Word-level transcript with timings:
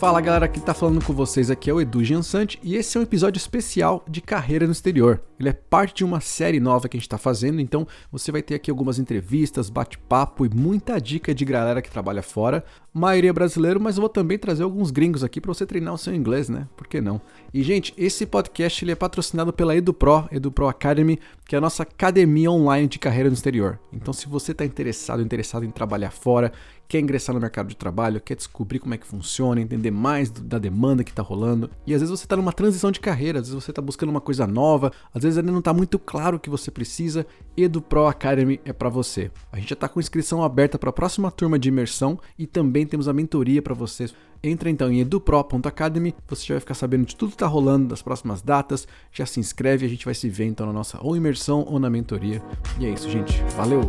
Fala 0.00 0.18
galera, 0.22 0.48
que 0.48 0.58
tá 0.58 0.72
falando 0.72 1.04
com 1.04 1.12
vocês 1.12 1.50
aqui 1.50 1.68
é 1.68 1.74
o 1.74 1.78
Edu 1.78 2.02
Jansante 2.02 2.58
e 2.62 2.74
esse 2.74 2.96
é 2.96 3.00
um 3.00 3.02
episódio 3.02 3.38
especial 3.38 4.02
de 4.08 4.22
carreira 4.22 4.64
no 4.64 4.72
exterior. 4.72 5.20
Ele 5.38 5.50
é 5.50 5.52
parte 5.52 5.96
de 5.96 6.04
uma 6.06 6.20
série 6.20 6.58
nova 6.58 6.88
que 6.88 6.96
a 6.96 7.00
gente 7.00 7.08
tá 7.08 7.18
fazendo, 7.18 7.60
então 7.60 7.86
você 8.10 8.32
vai 8.32 8.40
ter 8.40 8.54
aqui 8.54 8.70
algumas 8.70 8.98
entrevistas, 8.98 9.68
bate-papo 9.68 10.46
e 10.46 10.48
muita 10.48 10.98
dica 10.98 11.34
de 11.34 11.44
galera 11.44 11.82
que 11.82 11.90
trabalha 11.90 12.22
fora. 12.22 12.64
Maioria 12.94 13.30
brasileiro, 13.30 13.78
mas 13.78 13.96
eu 13.96 14.00
vou 14.00 14.08
também 14.08 14.38
trazer 14.38 14.62
alguns 14.62 14.90
gringos 14.90 15.22
aqui 15.22 15.38
para 15.38 15.52
você 15.52 15.66
treinar 15.66 15.92
o 15.92 15.98
seu 15.98 16.14
inglês, 16.14 16.48
né? 16.48 16.66
Por 16.78 16.86
que 16.86 16.98
não? 16.98 17.20
E 17.52 17.62
gente, 17.62 17.92
esse 17.98 18.24
podcast 18.24 18.82
ele 18.82 18.92
é 18.92 18.96
patrocinado 18.96 19.52
pela 19.52 19.76
EduPro, 19.76 20.26
EduPro 20.32 20.66
Academy, 20.66 21.18
que 21.44 21.54
é 21.54 21.58
a 21.58 21.60
nossa 21.60 21.82
academia 21.82 22.50
online 22.50 22.88
de 22.88 22.98
carreira 22.98 23.28
no 23.28 23.34
exterior. 23.34 23.78
Então 23.92 24.14
se 24.14 24.26
você 24.26 24.54
tá 24.54 24.64
interessado, 24.64 25.22
interessado 25.22 25.64
em 25.64 25.70
trabalhar 25.70 26.10
fora, 26.10 26.52
quer 26.90 26.98
ingressar 26.98 27.32
no 27.32 27.40
mercado 27.40 27.68
de 27.68 27.76
trabalho, 27.76 28.20
quer 28.20 28.34
descobrir 28.34 28.80
como 28.80 28.92
é 28.92 28.98
que 28.98 29.06
funciona, 29.06 29.60
entender 29.60 29.92
mais 29.92 30.28
da 30.28 30.58
demanda 30.58 31.04
que 31.04 31.10
está 31.10 31.22
rolando. 31.22 31.70
E 31.86 31.94
às 31.94 32.00
vezes 32.00 32.10
você 32.10 32.24
está 32.24 32.36
numa 32.36 32.52
transição 32.52 32.90
de 32.90 32.98
carreira, 32.98 33.38
às 33.38 33.46
vezes 33.46 33.62
você 33.62 33.70
está 33.70 33.80
buscando 33.80 34.10
uma 34.10 34.20
coisa 34.20 34.44
nova, 34.44 34.90
às 35.14 35.22
vezes 35.22 35.38
ainda 35.38 35.52
não 35.52 35.60
está 35.60 35.72
muito 35.72 36.00
claro 36.00 36.36
o 36.36 36.40
que 36.40 36.50
você 36.50 36.68
precisa. 36.68 37.24
Edu 37.56 37.80
Pro 37.80 38.06
Academy 38.06 38.60
é 38.64 38.72
para 38.72 38.88
você. 38.88 39.30
A 39.52 39.58
gente 39.58 39.68
já 39.68 39.74
está 39.74 39.88
com 39.88 40.00
inscrição 40.00 40.42
aberta 40.42 40.80
para 40.80 40.90
a 40.90 40.92
próxima 40.92 41.30
turma 41.30 41.60
de 41.60 41.68
imersão 41.68 42.18
e 42.36 42.44
também 42.44 42.84
temos 42.84 43.06
a 43.06 43.12
mentoria 43.12 43.62
para 43.62 43.72
vocês. 43.72 44.12
Entra 44.42 44.68
então 44.68 44.90
em 44.90 44.98
edupro.academy, 44.98 46.12
você 46.26 46.44
já 46.44 46.54
vai 46.54 46.60
ficar 46.60 46.74
sabendo 46.74 47.06
de 47.06 47.14
tudo 47.14 47.28
que 47.28 47.34
está 47.36 47.46
rolando, 47.46 47.86
das 47.86 48.02
próximas 48.02 48.42
datas, 48.42 48.88
já 49.12 49.26
se 49.26 49.38
inscreve, 49.38 49.86
a 49.86 49.88
gente 49.88 50.04
vai 50.04 50.14
se 50.14 50.28
ver 50.28 50.46
então 50.46 50.66
na 50.66 50.72
nossa 50.72 50.98
ou 51.00 51.16
imersão 51.16 51.64
ou 51.68 51.78
na 51.78 51.88
mentoria. 51.88 52.42
E 52.80 52.86
é 52.86 52.90
isso, 52.90 53.08
gente. 53.08 53.40
Valeu! 53.56 53.88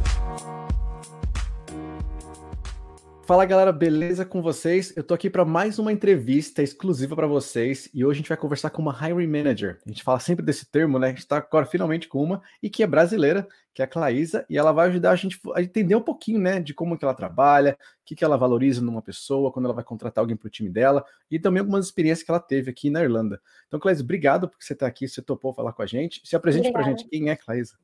Fala 3.31 3.45
galera, 3.45 3.71
beleza 3.71 4.25
com 4.25 4.41
vocês? 4.41 4.93
Eu 4.93 5.05
tô 5.05 5.13
aqui 5.13 5.29
para 5.29 5.45
mais 5.45 5.79
uma 5.79 5.93
entrevista 5.93 6.61
exclusiva 6.61 7.15
para 7.15 7.27
vocês 7.27 7.89
e 7.93 8.03
hoje 8.03 8.17
a 8.17 8.19
gente 8.19 8.27
vai 8.27 8.37
conversar 8.37 8.71
com 8.71 8.81
uma 8.81 8.91
hiring 8.91 9.25
manager. 9.25 9.79
A 9.85 9.89
gente 9.89 10.03
fala 10.03 10.19
sempre 10.19 10.43
desse 10.43 10.69
termo, 10.69 10.99
né? 10.99 11.07
A 11.07 11.09
gente 11.11 11.25
tá 11.25 11.37
agora 11.37 11.65
finalmente 11.65 12.09
com 12.09 12.21
uma 12.21 12.41
e 12.61 12.69
que 12.69 12.83
é 12.83 12.87
brasileira, 12.87 13.47
que 13.73 13.81
é 13.81 13.85
a 13.85 13.87
Claísa, 13.87 14.45
e 14.49 14.57
ela 14.57 14.73
vai 14.73 14.89
ajudar 14.89 15.11
a 15.11 15.15
gente 15.15 15.39
a 15.55 15.61
entender 15.61 15.95
um 15.95 16.01
pouquinho, 16.01 16.41
né, 16.41 16.59
de 16.59 16.73
como 16.73 16.97
que 16.97 17.05
ela 17.05 17.13
trabalha, 17.13 17.77
o 18.01 18.03
que 18.03 18.17
que 18.17 18.25
ela 18.25 18.35
valoriza 18.35 18.81
numa 18.81 19.01
pessoa, 19.01 19.49
quando 19.49 19.63
ela 19.63 19.73
vai 19.73 19.85
contratar 19.85 20.21
alguém 20.21 20.35
para 20.35 20.47
o 20.47 20.51
time 20.51 20.69
dela 20.69 21.05
e 21.31 21.39
também 21.39 21.61
algumas 21.61 21.85
experiências 21.85 22.25
que 22.25 22.31
ela 22.31 22.39
teve 22.41 22.69
aqui 22.69 22.89
na 22.89 23.01
Irlanda. 23.01 23.39
Então, 23.65 23.79
Claísa, 23.79 24.03
obrigado 24.03 24.49
por 24.49 24.57
você 24.59 24.73
estar 24.73 24.87
aqui, 24.87 25.07
você 25.07 25.21
topou 25.21 25.53
falar 25.53 25.71
com 25.71 25.81
a 25.81 25.85
gente. 25.87 26.21
Se 26.25 26.35
apresente 26.35 26.69
para 26.69 26.81
a 26.81 26.83
gente 26.83 27.07
quem 27.07 27.29
é 27.29 27.37
Claísa. 27.37 27.77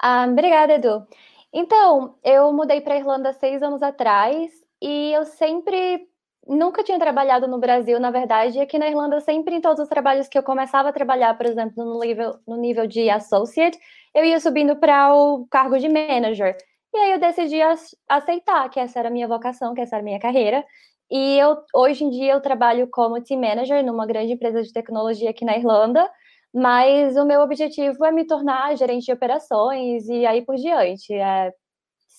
Ah, 0.00 0.28
obrigada, 0.30 0.74
Edu. 0.74 1.04
Então, 1.52 2.14
eu 2.22 2.52
mudei 2.52 2.80
para 2.80 2.96
Irlanda 2.96 3.32
seis 3.32 3.60
anos 3.60 3.82
atrás 3.82 4.59
e 4.80 5.12
eu 5.12 5.24
sempre 5.24 6.06
nunca 6.46 6.82
tinha 6.82 6.98
trabalhado 6.98 7.46
no 7.46 7.58
Brasil, 7.58 8.00
na 8.00 8.10
verdade, 8.10 8.58
e 8.58 8.60
aqui 8.60 8.78
na 8.78 8.88
Irlanda, 8.88 9.20
sempre 9.20 9.54
em 9.54 9.60
todos 9.60 9.80
os 9.82 9.88
trabalhos 9.88 10.28
que 10.28 10.38
eu 10.38 10.42
começava 10.42 10.88
a 10.88 10.92
trabalhar, 10.92 11.36
por 11.36 11.46
exemplo, 11.46 11.84
no 11.84 12.00
nível, 12.00 12.38
no 12.46 12.56
nível 12.56 12.86
de 12.86 13.08
associate, 13.10 13.78
eu 14.14 14.24
ia 14.24 14.40
subindo 14.40 14.76
para 14.76 15.14
o 15.14 15.46
cargo 15.48 15.78
de 15.78 15.88
manager. 15.88 16.56
E 16.92 16.98
aí 16.98 17.12
eu 17.12 17.20
decidi 17.20 17.60
aceitar 18.08 18.68
que 18.68 18.80
essa 18.80 18.98
era 18.98 19.08
a 19.08 19.12
minha 19.12 19.28
vocação, 19.28 19.74
que 19.74 19.80
essa 19.80 19.96
era 19.96 20.02
a 20.02 20.04
minha 20.04 20.18
carreira. 20.18 20.64
E 21.10 21.38
eu 21.38 21.56
hoje 21.74 22.04
em 22.04 22.10
dia 22.10 22.32
eu 22.32 22.40
trabalho 22.40 22.88
como 22.90 23.22
team 23.22 23.40
manager 23.40 23.84
numa 23.84 24.06
grande 24.06 24.32
empresa 24.32 24.62
de 24.62 24.72
tecnologia 24.72 25.30
aqui 25.30 25.44
na 25.44 25.56
Irlanda, 25.56 26.08
mas 26.52 27.16
o 27.16 27.24
meu 27.24 27.40
objetivo 27.42 28.04
é 28.04 28.12
me 28.12 28.26
tornar 28.26 28.76
gerente 28.76 29.06
de 29.06 29.12
operações 29.12 30.08
e 30.08 30.26
aí 30.26 30.44
por 30.44 30.56
diante. 30.56 31.12
É 31.14 31.52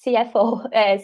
CFO, 0.03 0.67
é, 0.71 0.97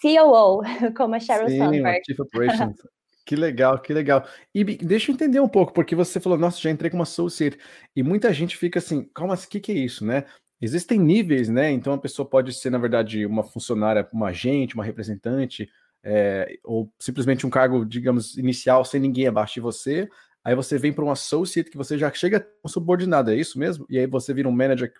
COO, 0.00 0.62
como 0.96 1.14
a 1.14 1.20
Sheryl 1.20 1.48
Sim, 1.48 1.58
Sandberg. 1.58 2.00
Chief 2.06 2.20
Operations. 2.20 2.76
Que 3.24 3.36
legal, 3.36 3.78
que 3.78 3.94
legal. 3.94 4.26
E 4.52 4.64
deixa 4.64 5.10
eu 5.10 5.14
entender 5.14 5.38
um 5.38 5.48
pouco, 5.48 5.72
porque 5.72 5.94
você 5.94 6.18
falou, 6.18 6.36
nossa, 6.36 6.60
já 6.60 6.70
entrei 6.70 6.90
como 6.90 7.04
associate. 7.04 7.56
E 7.94 8.02
muita 8.02 8.32
gente 8.32 8.56
fica 8.56 8.80
assim, 8.80 9.08
calma, 9.14 9.34
o 9.34 9.48
que, 9.48 9.60
que 9.60 9.70
é 9.70 9.76
isso, 9.76 10.04
né? 10.04 10.24
Existem 10.60 10.98
níveis, 10.98 11.48
né? 11.48 11.70
Então 11.70 11.92
a 11.92 11.98
pessoa 11.98 12.28
pode 12.28 12.52
ser, 12.52 12.70
na 12.70 12.78
verdade, 12.78 13.24
uma 13.24 13.44
funcionária, 13.44 14.08
uma 14.12 14.28
agente, 14.28 14.74
uma 14.74 14.84
representante, 14.84 15.68
é, 16.02 16.58
ou 16.64 16.92
simplesmente 16.98 17.46
um 17.46 17.50
cargo, 17.50 17.84
digamos, 17.84 18.36
inicial, 18.36 18.84
sem 18.84 19.00
ninguém 19.00 19.28
abaixo 19.28 19.54
de 19.54 19.60
você. 19.60 20.08
Aí 20.44 20.54
você 20.54 20.76
vem 20.76 20.92
para 20.92 21.04
um 21.04 21.10
associate 21.10 21.70
que 21.70 21.76
você 21.76 21.96
já 21.96 22.12
chega 22.12 22.46
subordinado, 22.66 23.30
é 23.30 23.36
isso 23.36 23.58
mesmo? 23.58 23.86
E 23.88 23.98
aí 23.98 24.06
você 24.06 24.34
vira 24.34 24.48
um 24.48 24.52
manager. 24.52 24.92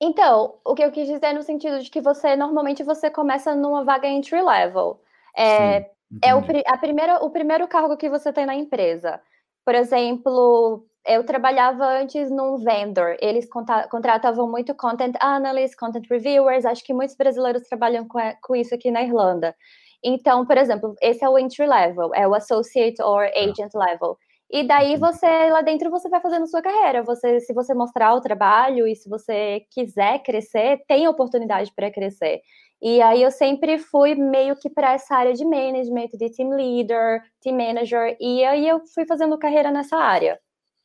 Então, 0.00 0.54
o 0.64 0.74
que 0.74 0.82
eu 0.82 0.92
quis 0.92 1.08
dizer 1.08 1.26
é 1.26 1.32
no 1.32 1.42
sentido 1.42 1.80
de 1.80 1.90
que 1.90 2.00
você 2.00 2.36
normalmente 2.36 2.82
você 2.84 3.10
começa 3.10 3.54
numa 3.54 3.84
vaga 3.84 4.06
entry 4.06 4.40
level. 4.40 5.00
É, 5.36 5.80
Sim, 5.80 5.86
é 6.22 6.34
o, 6.34 6.38
a 6.66 6.78
primeira, 6.78 7.24
o 7.24 7.30
primeiro 7.30 7.66
cargo 7.66 7.96
que 7.96 8.08
você 8.08 8.32
tem 8.32 8.46
na 8.46 8.54
empresa. 8.54 9.20
Por 9.64 9.74
exemplo, 9.74 10.86
eu 11.04 11.24
trabalhava 11.24 11.84
antes 11.84 12.30
num 12.30 12.56
vendor, 12.58 13.16
eles 13.20 13.48
contratavam 13.90 14.48
muito 14.48 14.74
content 14.74 15.14
analysts, 15.20 15.76
content 15.76 16.06
reviewers, 16.08 16.64
acho 16.64 16.84
que 16.84 16.94
muitos 16.94 17.16
brasileiros 17.16 17.62
trabalham 17.62 18.06
com, 18.06 18.54
isso 18.54 18.74
aqui 18.74 18.90
na 18.90 19.02
Irlanda. 19.02 19.54
Então, 20.02 20.46
por 20.46 20.56
exemplo, 20.56 20.94
esse 21.02 21.24
é 21.24 21.28
o 21.28 21.38
entry 21.38 21.66
level, 21.66 22.14
é 22.14 22.26
o 22.26 22.34
associate 22.34 23.02
or 23.02 23.26
tá. 23.26 23.40
agent 23.40 23.74
level. 23.74 24.16
E 24.50 24.66
daí 24.66 24.96
você, 24.96 25.26
lá 25.50 25.60
dentro, 25.60 25.90
você 25.90 26.08
vai 26.08 26.20
fazendo 26.20 26.46
sua 26.46 26.62
carreira. 26.62 27.02
Você, 27.02 27.40
se 27.40 27.52
você 27.52 27.74
mostrar 27.74 28.14
o 28.14 28.20
trabalho 28.20 28.86
e 28.86 28.96
se 28.96 29.08
você 29.08 29.62
quiser 29.70 30.22
crescer, 30.22 30.82
tem 30.88 31.06
oportunidade 31.06 31.72
para 31.74 31.90
crescer. 31.90 32.40
E 32.80 33.02
aí 33.02 33.22
eu 33.22 33.30
sempre 33.30 33.78
fui 33.78 34.14
meio 34.14 34.56
que 34.56 34.70
para 34.70 34.92
essa 34.92 35.16
área 35.16 35.34
de 35.34 35.44
management, 35.44 36.08
de 36.14 36.30
team 36.30 36.50
leader, 36.50 37.22
team 37.40 37.56
manager, 37.56 38.16
e 38.20 38.44
aí 38.44 38.68
eu 38.68 38.80
fui 38.94 39.04
fazendo 39.04 39.36
carreira 39.38 39.70
nessa 39.70 39.96
área. 39.96 40.38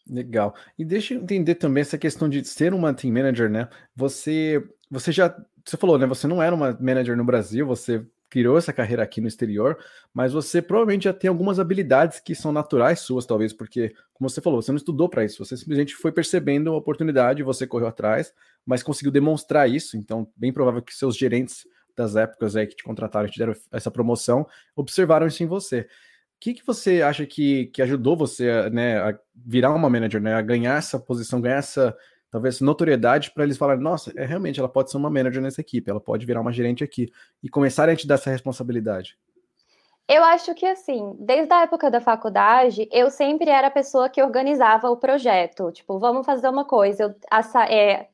Legal. 0.09 0.53
E 0.77 0.83
deixa 0.83 1.13
eu 1.13 1.21
entender 1.21 1.55
também 1.55 1.81
essa 1.81 1.97
questão 1.97 2.27
de 2.27 2.43
ser 2.43 2.73
uma 2.73 2.93
team 2.93 3.13
manager, 3.13 3.49
né? 3.49 3.69
Você, 3.95 4.61
você 4.89 5.11
já, 5.11 5.33
você 5.63 5.77
falou, 5.77 5.97
né? 5.97 6.05
Você 6.07 6.27
não 6.27 6.41
era 6.41 6.53
uma 6.53 6.77
manager 6.81 7.15
no 7.15 7.23
Brasil, 7.23 7.65
você 7.65 8.05
criou 8.33 8.57
essa 8.57 8.73
carreira 8.73 9.03
aqui 9.03 9.21
no 9.21 9.27
exterior, 9.27 9.77
mas 10.11 10.33
você 10.33 10.59
provavelmente 10.59 11.03
já 11.03 11.13
tem 11.13 11.27
algumas 11.27 11.59
habilidades 11.59 12.19
que 12.19 12.33
são 12.33 12.51
naturais 12.51 12.99
suas, 12.99 13.27
talvez, 13.27 13.53
porque, 13.53 13.93
como 14.11 14.27
você 14.27 14.41
falou, 14.41 14.59
você 14.59 14.71
não 14.71 14.77
estudou 14.77 15.07
para 15.07 15.23
isso, 15.23 15.45
você 15.45 15.55
simplesmente 15.55 15.93
foi 15.93 16.11
percebendo 16.11 16.71
a 16.71 16.75
oportunidade, 16.75 17.43
você 17.43 17.67
correu 17.67 17.85
atrás, 17.85 18.33
mas 18.65 18.81
conseguiu 18.81 19.11
demonstrar 19.11 19.69
isso, 19.69 19.95
então, 19.95 20.27
bem 20.35 20.51
provável 20.51 20.81
que 20.81 20.95
seus 20.95 21.15
gerentes 21.15 21.67
das 21.95 22.15
épocas 22.15 22.55
aí 22.55 22.65
que 22.65 22.75
te 22.75 22.83
contrataram, 22.83 23.29
te 23.29 23.37
deram 23.37 23.53
essa 23.71 23.91
promoção, 23.91 24.47
observaram 24.75 25.27
isso 25.27 25.43
em 25.43 25.45
você. 25.45 25.81
O 25.81 25.85
que, 26.39 26.55
que 26.55 26.65
você 26.65 27.03
acha 27.03 27.27
que, 27.27 27.67
que 27.67 27.83
ajudou 27.83 28.17
você 28.17 28.67
né, 28.71 28.97
a 28.97 29.15
virar 29.45 29.75
uma 29.75 29.91
manager, 29.91 30.19
né, 30.19 30.33
a 30.33 30.41
ganhar 30.41 30.79
essa 30.79 30.99
posição, 30.99 31.39
ganhar 31.39 31.57
essa 31.57 31.95
talvez 32.33 32.59
notoriedade 32.59 33.29
para 33.29 33.43
eles 33.43 33.57
falarem, 33.57 33.83
nossa, 33.83 34.11
é 34.15 34.25
realmente 34.25 34.59
ela 34.59 34.67
pode 34.67 34.89
ser 34.89 34.97
uma 34.97 35.07
manager 35.07 35.39
nessa 35.39 35.61
equipe, 35.61 35.87
ela 35.87 36.01
pode 36.01 36.25
virar 36.25 36.41
uma 36.41 36.51
gerente 36.51 36.83
aqui 36.83 37.07
e 37.43 37.47
começarem 37.47 37.93
a 37.93 37.95
te 37.95 38.07
dar 38.07 38.15
essa 38.15 38.31
responsabilidade? 38.31 39.15
Eu 40.09 40.23
acho 40.23 40.55
que 40.55 40.65
assim, 40.65 41.15
desde 41.19 41.53
a 41.53 41.61
época 41.61 41.91
da 41.91 42.01
faculdade, 42.01 42.89
eu 42.91 43.11
sempre 43.11 43.51
era 43.51 43.67
a 43.67 43.71
pessoa 43.71 44.09
que 44.09 44.21
organizava 44.21 44.89
o 44.89 44.97
projeto. 44.97 45.71
Tipo, 45.71 45.99
vamos 45.99 46.25
fazer 46.25 46.49
uma 46.49 46.65
coisa. 46.65 47.03
Eu 47.03 47.15
assa 47.29 47.65
é, 47.65 48.09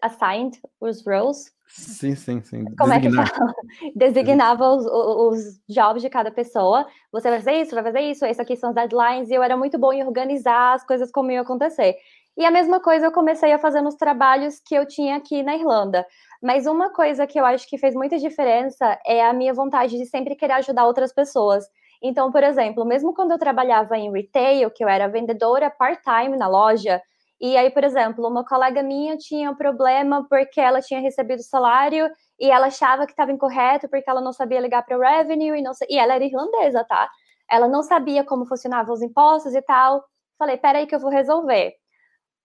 assigned 0.00 0.60
os 0.80 1.04
roles. 1.04 1.52
Sim, 1.66 2.14
sim, 2.14 2.40
sim. 2.42 2.64
Como 2.76 2.92
Designar. 2.92 3.26
é 3.26 3.30
que 3.30 3.36
fala? 3.36 3.54
Designava 3.96 4.68
os, 4.68 4.86
os 4.86 5.60
jobs 5.68 6.00
de 6.00 6.08
cada 6.08 6.30
pessoa. 6.30 6.86
Você 7.10 7.28
vai 7.28 7.40
fazer 7.40 7.60
isso, 7.60 7.74
vai 7.74 7.82
fazer 7.82 8.00
isso, 8.02 8.24
esse 8.24 8.40
aqui 8.40 8.56
são 8.56 8.70
as 8.70 8.74
deadlines, 8.74 9.30
e 9.30 9.34
eu 9.34 9.42
era 9.42 9.56
muito 9.56 9.78
bom 9.78 9.92
em 9.92 10.04
organizar 10.04 10.74
as 10.74 10.84
coisas 10.86 11.10
como 11.10 11.32
iam 11.32 11.42
acontecer. 11.42 11.96
E 12.36 12.46
a 12.46 12.50
mesma 12.50 12.80
coisa 12.80 13.06
eu 13.06 13.12
comecei 13.12 13.52
a 13.52 13.58
fazer 13.58 13.82
nos 13.82 13.94
trabalhos 13.94 14.58
que 14.64 14.74
eu 14.74 14.86
tinha 14.86 15.16
aqui 15.16 15.42
na 15.42 15.54
Irlanda. 15.54 16.06
Mas 16.42 16.66
uma 16.66 16.90
coisa 16.90 17.26
que 17.26 17.38
eu 17.38 17.44
acho 17.44 17.68
que 17.68 17.76
fez 17.76 17.94
muita 17.94 18.18
diferença 18.18 18.98
é 19.06 19.22
a 19.22 19.34
minha 19.34 19.52
vontade 19.52 19.98
de 19.98 20.06
sempre 20.06 20.34
querer 20.34 20.54
ajudar 20.54 20.86
outras 20.86 21.12
pessoas. 21.12 21.64
Então, 22.02 22.32
por 22.32 22.42
exemplo, 22.42 22.86
mesmo 22.86 23.14
quando 23.14 23.32
eu 23.32 23.38
trabalhava 23.38 23.98
em 23.98 24.10
retail, 24.10 24.70
que 24.70 24.82
eu 24.82 24.88
era 24.88 25.08
vendedora 25.08 25.70
part-time 25.70 26.36
na 26.36 26.48
loja, 26.48 27.00
e 27.40 27.56
aí, 27.56 27.70
por 27.70 27.84
exemplo, 27.84 28.26
uma 28.26 28.44
colega 28.44 28.82
minha 28.82 29.16
tinha 29.16 29.50
um 29.50 29.54
problema 29.54 30.26
porque 30.28 30.60
ela 30.60 30.80
tinha 30.80 31.00
recebido 31.00 31.42
salário 31.42 32.08
e 32.40 32.50
ela 32.50 32.68
achava 32.68 33.04
que 33.04 33.12
estava 33.12 33.32
incorreto 33.32 33.88
porque 33.88 34.08
ela 34.08 34.20
não 34.20 34.32
sabia 34.32 34.60
ligar 34.60 34.84
para 34.84 34.96
o 34.96 35.00
revenue 35.00 35.58
e, 35.58 35.62
não, 35.62 35.72
e 35.88 35.98
ela 35.98 36.14
era 36.14 36.24
irlandesa, 36.24 36.84
tá? 36.84 37.10
Ela 37.50 37.68
não 37.68 37.82
sabia 37.82 38.24
como 38.24 38.46
funcionavam 38.46 38.94
os 38.94 39.02
impostos 39.02 39.54
e 39.54 39.62
tal. 39.62 40.02
Falei, 40.38 40.56
peraí 40.56 40.86
que 40.86 40.94
eu 40.94 41.00
vou 41.00 41.10
resolver 41.10 41.81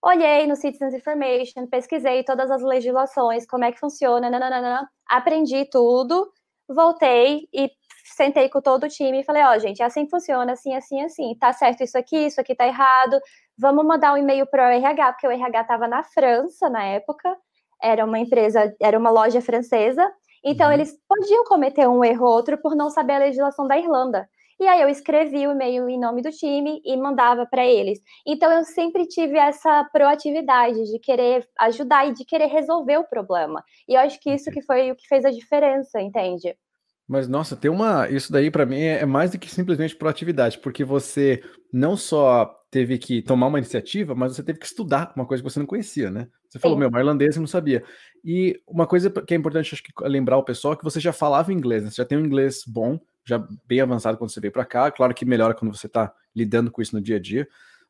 olhei 0.07 0.47
no 0.47 0.55
Citizens 0.55 0.93
Information, 0.93 1.67
pesquisei 1.67 2.23
todas 2.23 2.49
as 2.49 2.61
legislações, 2.61 3.45
como 3.45 3.65
é 3.65 3.71
que 3.71 3.79
funciona, 3.79 4.29
nananana, 4.29 4.89
aprendi 5.05 5.65
tudo, 5.69 6.31
voltei 6.67 7.47
e 7.53 7.69
sentei 8.05 8.47
com 8.47 8.61
todo 8.61 8.85
o 8.85 8.89
time 8.89 9.19
e 9.19 9.23
falei, 9.23 9.43
ó, 9.43 9.53
oh, 9.53 9.59
gente, 9.59 9.81
é 9.81 9.85
assim 9.85 10.05
que 10.05 10.11
funciona, 10.11 10.53
assim, 10.53 10.73
assim, 10.73 11.01
assim, 11.01 11.35
tá 11.37 11.51
certo 11.51 11.83
isso 11.83 11.97
aqui, 11.97 12.27
isso 12.27 12.39
aqui 12.39 12.55
tá 12.55 12.65
errado, 12.65 13.19
vamos 13.57 13.85
mandar 13.85 14.13
um 14.13 14.17
e-mail 14.17 14.47
para 14.47 14.67
o 14.67 14.71
RH, 14.71 15.13
porque 15.13 15.27
o 15.27 15.31
RH 15.31 15.61
estava 15.61 15.87
na 15.87 16.03
França 16.03 16.69
na 16.69 16.83
época, 16.83 17.35
era 17.81 18.05
uma 18.05 18.17
empresa, 18.17 18.73
era 18.81 18.97
uma 18.97 19.09
loja 19.09 19.41
francesa, 19.41 20.09
então 20.43 20.67
uhum. 20.67 20.73
eles 20.73 20.97
podiam 21.07 21.43
cometer 21.43 21.87
um 21.87 22.03
erro 22.03 22.25
ou 22.25 22.31
outro 22.31 22.57
por 22.57 22.75
não 22.75 22.89
saber 22.89 23.13
a 23.13 23.19
legislação 23.19 23.67
da 23.67 23.77
Irlanda. 23.77 24.27
E 24.59 24.67
aí 24.67 24.81
eu 24.81 24.89
escrevi 24.89 25.47
o 25.47 25.51
e-mail 25.51 25.87
em 25.87 25.99
nome 25.99 26.21
do 26.21 26.31
time 26.31 26.81
e 26.83 26.97
mandava 26.97 27.45
para 27.45 27.65
eles. 27.65 27.99
Então 28.25 28.51
eu 28.51 28.63
sempre 28.63 29.07
tive 29.07 29.37
essa 29.37 29.83
proatividade 29.91 30.83
de 30.91 30.99
querer 30.99 31.47
ajudar 31.59 32.07
e 32.07 32.13
de 32.13 32.25
querer 32.25 32.47
resolver 32.47 32.97
o 32.97 33.07
problema. 33.07 33.63
E 33.87 33.93
eu 33.93 33.99
acho 33.99 34.19
que 34.19 34.31
isso 34.31 34.49
que 34.49 34.61
foi 34.61 34.91
o 34.91 34.95
que 34.95 35.07
fez 35.07 35.25
a 35.25 35.31
diferença, 35.31 36.01
entende? 36.01 36.55
Mas 37.07 37.27
nossa, 37.27 37.55
tem 37.55 37.71
uma, 37.71 38.09
isso 38.09 38.31
daí 38.31 38.51
para 38.51 38.65
mim 38.65 38.81
é 38.81 39.05
mais 39.05 39.31
do 39.31 39.39
que 39.39 39.49
simplesmente 39.49 39.95
proatividade, 39.95 40.57
porque 40.57 40.83
você 40.83 41.41
não 41.71 41.95
só 41.95 42.53
teve 42.69 42.97
que 42.97 43.21
tomar 43.21 43.47
uma 43.47 43.59
iniciativa, 43.59 44.13
mas 44.13 44.35
você 44.35 44.43
teve 44.43 44.59
que 44.59 44.65
estudar 44.65 45.13
uma 45.15 45.25
coisa 45.25 45.41
que 45.41 45.49
você 45.49 45.59
não 45.59 45.65
conhecia, 45.65 46.11
né? 46.11 46.27
Você 46.49 46.59
falou, 46.59 46.75
Sim. 46.77 46.89
meu, 46.89 46.99
irlandês 46.99 47.35
eu 47.35 47.39
não 47.39 47.47
sabia. 47.47 47.81
E 48.25 48.59
uma 48.67 48.85
coisa 48.85 49.09
que 49.09 49.33
é 49.33 49.37
importante 49.37 49.73
acho 49.73 49.83
que 49.83 49.91
lembrar 50.01 50.37
o 50.37 50.43
pessoal 50.43 50.73
é 50.73 50.77
que 50.77 50.83
você 50.83 50.99
já 50.99 51.13
falava 51.13 51.53
inglês, 51.53 51.83
né? 51.83 51.89
Você 51.89 51.97
já 51.97 52.05
tem 52.05 52.17
um 52.17 52.25
inglês 52.25 52.63
bom, 52.67 52.99
já 53.27 53.45
bem 53.67 53.81
avançado 53.81 54.17
quando 54.17 54.31
você 54.31 54.39
veio 54.39 54.53
para 54.53 54.63
cá. 54.63 54.89
Claro 54.89 55.13
que 55.13 55.25
melhora 55.25 55.53
quando 55.53 55.75
você 55.75 55.87
está 55.87 56.13
lidando 56.33 56.71
com 56.71 56.81
isso 56.81 56.95
no 56.95 57.01
dia 57.01 57.17
a 57.17 57.19
dia, 57.19 57.47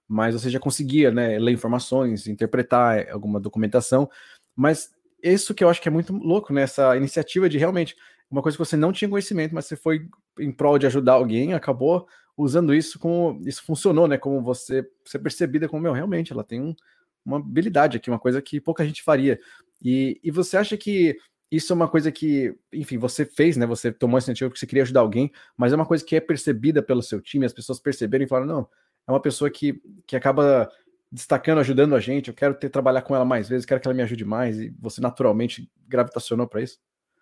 mas 0.07 0.33
você 0.33 0.49
já 0.49 0.59
conseguia, 0.59 1.11
né, 1.11 1.37
ler 1.37 1.51
informações, 1.51 2.27
interpretar 2.27 3.07
alguma 3.11 3.39
documentação. 3.39 4.09
Mas 4.55 4.91
isso 5.21 5.53
que 5.53 5.63
eu 5.63 5.69
acho 5.69 5.79
que 5.79 5.87
é 5.87 5.91
muito 5.91 6.11
louco, 6.11 6.51
né? 6.51 6.63
Essa 6.63 6.97
iniciativa 6.97 7.47
de 7.47 7.57
realmente 7.59 7.95
uma 8.31 8.41
coisa 8.41 8.57
que 8.57 8.65
você 8.65 8.75
não 8.75 8.91
tinha 8.91 9.07
conhecimento, 9.07 9.53
mas 9.53 9.65
você 9.65 9.75
foi 9.75 10.09
em 10.39 10.51
prol 10.51 10.79
de 10.79 10.87
ajudar 10.87 11.13
alguém, 11.13 11.53
acabou 11.53 12.07
usando 12.35 12.73
isso 12.73 12.99
como 12.99 13.39
isso 13.47 13.63
funcionou, 13.63 14.07
né? 14.07 14.17
Como 14.17 14.41
você 14.41 14.87
ser 15.05 15.19
percebida 15.19 15.69
como 15.69 15.83
meu, 15.83 15.93
realmente, 15.93 16.33
ela 16.33 16.43
tem 16.43 16.59
um, 16.59 16.75
uma 17.23 17.37
habilidade 17.37 17.97
aqui, 17.97 18.09
uma 18.09 18.19
coisa 18.19 18.41
que 18.41 18.59
pouca 18.59 18.83
gente 18.83 19.03
faria. 19.03 19.39
E, 19.83 20.19
e 20.23 20.31
você 20.31 20.57
acha 20.57 20.75
que 20.75 21.15
isso 21.51 21.71
é 21.71 21.75
uma 21.75 21.87
coisa 21.87 22.11
que, 22.11 22.55
enfim, 22.73 22.97
você 22.97 23.25
fez, 23.25 23.55
né? 23.55 23.65
Você 23.65 23.91
tomou 23.91 24.17
esse 24.17 24.29
iniciativa 24.29 24.49
porque 24.49 24.59
você 24.59 24.67
queria 24.67 24.83
ajudar 24.83 24.99
alguém, 24.99 25.31
mas 25.55 25.71
é 25.71 25.75
uma 25.75 25.85
coisa 25.85 26.03
que 26.03 26.15
é 26.15 26.19
percebida 26.19 26.81
pelo 26.83 27.01
seu 27.01 27.21
time, 27.21 27.45
as 27.45 27.53
pessoas 27.53 27.79
perceberem 27.79 28.25
e 28.25 28.27
falaram, 28.27 28.47
não, 28.47 28.69
é 29.07 29.11
uma 29.11 29.21
pessoa 29.21 29.49
que, 29.49 29.81
que 30.05 30.15
acaba 30.15 30.69
destacando, 31.09 31.59
ajudando 31.59 31.95
a 31.95 31.99
gente, 31.99 32.27
eu 32.27 32.33
quero 32.33 32.53
ter 32.53 32.69
trabalhar 32.69 33.01
com 33.01 33.15
ela 33.15 33.23
mais 33.23 33.47
vezes, 33.47 33.65
quero 33.65 33.79
que 33.79 33.87
ela 33.87 33.95
me 33.95 34.03
ajude 34.03 34.25
mais, 34.25 34.59
e 34.59 34.75
você 34.79 34.99
naturalmente 34.99 35.69
gravitacionou 35.87 36.47
para 36.47 36.61
isso? 36.61 36.79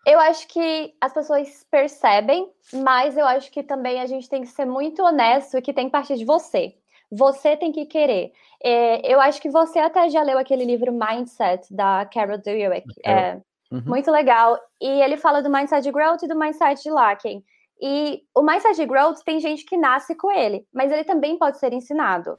Eu 0.07 0.19
acho 0.19 0.47
que 0.47 0.93
as 1.01 1.13
pessoas 1.13 1.65
percebem, 1.69 2.51
mas 2.73 3.17
eu 3.17 3.25
acho 3.25 3.51
que 3.51 3.63
também 3.63 3.99
a 3.99 4.05
gente 4.05 4.29
tem 4.29 4.41
que 4.41 4.47
ser 4.47 4.65
muito 4.65 5.01
honesto 5.01 5.57
e 5.57 5.61
que 5.61 5.73
tem 5.73 5.85
que 5.85 5.91
partir 5.91 6.15
de 6.15 6.25
você. 6.25 6.75
Você 7.11 7.55
tem 7.55 7.71
que 7.71 7.85
querer. 7.85 8.31
É, 8.63 9.11
eu 9.11 9.19
acho 9.19 9.41
que 9.41 9.49
você 9.49 9.79
até 9.79 10.09
já 10.09 10.21
leu 10.21 10.37
aquele 10.37 10.65
livro 10.65 10.91
Mindset, 10.91 11.73
da 11.73 12.05
Carol 12.05 12.37
Dweck. 12.37 12.85
É, 13.03 13.39
uhum. 13.77 13.83
Muito 13.85 14.11
legal. 14.11 14.59
E 14.81 14.87
ele 14.87 15.17
fala 15.17 15.41
do 15.41 15.49
Mindset 15.49 15.83
de 15.83 15.91
Growth 15.91 16.23
e 16.23 16.27
do 16.27 16.37
Mindset 16.37 16.81
de 16.81 16.91
Lacking. 16.91 17.43
E 17.81 18.23
o 18.33 18.41
Mindset 18.41 18.75
de 18.75 18.85
Growth 18.85 19.19
tem 19.25 19.39
gente 19.39 19.65
que 19.65 19.77
nasce 19.77 20.15
com 20.15 20.31
ele, 20.31 20.65
mas 20.73 20.91
ele 20.91 21.03
também 21.03 21.37
pode 21.37 21.59
ser 21.59 21.73
ensinado. 21.73 22.37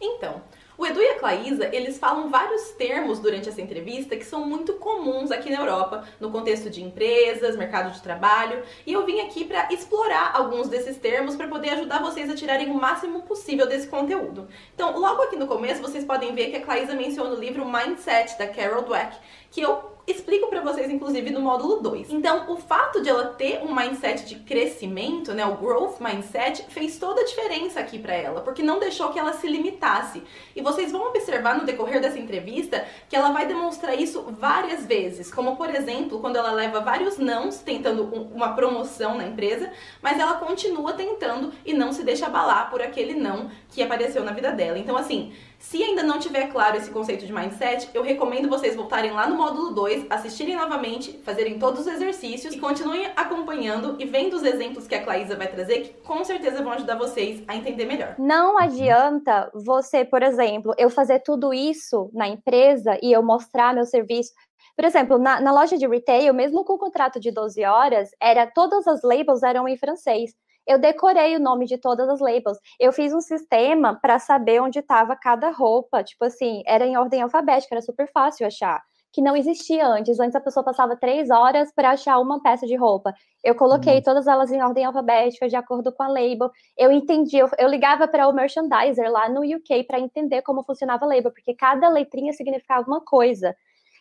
Então, 0.00 0.42
o 0.78 0.86
Edu 0.86 1.02
e 1.02 1.08
a 1.08 1.18
Claísa, 1.18 1.68
eles 1.74 1.98
falam 1.98 2.28
vários 2.28 2.70
termos 2.70 3.18
durante 3.18 3.48
essa 3.48 3.60
entrevista 3.60 4.16
que 4.16 4.24
são 4.24 4.46
muito 4.46 4.74
comuns 4.74 5.32
aqui 5.32 5.50
na 5.50 5.58
Europa, 5.58 6.04
no 6.20 6.30
contexto 6.30 6.70
de 6.70 6.80
empresas, 6.80 7.56
mercado 7.56 7.92
de 7.92 8.00
trabalho, 8.00 8.62
e 8.86 8.92
eu 8.92 9.04
vim 9.04 9.18
aqui 9.20 9.44
para 9.44 9.72
explorar 9.72 10.30
alguns 10.36 10.68
desses 10.68 10.96
termos 10.96 11.34
para 11.34 11.48
poder 11.48 11.70
ajudar 11.70 12.00
vocês 12.00 12.30
a 12.30 12.36
tirarem 12.36 12.70
o 12.70 12.74
máximo 12.74 13.22
possível 13.22 13.66
desse 13.66 13.88
conteúdo. 13.88 14.46
Então, 14.72 14.96
logo 14.96 15.22
aqui 15.22 15.34
no 15.34 15.48
começo, 15.48 15.82
vocês 15.82 16.04
podem 16.04 16.32
ver 16.32 16.50
que 16.50 16.56
a 16.58 16.64
Claísa 16.64 16.94
menciona 16.94 17.30
o 17.30 17.40
livro 17.40 17.68
Mindset, 17.68 18.38
da 18.38 18.46
Carol 18.46 18.82
Dweck, 18.82 19.16
que 19.50 19.60
eu 19.60 19.97
explico 20.10 20.48
para 20.48 20.60
vocês, 20.60 20.90
inclusive, 20.90 21.30
no 21.30 21.40
módulo 21.40 21.80
2. 21.80 22.10
Então, 22.10 22.50
o 22.50 22.56
fato 22.56 23.02
de 23.02 23.08
ela 23.08 23.26
ter 23.26 23.62
um 23.62 23.74
mindset 23.74 24.24
de 24.26 24.36
crescimento, 24.36 25.32
né, 25.32 25.44
o 25.44 25.56
growth 25.56 26.00
mindset, 26.00 26.64
fez 26.68 26.98
toda 26.98 27.20
a 27.20 27.24
diferença 27.24 27.80
aqui 27.80 27.98
para 27.98 28.14
ela, 28.14 28.40
porque 28.40 28.62
não 28.62 28.78
deixou 28.78 29.10
que 29.10 29.18
ela 29.18 29.32
se 29.32 29.46
limitasse. 29.46 30.22
E 30.54 30.60
vocês 30.60 30.90
vão 30.92 31.08
observar 31.08 31.58
no 31.58 31.64
decorrer 31.64 32.00
dessa 32.00 32.18
entrevista 32.18 32.86
que 33.08 33.16
ela 33.16 33.30
vai 33.30 33.46
demonstrar 33.46 33.98
isso 33.98 34.22
várias 34.38 34.86
vezes, 34.86 35.32
como 35.32 35.56
por 35.56 35.74
exemplo, 35.74 36.20
quando 36.20 36.36
ela 36.36 36.52
leva 36.52 36.80
vários 36.80 37.18
nãos 37.18 37.58
tentando 37.58 38.04
uma 38.34 38.54
promoção 38.54 39.16
na 39.16 39.26
empresa, 39.26 39.70
mas 40.02 40.18
ela 40.18 40.34
continua 40.34 40.92
tentando 40.92 41.52
e 41.64 41.72
não 41.72 41.92
se 41.92 42.02
deixa 42.02 42.26
abalar 42.26 42.70
por 42.70 42.80
aquele 42.82 43.14
não 43.14 43.50
que 43.70 43.82
apareceu 43.82 44.24
na 44.24 44.32
vida 44.32 44.52
dela. 44.52 44.78
Então, 44.78 44.96
assim, 44.96 45.32
se 45.58 45.82
ainda 45.82 46.02
não 46.02 46.18
tiver 46.18 46.46
claro 46.52 46.76
esse 46.76 46.90
conceito 46.90 47.26
de 47.26 47.32
mindset, 47.32 47.90
eu 47.92 48.02
recomendo 48.02 48.48
vocês 48.48 48.76
voltarem 48.76 49.10
lá 49.10 49.26
no 49.28 49.36
módulo 49.36 49.72
2, 49.72 50.06
assistirem 50.08 50.56
novamente, 50.56 51.18
fazerem 51.24 51.58
todos 51.58 51.80
os 51.80 51.86
exercícios 51.86 52.54
e 52.54 52.60
continuem 52.60 53.10
acompanhando 53.16 53.96
e 53.98 54.04
vendo 54.04 54.34
os 54.34 54.44
exemplos 54.44 54.86
que 54.86 54.94
a 54.94 55.02
Claísa 55.02 55.36
vai 55.36 55.48
trazer, 55.48 55.80
que 55.80 55.94
com 56.02 56.24
certeza 56.24 56.62
vão 56.62 56.72
ajudar 56.72 56.96
vocês 56.96 57.42
a 57.48 57.56
entender 57.56 57.84
melhor. 57.84 58.14
Não 58.18 58.56
adianta 58.56 59.50
você, 59.52 60.04
por 60.04 60.22
exemplo, 60.22 60.72
eu 60.78 60.88
fazer 60.88 61.20
tudo 61.20 61.52
isso 61.52 62.08
na 62.14 62.28
empresa 62.28 62.98
e 63.02 63.12
eu 63.12 63.22
mostrar 63.22 63.74
meu 63.74 63.84
serviço. 63.84 64.32
Por 64.76 64.84
exemplo, 64.84 65.18
na, 65.18 65.40
na 65.40 65.52
loja 65.52 65.76
de 65.76 65.88
retail, 65.88 66.32
mesmo 66.32 66.64
com 66.64 66.74
o 66.74 66.78
contrato 66.78 67.18
de 67.18 67.32
12 67.32 67.64
horas, 67.64 68.10
era 68.22 68.46
todas 68.46 68.86
as 68.86 69.02
labels 69.02 69.42
eram 69.42 69.66
em 69.66 69.76
francês 69.76 70.30
eu 70.68 70.78
decorei 70.78 71.34
o 71.34 71.40
nome 71.40 71.64
de 71.64 71.78
todas 71.78 72.06
as 72.10 72.20
labels. 72.20 72.58
Eu 72.78 72.92
fiz 72.92 73.14
um 73.14 73.22
sistema 73.22 73.98
para 73.98 74.18
saber 74.18 74.60
onde 74.60 74.80
estava 74.80 75.16
cada 75.16 75.50
roupa. 75.50 76.04
Tipo 76.04 76.26
assim, 76.26 76.62
era 76.66 76.86
em 76.86 76.94
ordem 76.94 77.22
alfabética, 77.22 77.74
era 77.74 77.80
super 77.80 78.06
fácil 78.12 78.46
achar. 78.46 78.82
Que 79.10 79.22
não 79.22 79.34
existia 79.34 79.86
antes. 79.86 80.20
Antes 80.20 80.36
a 80.36 80.40
pessoa 80.40 80.62
passava 80.62 80.94
três 80.94 81.30
horas 81.30 81.72
para 81.74 81.92
achar 81.92 82.18
uma 82.18 82.42
peça 82.42 82.66
de 82.66 82.76
roupa. 82.76 83.14
Eu 83.42 83.54
coloquei 83.54 83.94
uhum. 83.94 84.02
todas 84.02 84.26
elas 84.26 84.52
em 84.52 84.62
ordem 84.62 84.84
alfabética, 84.84 85.48
de 85.48 85.56
acordo 85.56 85.90
com 85.90 86.02
a 86.02 86.08
label. 86.08 86.50
Eu 86.76 86.92
entendi, 86.92 87.38
eu, 87.38 87.48
eu 87.58 87.66
ligava 87.66 88.06
para 88.06 88.28
o 88.28 88.32
merchandiser 88.34 89.10
lá 89.10 89.26
no 89.26 89.40
UK 89.40 89.84
para 89.84 89.98
entender 89.98 90.42
como 90.42 90.62
funcionava 90.64 91.06
a 91.06 91.08
label, 91.08 91.32
porque 91.32 91.54
cada 91.54 91.88
letrinha 91.88 92.34
significava 92.34 92.86
uma 92.86 93.00
coisa. 93.00 93.56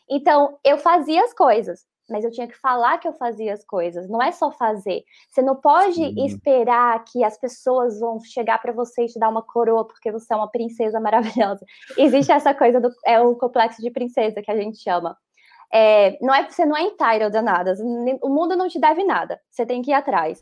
Então, 0.09 0.59
eu 0.65 0.77
fazia 0.77 1.23
as 1.23 1.33
coisas 1.33 1.85
mas 2.09 2.23
eu 2.23 2.31
tinha 2.31 2.47
que 2.47 2.57
falar 2.57 2.97
que 2.97 3.07
eu 3.07 3.13
fazia 3.13 3.53
as 3.53 3.63
coisas, 3.63 4.09
não 4.09 4.21
é 4.21 4.31
só 4.31 4.51
fazer. 4.51 5.03
Você 5.29 5.41
não 5.41 5.55
pode 5.55 5.95
Sim. 5.95 6.25
esperar 6.25 7.03
que 7.05 7.23
as 7.23 7.37
pessoas 7.37 7.99
vão 7.99 8.19
chegar 8.19 8.59
para 8.61 8.71
você 8.71 9.03
e 9.03 9.07
te 9.07 9.19
dar 9.19 9.29
uma 9.29 9.41
coroa 9.41 9.85
porque 9.85 10.11
você 10.11 10.33
é 10.33 10.37
uma 10.37 10.49
princesa 10.49 10.99
maravilhosa. 10.99 11.65
Existe 11.97 12.31
essa 12.31 12.53
coisa 12.53 12.79
do 12.79 12.89
é 13.05 13.19
o 13.19 13.35
complexo 13.35 13.81
de 13.81 13.91
princesa 13.91 14.41
que 14.41 14.51
a 14.51 14.55
gente 14.55 14.77
chama. 14.77 15.17
É, 15.73 16.17
não 16.21 16.33
é 16.33 16.49
você 16.49 16.65
não 16.65 16.77
é 16.77 16.83
entitled 16.83 17.35
a 17.35 17.41
nada, 17.41 17.73
o 18.21 18.29
mundo 18.29 18.55
não 18.55 18.69
te 18.69 18.79
deve 18.79 19.03
nada. 19.03 19.39
Você 19.51 19.65
tem 19.65 19.81
que 19.81 19.91
ir 19.91 19.93
atrás. 19.93 20.41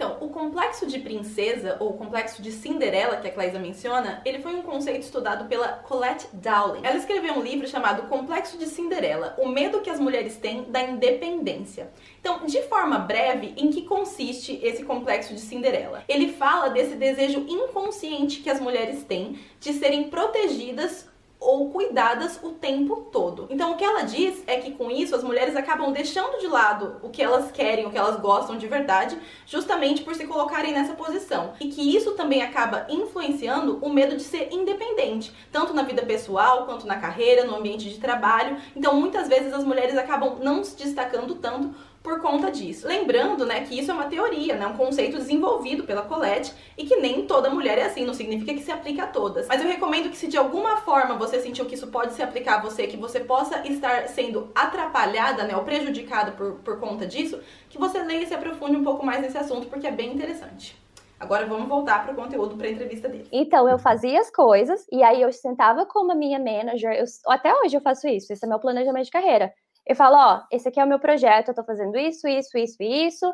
Então, 0.00 0.16
o 0.18 0.30
complexo 0.30 0.86
de 0.86 0.98
princesa, 0.98 1.76
ou 1.78 1.92
complexo 1.92 2.40
de 2.40 2.50
Cinderela, 2.50 3.18
que 3.18 3.28
a 3.28 3.30
Claisa 3.30 3.58
menciona, 3.58 4.22
ele 4.24 4.38
foi 4.38 4.54
um 4.54 4.62
conceito 4.62 5.02
estudado 5.02 5.44
pela 5.44 5.68
Colette 5.68 6.26
Dowling. 6.32 6.80
Ela 6.82 6.96
escreveu 6.96 7.34
um 7.34 7.42
livro 7.42 7.68
chamado 7.68 8.08
Complexo 8.08 8.56
de 8.56 8.64
Cinderela, 8.64 9.36
o 9.36 9.46
medo 9.46 9.82
que 9.82 9.90
as 9.90 10.00
mulheres 10.00 10.38
têm 10.38 10.62
da 10.70 10.80
independência. 10.80 11.90
Então, 12.18 12.46
de 12.46 12.62
forma 12.62 12.98
breve, 12.98 13.52
em 13.58 13.68
que 13.70 13.82
consiste 13.82 14.58
esse 14.62 14.84
complexo 14.84 15.34
de 15.34 15.40
Cinderela? 15.40 16.02
Ele 16.08 16.32
fala 16.32 16.70
desse 16.70 16.94
desejo 16.94 17.44
inconsciente 17.46 18.40
que 18.40 18.48
as 18.48 18.58
mulheres 18.58 19.04
têm 19.04 19.38
de 19.60 19.74
serem 19.74 20.04
protegidas 20.04 21.09
ou 21.40 21.70
cuidadas 21.70 22.38
o 22.42 22.50
tempo 22.50 23.08
todo. 23.10 23.46
Então 23.48 23.72
o 23.72 23.76
que 23.76 23.82
ela 23.82 24.02
diz 24.02 24.44
é 24.46 24.58
que 24.58 24.72
com 24.72 24.90
isso 24.90 25.16
as 25.16 25.24
mulheres 25.24 25.56
acabam 25.56 25.90
deixando 25.90 26.38
de 26.38 26.46
lado 26.46 26.96
o 27.02 27.08
que 27.08 27.22
elas 27.22 27.50
querem, 27.50 27.86
o 27.86 27.90
que 27.90 27.96
elas 27.96 28.20
gostam 28.20 28.58
de 28.58 28.66
verdade, 28.66 29.18
justamente 29.46 30.02
por 30.02 30.14
se 30.14 30.26
colocarem 30.26 30.72
nessa 30.72 30.92
posição. 30.92 31.54
E 31.58 31.68
que 31.68 31.96
isso 31.96 32.12
também 32.12 32.42
acaba 32.42 32.86
influenciando 32.90 33.78
o 33.80 33.88
medo 33.88 34.16
de 34.16 34.22
ser 34.22 34.52
independente, 34.52 35.32
tanto 35.50 35.72
na 35.72 35.82
vida 35.82 36.02
pessoal 36.02 36.66
quanto 36.66 36.86
na 36.86 36.96
carreira, 36.96 37.44
no 37.44 37.56
ambiente 37.56 37.88
de 37.88 37.98
trabalho. 37.98 38.58
Então 38.76 38.94
muitas 38.94 39.26
vezes 39.26 39.52
as 39.54 39.64
mulheres 39.64 39.96
acabam 39.96 40.38
não 40.42 40.62
se 40.62 40.76
destacando 40.76 41.36
tanto 41.36 41.74
por 42.02 42.20
conta 42.20 42.50
disso. 42.50 42.88
Lembrando, 42.88 43.44
né, 43.44 43.60
que 43.62 43.78
isso 43.78 43.90
é 43.90 43.94
uma 43.94 44.06
teoria, 44.06 44.56
né, 44.56 44.66
um 44.66 44.76
conceito 44.76 45.18
desenvolvido 45.18 45.84
pela 45.84 46.02
Colette 46.02 46.52
e 46.76 46.84
que 46.84 46.96
nem 46.96 47.26
toda 47.26 47.50
mulher 47.50 47.78
é 47.78 47.84
assim, 47.84 48.04
não 48.04 48.14
significa 48.14 48.54
que 48.54 48.62
se 48.62 48.72
aplica 48.72 49.04
a 49.04 49.06
todas. 49.06 49.46
Mas 49.46 49.60
eu 49.60 49.68
recomendo 49.68 50.10
que 50.10 50.16
se 50.16 50.26
de 50.26 50.36
alguma 50.36 50.78
forma 50.78 51.16
você 51.16 51.40
sentiu 51.40 51.66
que 51.66 51.74
isso 51.74 51.88
pode 51.88 52.14
se 52.14 52.22
aplicar 52.22 52.58
a 52.58 52.62
você, 52.62 52.86
que 52.86 52.96
você 52.96 53.20
possa 53.20 53.66
estar 53.66 54.08
sendo 54.08 54.50
atrapalhada, 54.54 55.44
né, 55.44 55.54
ou 55.54 55.62
prejudicada 55.62 56.32
por, 56.32 56.54
por 56.64 56.80
conta 56.80 57.06
disso, 57.06 57.38
que 57.68 57.78
você 57.78 58.02
leia 58.02 58.22
e 58.22 58.26
se 58.26 58.34
aprofunde 58.34 58.76
um 58.76 58.84
pouco 58.84 59.04
mais 59.04 59.20
nesse 59.20 59.36
assunto, 59.36 59.66
porque 59.66 59.86
é 59.86 59.92
bem 59.92 60.14
interessante. 60.14 60.80
Agora 61.18 61.44
vamos 61.44 61.68
voltar 61.68 62.02
para 62.02 62.14
o 62.14 62.16
conteúdo 62.16 62.56
para 62.56 62.66
a 62.66 62.70
entrevista 62.70 63.06
dele. 63.06 63.28
Então, 63.30 63.68
eu 63.68 63.78
fazia 63.78 64.18
as 64.18 64.30
coisas 64.30 64.86
e 64.90 65.02
aí 65.02 65.20
eu 65.20 65.30
sentava 65.30 65.84
com 65.84 66.10
a 66.10 66.14
minha 66.14 66.38
manager, 66.38 66.92
eu, 66.94 67.04
até 67.26 67.52
hoje 67.54 67.76
eu 67.76 67.80
faço 67.82 68.08
isso, 68.08 68.32
esse 68.32 68.42
é 68.42 68.48
meu 68.48 68.58
planejamento 68.58 69.04
de 69.04 69.10
carreira. 69.10 69.52
Eu 69.90 69.96
falo, 69.96 70.14
ó, 70.16 70.42
esse 70.52 70.68
aqui 70.68 70.78
é 70.78 70.84
o 70.84 70.86
meu 70.86 71.00
projeto, 71.00 71.48
eu 71.48 71.54
tô 71.54 71.64
fazendo 71.64 71.98
isso, 71.98 72.28
isso, 72.28 72.56
isso 72.56 72.80
e 72.80 73.08
isso. 73.08 73.26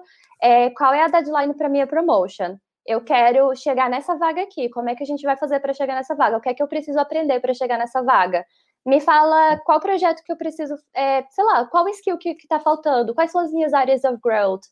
É, 0.43 0.71
qual 0.71 0.95
é 0.95 1.03
a 1.03 1.07
deadline 1.07 1.53
para 1.53 1.69
minha 1.69 1.87
promotion? 1.87 2.57
Eu 2.87 3.05
quero 3.05 3.55
chegar 3.55 3.91
nessa 3.91 4.17
vaga 4.17 4.41
aqui. 4.41 4.71
Como 4.71 4.89
é 4.89 4.95
que 4.95 5.03
a 5.03 5.07
gente 5.07 5.23
vai 5.23 5.37
fazer 5.37 5.61
para 5.61 5.75
chegar 5.75 5.95
nessa 5.95 6.15
vaga? 6.15 6.39
O 6.39 6.41
que 6.41 6.49
é 6.49 6.55
que 6.55 6.63
eu 6.63 6.67
preciso 6.67 6.99
aprender 6.99 7.41
para 7.41 7.53
chegar 7.53 7.77
nessa 7.77 8.03
vaga? 8.03 8.43
Me 8.87 9.03
fala 9.03 9.59
qual 9.67 9.81
projeto 9.81 10.23
que 10.25 10.33
eu 10.33 10.37
preciso, 10.39 10.75
é, 10.95 11.25
sei 11.29 11.45
lá, 11.45 11.67
qual 11.67 11.87
skill 11.91 12.17
que, 12.17 12.31
está 12.31 12.59
faltando, 12.59 13.15
quais 13.15 13.31
são 13.31 13.43
as 13.43 13.53
minhas 13.53 13.75
áreas 13.75 14.03
of 14.05 14.19
growth. 14.25 14.65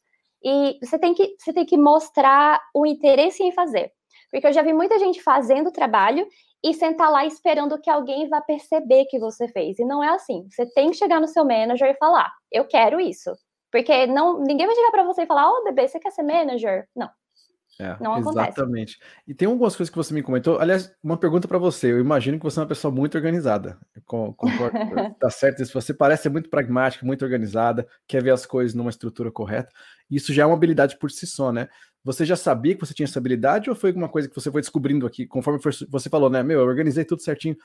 E 0.43 0.79
você 0.83 0.99
tem 0.99 1.13
que, 1.13 1.37
você 1.39 1.53
tem 1.53 1.67
que 1.67 1.77
mostrar 1.77 2.63
o 2.75 2.87
interesse 2.87 3.43
em 3.43 3.53
fazer. 3.53 3.93
Porque 4.35 4.49
eu 4.49 4.53
já 4.53 4.63
vi 4.63 4.73
muita 4.73 4.99
gente 4.99 5.23
fazendo 5.23 5.69
o 5.69 5.73
trabalho 5.73 6.27
e 6.61 6.75
sentar 6.75 7.09
lá 7.09 7.25
esperando 7.25 7.81
que 7.81 7.89
alguém 7.89 8.29
vá 8.29 8.41
perceber 8.41 9.05
que 9.05 9.17
você 9.17 9.47
fez. 9.47 9.79
E 9.79 9.85
não 9.85 10.03
é 10.03 10.09
assim. 10.09 10.49
Você 10.51 10.67
tem 10.67 10.91
que 10.91 10.97
chegar 10.97 11.21
no 11.21 11.29
seu 11.29 11.45
manager 11.45 11.89
e 11.89 11.95
falar: 11.95 12.33
eu 12.51 12.65
quero 12.65 13.01
isso. 13.01 13.31
Porque 13.71 14.09
não, 14.09 14.41
ninguém 14.41 14.67
vai 14.67 14.75
chegar 14.75 14.91
para 14.91 15.05
você 15.05 15.23
e 15.23 15.27
falar: 15.27 15.49
ô, 15.49 15.61
oh, 15.61 15.65
bebê, 15.65 15.87
você 15.87 16.01
quer 16.01 16.11
ser 16.11 16.25
manager? 16.25 16.85
Não. 16.97 17.09
É, 17.79 17.97
não 18.01 18.15
acontece. 18.15 18.49
Exatamente. 18.49 18.99
E 19.25 19.33
tem 19.33 19.47
algumas 19.47 19.77
coisas 19.77 19.91
que 19.91 19.97
você 19.97 20.13
me 20.13 20.23
comentou. 20.23 20.59
Aliás, 20.59 20.93
uma 21.03 21.17
pergunta 21.17 21.47
para 21.47 21.59
você. 21.59 21.93
Eu 21.93 22.01
imagino 22.01 22.37
que 22.37 22.45
você 22.45 22.59
é 22.59 22.63
uma 22.63 22.69
pessoa 22.69 22.93
muito 22.93 23.17
organizada. 23.17 23.79
Eu 23.95 24.03
concordo. 24.05 24.77
tá 25.21 25.31
certo. 25.31 25.65
Você 25.65 25.95
parece 25.95 26.25
ser 26.25 26.29
muito 26.29 26.51
pragmática, 26.51 27.07
muito 27.07 27.25
organizada, 27.25 27.87
quer 28.09 28.21
ver 28.21 28.33
as 28.33 28.45
coisas 28.45 28.75
numa 28.75 28.91
estrutura 28.91 29.31
correta. 29.31 29.71
Isso 30.11 30.33
já 30.33 30.43
é 30.43 30.47
uma 30.47 30.57
habilidade 30.57 30.99
por 30.99 31.11
si 31.11 31.25
só, 31.25 31.53
né? 31.53 31.69
Você 32.05 32.27
já 32.27 32.37
sabia 32.37 32.75
que 32.75 32.85
você 32.85 32.93
tinha 32.93 33.05
essa 33.05 33.19
habilidade 33.19 33.71
ou 33.71 33.75
foi 33.75 33.91
alguma 33.91 34.09
coisa 34.09 34.29
que 34.29 34.35
você 34.35 34.51
foi 34.51 34.61
descobrindo 34.61 35.07
aqui, 35.07 35.27
conforme 35.27 35.59
você 35.89 36.11
falou, 36.11 36.29
né? 36.29 36.43
Meu, 36.43 36.61
eu 36.61 36.67
organizei 36.67 37.05
tudo 37.05 37.23
certinho. 37.23 37.57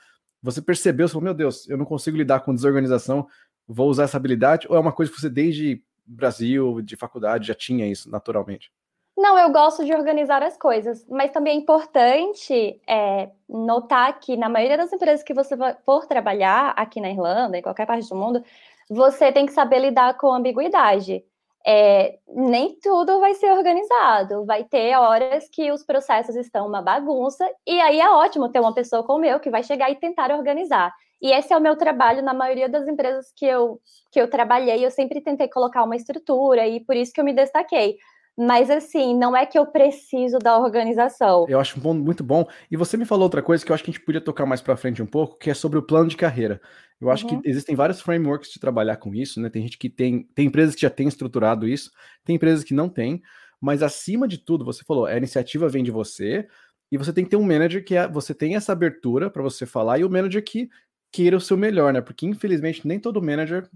Você 0.42 0.62
percebeu, 0.62 1.06
você 1.06 1.12
falou, 1.12 1.24
meu 1.24 1.34
Deus, 1.34 1.68
eu 1.68 1.76
não 1.76 1.84
consigo 1.84 2.16
lidar 2.16 2.40
com 2.40 2.54
desorganização, 2.54 3.26
vou 3.68 3.90
usar 3.90 4.04
essa 4.04 4.16
habilidade? 4.16 4.66
Ou 4.70 4.76
é 4.76 4.80
uma 4.80 4.92
coisa 4.92 5.12
que 5.12 5.20
você 5.20 5.28
desde 5.28 5.82
Brasil, 6.06 6.80
de 6.80 6.96
faculdade, 6.96 7.48
já 7.48 7.54
tinha 7.54 7.86
isso 7.86 8.10
naturalmente? 8.10 8.72
Não, 9.16 9.38
eu 9.38 9.52
gosto 9.52 9.84
de 9.84 9.92
organizar 9.92 10.42
as 10.42 10.56
coisas, 10.56 11.06
mas 11.06 11.30
também 11.30 11.52
é 11.52 11.60
importante 11.60 12.80
é, 12.88 13.30
notar 13.46 14.18
que 14.18 14.34
na 14.34 14.48
maioria 14.48 14.78
das 14.78 14.90
empresas 14.90 15.22
que 15.22 15.34
você 15.34 15.54
for 15.84 16.06
trabalhar 16.06 16.70
aqui 16.70 17.02
na 17.02 17.10
Irlanda, 17.10 17.58
em 17.58 17.62
qualquer 17.62 17.86
parte 17.86 18.08
do 18.08 18.16
mundo, 18.16 18.42
você 18.88 19.30
tem 19.30 19.44
que 19.44 19.52
saber 19.52 19.80
lidar 19.80 20.16
com 20.16 20.32
ambiguidade. 20.32 21.22
É, 21.66 22.18
nem 22.26 22.78
tudo 22.80 23.20
vai 23.20 23.34
ser 23.34 23.52
organizado, 23.52 24.46
vai 24.46 24.64
ter 24.64 24.96
horas 24.96 25.46
que 25.52 25.70
os 25.70 25.84
processos 25.84 26.34
estão 26.36 26.66
uma 26.66 26.80
bagunça, 26.80 27.46
e 27.66 27.78
aí 27.80 28.00
é 28.00 28.08
ótimo 28.10 28.50
ter 28.50 28.60
uma 28.60 28.74
pessoa 28.74 29.04
como 29.04 29.24
eu 29.26 29.38
que 29.38 29.50
vai 29.50 29.62
chegar 29.62 29.90
e 29.90 29.96
tentar 29.96 30.30
organizar. 30.30 30.92
E 31.20 31.30
esse 31.32 31.52
é 31.52 31.56
o 31.56 31.60
meu 31.60 31.76
trabalho 31.76 32.22
na 32.22 32.32
maioria 32.32 32.68
das 32.68 32.88
empresas 32.88 33.30
que 33.36 33.44
eu, 33.44 33.78
que 34.10 34.20
eu 34.20 34.28
trabalhei, 34.30 34.84
eu 34.84 34.90
sempre 34.90 35.20
tentei 35.20 35.48
colocar 35.48 35.84
uma 35.84 35.96
estrutura, 35.96 36.66
e 36.66 36.80
por 36.80 36.96
isso 36.96 37.12
que 37.12 37.20
eu 37.20 37.24
me 37.24 37.34
destaquei. 37.34 37.98
Mas 38.40 38.70
assim, 38.70 39.14
não 39.14 39.36
é 39.36 39.44
que 39.44 39.58
eu 39.58 39.66
preciso 39.66 40.38
da 40.38 40.58
organização. 40.58 41.44
Eu 41.46 41.60
acho 41.60 41.78
um 41.78 41.82
ponto 41.82 42.02
muito 42.02 42.24
bom. 42.24 42.46
E 42.70 42.76
você 42.76 42.96
me 42.96 43.04
falou 43.04 43.24
outra 43.24 43.42
coisa 43.42 43.62
que 43.62 43.70
eu 43.70 43.74
acho 43.74 43.84
que 43.84 43.90
a 43.90 43.92
gente 43.92 44.02
podia 44.02 44.20
tocar 44.20 44.46
mais 44.46 44.62
para 44.62 44.78
frente 44.78 45.02
um 45.02 45.06
pouco, 45.06 45.36
que 45.36 45.50
é 45.50 45.54
sobre 45.54 45.78
o 45.78 45.82
plano 45.82 46.08
de 46.08 46.16
carreira. 46.16 46.58
Eu 46.98 47.10
acho 47.10 47.26
uhum. 47.26 47.42
que 47.42 47.48
existem 47.48 47.76
vários 47.76 48.00
frameworks 48.00 48.50
de 48.50 48.58
trabalhar 48.58 48.96
com 48.96 49.14
isso, 49.14 49.40
né? 49.42 49.50
Tem 49.50 49.60
gente 49.60 49.76
que 49.76 49.90
tem, 49.90 50.22
tem 50.34 50.46
empresas 50.46 50.74
que 50.74 50.80
já 50.80 50.88
têm 50.88 51.06
estruturado 51.06 51.68
isso, 51.68 51.90
tem 52.24 52.36
empresas 52.36 52.64
que 52.64 52.72
não 52.72 52.88
têm, 52.88 53.20
mas 53.60 53.82
acima 53.82 54.26
de 54.26 54.38
tudo, 54.38 54.64
você 54.64 54.82
falou, 54.86 55.04
a 55.04 55.16
iniciativa 55.16 55.68
vem 55.68 55.84
de 55.84 55.90
você, 55.90 56.46
e 56.90 56.96
você 56.96 57.12
tem 57.12 57.24
que 57.24 57.30
ter 57.30 57.36
um 57.36 57.46
manager 57.46 57.84
que 57.84 57.94
é, 57.94 58.08
você 58.08 58.34
tem 58.34 58.56
essa 58.56 58.72
abertura 58.72 59.30
para 59.30 59.42
você 59.42 59.64
falar 59.66 59.98
e 59.98 60.04
o 60.04 60.10
manager 60.10 60.42
que 60.42 60.68
queira 61.12 61.36
o 61.36 61.40
seu 61.40 61.56
melhor, 61.56 61.92
né? 61.92 62.00
Porque 62.00 62.26
infelizmente 62.26 62.86
nem 62.86 62.98
todo 62.98 63.22
manager 63.22 63.68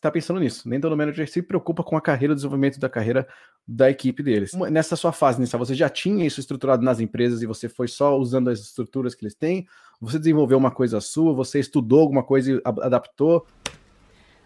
tá 0.00 0.10
pensando 0.10 0.40
nisso. 0.40 0.68
Nem 0.68 0.80
todo 0.80 0.96
manager 0.96 1.28
se 1.30 1.42
preocupa 1.42 1.82
com 1.82 1.96
a 1.96 2.00
carreira, 2.00 2.32
o 2.32 2.34
desenvolvimento 2.34 2.80
da 2.80 2.88
carreira 2.88 3.26
da 3.66 3.90
equipe 3.90 4.22
deles. 4.22 4.52
Nessa 4.70 4.96
sua 4.96 5.12
fase 5.12 5.38
inicial, 5.38 5.58
você 5.58 5.74
já 5.74 5.88
tinha 5.88 6.26
isso 6.26 6.40
estruturado 6.40 6.82
nas 6.82 7.00
empresas 7.00 7.42
e 7.42 7.46
você 7.46 7.68
foi 7.68 7.86
só 7.86 8.16
usando 8.16 8.48
as 8.48 8.60
estruturas 8.60 9.14
que 9.14 9.24
eles 9.24 9.34
têm? 9.34 9.66
Você 10.00 10.18
desenvolveu 10.18 10.56
uma 10.56 10.70
coisa 10.70 11.00
sua? 11.00 11.34
Você 11.34 11.60
estudou 11.60 12.00
alguma 12.00 12.22
coisa 12.22 12.52
e 12.52 12.60
adaptou? 12.64 13.46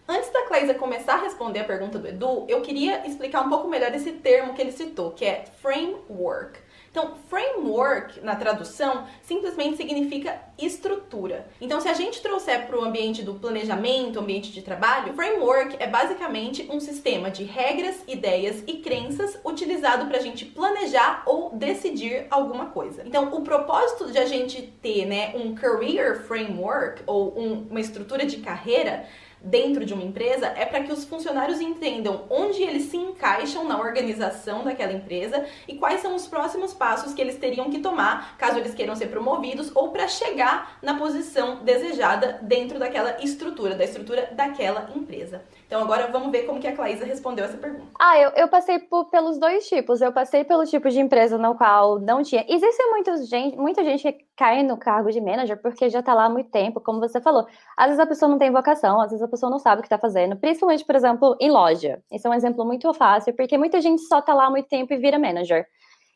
Antes 0.06 0.30
da 0.32 0.42
Cleisa 0.42 0.74
começar 0.74 1.14
a 1.14 1.22
responder 1.22 1.60
a 1.60 1.64
pergunta 1.64 1.98
do 1.98 2.06
Edu, 2.06 2.44
eu 2.48 2.60
queria 2.60 3.06
explicar 3.06 3.40
um 3.42 3.48
pouco 3.48 3.68
melhor 3.68 3.94
esse 3.94 4.12
termo 4.12 4.52
que 4.52 4.60
ele 4.60 4.72
citou, 4.72 5.12
que 5.12 5.24
é 5.24 5.44
framework. 5.62 6.58
Então, 6.94 7.12
framework, 7.28 8.20
na 8.20 8.36
tradução, 8.36 9.04
simplesmente 9.20 9.76
significa 9.76 10.40
estrutura. 10.56 11.44
Então, 11.60 11.80
se 11.80 11.88
a 11.88 11.92
gente 11.92 12.22
trouxer 12.22 12.68
para 12.68 12.78
o 12.78 12.84
ambiente 12.84 13.20
do 13.20 13.34
planejamento, 13.34 14.20
ambiente 14.20 14.52
de 14.52 14.62
trabalho, 14.62 15.12
framework 15.12 15.74
é 15.80 15.88
basicamente 15.88 16.68
um 16.70 16.78
sistema 16.78 17.32
de 17.32 17.42
regras, 17.42 17.96
ideias 18.06 18.62
e 18.68 18.74
crenças 18.74 19.36
utilizado 19.44 20.06
para 20.06 20.18
a 20.18 20.20
gente 20.20 20.44
planejar 20.44 21.24
ou 21.26 21.50
decidir 21.56 22.28
alguma 22.30 22.66
coisa. 22.66 23.02
Então, 23.04 23.34
o 23.34 23.40
propósito 23.42 24.12
de 24.12 24.18
a 24.18 24.26
gente 24.26 24.62
ter 24.80 25.04
né, 25.04 25.34
um 25.34 25.52
career 25.52 26.22
framework 26.22 27.02
ou 27.08 27.36
um, 27.36 27.66
uma 27.70 27.80
estrutura 27.80 28.24
de 28.24 28.36
carreira 28.36 29.04
dentro 29.44 29.84
de 29.84 29.92
uma 29.92 30.02
empresa 30.02 30.46
é 30.46 30.64
para 30.64 30.82
que 30.82 30.92
os 30.92 31.04
funcionários 31.04 31.60
entendam 31.60 32.24
onde 32.30 32.62
eles 32.62 32.84
se 32.84 32.96
encaixam 32.96 33.64
na 33.64 33.78
organização 33.78 34.64
daquela 34.64 34.92
empresa 34.92 35.44
e 35.68 35.76
quais 35.76 36.00
são 36.00 36.14
os 36.14 36.26
próximos 36.26 36.72
passos 36.72 37.12
que 37.12 37.20
eles 37.20 37.36
teriam 37.36 37.70
que 37.70 37.80
tomar 37.80 38.36
caso 38.38 38.58
eles 38.58 38.74
queiram 38.74 38.96
ser 38.96 39.08
promovidos 39.08 39.70
ou 39.74 39.90
para 39.90 40.08
chegar 40.08 40.78
na 40.80 40.94
posição 40.94 41.62
desejada 41.62 42.38
dentro 42.42 42.78
daquela 42.78 43.22
estrutura, 43.22 43.74
da 43.74 43.84
estrutura 43.84 44.30
daquela 44.32 44.90
empresa. 44.96 45.42
Então 45.66 45.82
agora 45.82 46.06
vamos 46.08 46.30
ver 46.30 46.42
como 46.42 46.60
que 46.60 46.68
a 46.68 46.74
Claísa 46.74 47.04
respondeu 47.04 47.44
essa 47.44 47.56
pergunta. 47.56 47.90
Ah, 47.98 48.18
eu, 48.18 48.30
eu 48.30 48.48
passei 48.48 48.78
por, 48.78 49.06
pelos 49.06 49.38
dois 49.38 49.66
tipos. 49.66 50.00
Eu 50.00 50.12
passei 50.12 50.44
pelo 50.44 50.64
tipo 50.64 50.88
de 50.90 51.00
empresa 51.00 51.38
no 51.38 51.54
qual 51.54 51.98
não 51.98 52.22
tinha. 52.22 52.44
Existe 52.48 52.82
muita 52.90 53.16
gente, 53.24 53.56
muita 53.56 53.82
gente 53.82 54.12
que 54.12 54.24
cai 54.36 54.62
no 54.62 54.76
cargo 54.76 55.10
de 55.10 55.20
manager 55.20 55.60
porque 55.60 55.88
já 55.88 56.00
está 56.00 56.14
lá 56.14 56.26
há 56.26 56.28
muito 56.28 56.50
tempo, 56.50 56.80
como 56.80 57.00
você 57.00 57.20
falou. 57.20 57.46
Às 57.76 57.86
vezes 57.86 58.00
a 58.00 58.06
pessoa 58.06 58.30
não 58.30 58.38
tem 58.38 58.50
vocação, 58.50 59.00
às 59.00 59.10
vezes 59.10 59.22
a 59.22 59.28
pessoa 59.28 59.50
não 59.50 59.58
sabe 59.58 59.80
o 59.80 59.82
que 59.82 59.86
está 59.86 59.98
fazendo. 59.98 60.36
Principalmente, 60.36 60.84
por 60.84 60.94
exemplo, 60.94 61.36
em 61.40 61.50
loja. 61.50 62.02
Esse 62.10 62.26
é 62.26 62.30
um 62.30 62.34
exemplo 62.34 62.64
muito 62.64 62.92
fácil, 62.94 63.34
porque 63.34 63.56
muita 63.56 63.80
gente 63.80 64.02
só 64.02 64.18
está 64.18 64.34
lá 64.34 64.46
há 64.46 64.50
muito 64.50 64.68
tempo 64.68 64.92
e 64.92 64.98
vira 64.98 65.18
manager. 65.18 65.66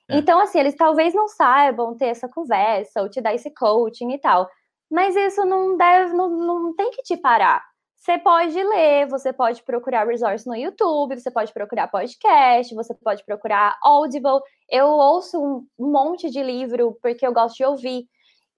É. 0.08 0.18
Então, 0.18 0.40
assim, 0.40 0.58
eles 0.58 0.76
talvez 0.76 1.14
não 1.14 1.26
saibam 1.26 1.96
ter 1.96 2.06
essa 2.06 2.28
conversa 2.28 3.02
ou 3.02 3.08
te 3.08 3.20
dar 3.20 3.34
esse 3.34 3.52
coaching 3.54 4.12
e 4.12 4.18
tal. 4.18 4.48
Mas 4.90 5.16
isso 5.16 5.44
não 5.44 5.76
deve, 5.76 6.12
não, 6.14 6.30
não 6.30 6.74
tem 6.74 6.90
que 6.90 7.02
te 7.02 7.16
parar. 7.16 7.62
Você 7.98 8.16
pode 8.16 8.62
ler, 8.62 9.08
você 9.08 9.32
pode 9.32 9.62
procurar 9.64 10.06
resource 10.06 10.46
no 10.46 10.54
YouTube, 10.54 11.18
você 11.18 11.30
pode 11.30 11.52
procurar 11.52 11.88
podcast, 11.88 12.74
você 12.74 12.94
pode 12.94 13.24
procurar 13.24 13.76
Audible. 13.82 14.40
Eu 14.70 14.86
ouço 14.86 15.38
um 15.78 15.90
monte 15.90 16.30
de 16.30 16.42
livro 16.42 16.96
porque 17.02 17.26
eu 17.26 17.32
gosto 17.32 17.56
de 17.56 17.64
ouvir. 17.64 18.06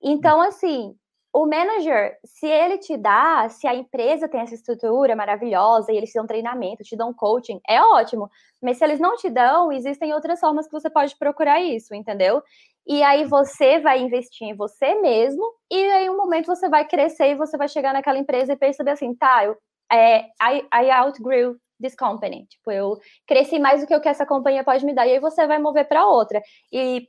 Então, 0.03 0.43
assim, 0.43 0.95
o 1.33 1.47
manager, 1.47 2.19
se 2.25 2.47
ele 2.47 2.79
te 2.79 2.97
dá, 2.97 3.49
se 3.49 3.67
a 3.67 3.75
empresa 3.75 4.29
tem 4.29 4.41
essa 4.41 4.55
estrutura 4.55 5.15
maravilhosa 5.17 5.93
e 5.93 5.97
eles 5.97 6.11
te 6.11 6.19
dão 6.19 6.27
treinamento, 6.27 6.83
te 6.83 6.97
dão 6.97 7.15
coaching, 7.15 7.61
é 7.69 7.81
ótimo. 7.81 8.29
Mas 8.61 8.79
se 8.79 8.85
eles 8.85 9.01
não 9.01 9.17
te 9.17 9.31
dão, 9.31 9.73
existem 9.73 10.13
outras 10.13 10.41
formas 10.41 10.67
que 10.67 10.73
você 10.73 10.91
pode 10.91 11.17
procurar 11.17 11.61
isso, 11.61 11.95
entendeu? 11.95 12.43
E 12.87 13.03
aí 13.03 13.25
você 13.25 13.79
vai 13.79 14.01
investir 14.01 14.49
em 14.49 14.55
você 14.55 14.95
mesmo, 14.97 15.43
e 15.71 15.77
aí 15.93 16.11
um 16.11 16.17
momento 16.17 16.47
você 16.47 16.69
vai 16.69 16.87
crescer 16.87 17.31
e 17.31 17.35
você 17.35 17.57
vai 17.57 17.69
chegar 17.69 17.93
naquela 17.93 18.19
empresa 18.19 18.53
e 18.53 18.57
perceber 18.57 18.93
assim, 18.93 19.15
tá, 19.15 19.45
eu, 19.45 19.57
é, 19.93 20.23
I, 20.43 20.67
I 20.73 20.91
outgrew 20.91 21.57
this 21.81 21.95
company. 21.95 22.47
Tipo, 22.47 22.71
eu 22.71 22.99
cresci 23.27 23.59
mais 23.59 23.81
do 23.81 23.87
que 23.87 23.95
o 23.95 24.01
que 24.01 24.09
essa 24.09 24.27
companhia 24.27 24.65
pode 24.65 24.85
me 24.85 24.95
dar, 24.95 25.07
e 25.07 25.13
aí 25.13 25.21
você 25.21 25.47
vai 25.47 25.59
mover 25.59 25.87
para 25.89 26.07
outra. 26.07 26.43
E 26.73 27.07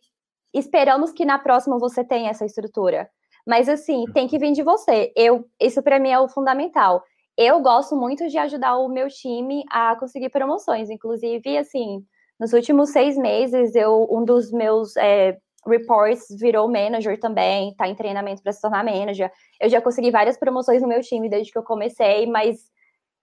esperamos 0.53 1.11
que 1.11 1.25
na 1.25 1.39
próxima 1.39 1.77
você 1.79 2.03
tenha 2.03 2.29
essa 2.29 2.45
estrutura. 2.45 3.09
Mas 3.47 3.67
assim, 3.69 4.05
tem 4.13 4.27
que 4.27 4.37
vir 4.37 4.51
de 4.53 4.63
você. 4.63 5.11
Eu, 5.15 5.45
isso 5.59 5.81
para 5.81 5.99
mim 5.99 6.09
é 6.09 6.19
o 6.19 6.29
fundamental. 6.29 7.03
Eu 7.37 7.59
gosto 7.61 7.95
muito 7.95 8.27
de 8.27 8.37
ajudar 8.37 8.77
o 8.77 8.89
meu 8.89 9.07
time 9.07 9.63
a 9.69 9.95
conseguir 9.95 10.29
promoções. 10.29 10.89
Inclusive, 10.89 11.57
assim, 11.57 12.03
nos 12.39 12.53
últimos 12.53 12.91
seis 12.91 13.17
meses, 13.17 13.75
eu 13.75 14.07
um 14.11 14.23
dos 14.23 14.51
meus 14.51 14.95
é, 14.97 15.37
reports 15.65 16.25
virou 16.39 16.71
manager 16.71 17.19
também, 17.19 17.73
tá 17.75 17.87
em 17.87 17.95
treinamento 17.95 18.41
para 18.41 18.51
se 18.51 18.61
tornar 18.61 18.83
manager. 18.83 19.31
Eu 19.59 19.69
já 19.69 19.81
consegui 19.81 20.11
várias 20.11 20.37
promoções 20.37 20.81
no 20.81 20.87
meu 20.87 21.01
time 21.01 21.29
desde 21.29 21.51
que 21.51 21.57
eu 21.57 21.63
comecei, 21.63 22.25
mas 22.25 22.59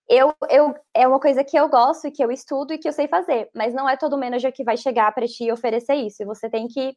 eu, 0.09 0.33
eu 0.51 0.75
é 0.95 1.07
uma 1.07 1.21
coisa 1.21 1.45
que 1.45 1.59
eu 1.59 1.69
gosto, 1.69 2.11
que 2.11 2.25
eu 2.25 2.31
estudo 2.31 2.73
e 2.73 2.79
que 2.79 2.89
eu 2.89 2.93
sei 2.93 3.09
fazer, 3.09 3.49
mas 3.55 3.75
não 3.75 3.89
é 3.89 3.97
todo 3.97 4.19
manager 4.19 4.53
que 4.53 4.65
vai 4.65 4.77
chegar 4.77 5.13
para 5.13 5.27
ti 5.27 5.45
e 5.45 5.53
oferecer 5.53 5.95
isso. 5.97 6.25
Você 6.25 6.49
tem 6.49 6.67
que 6.67 6.97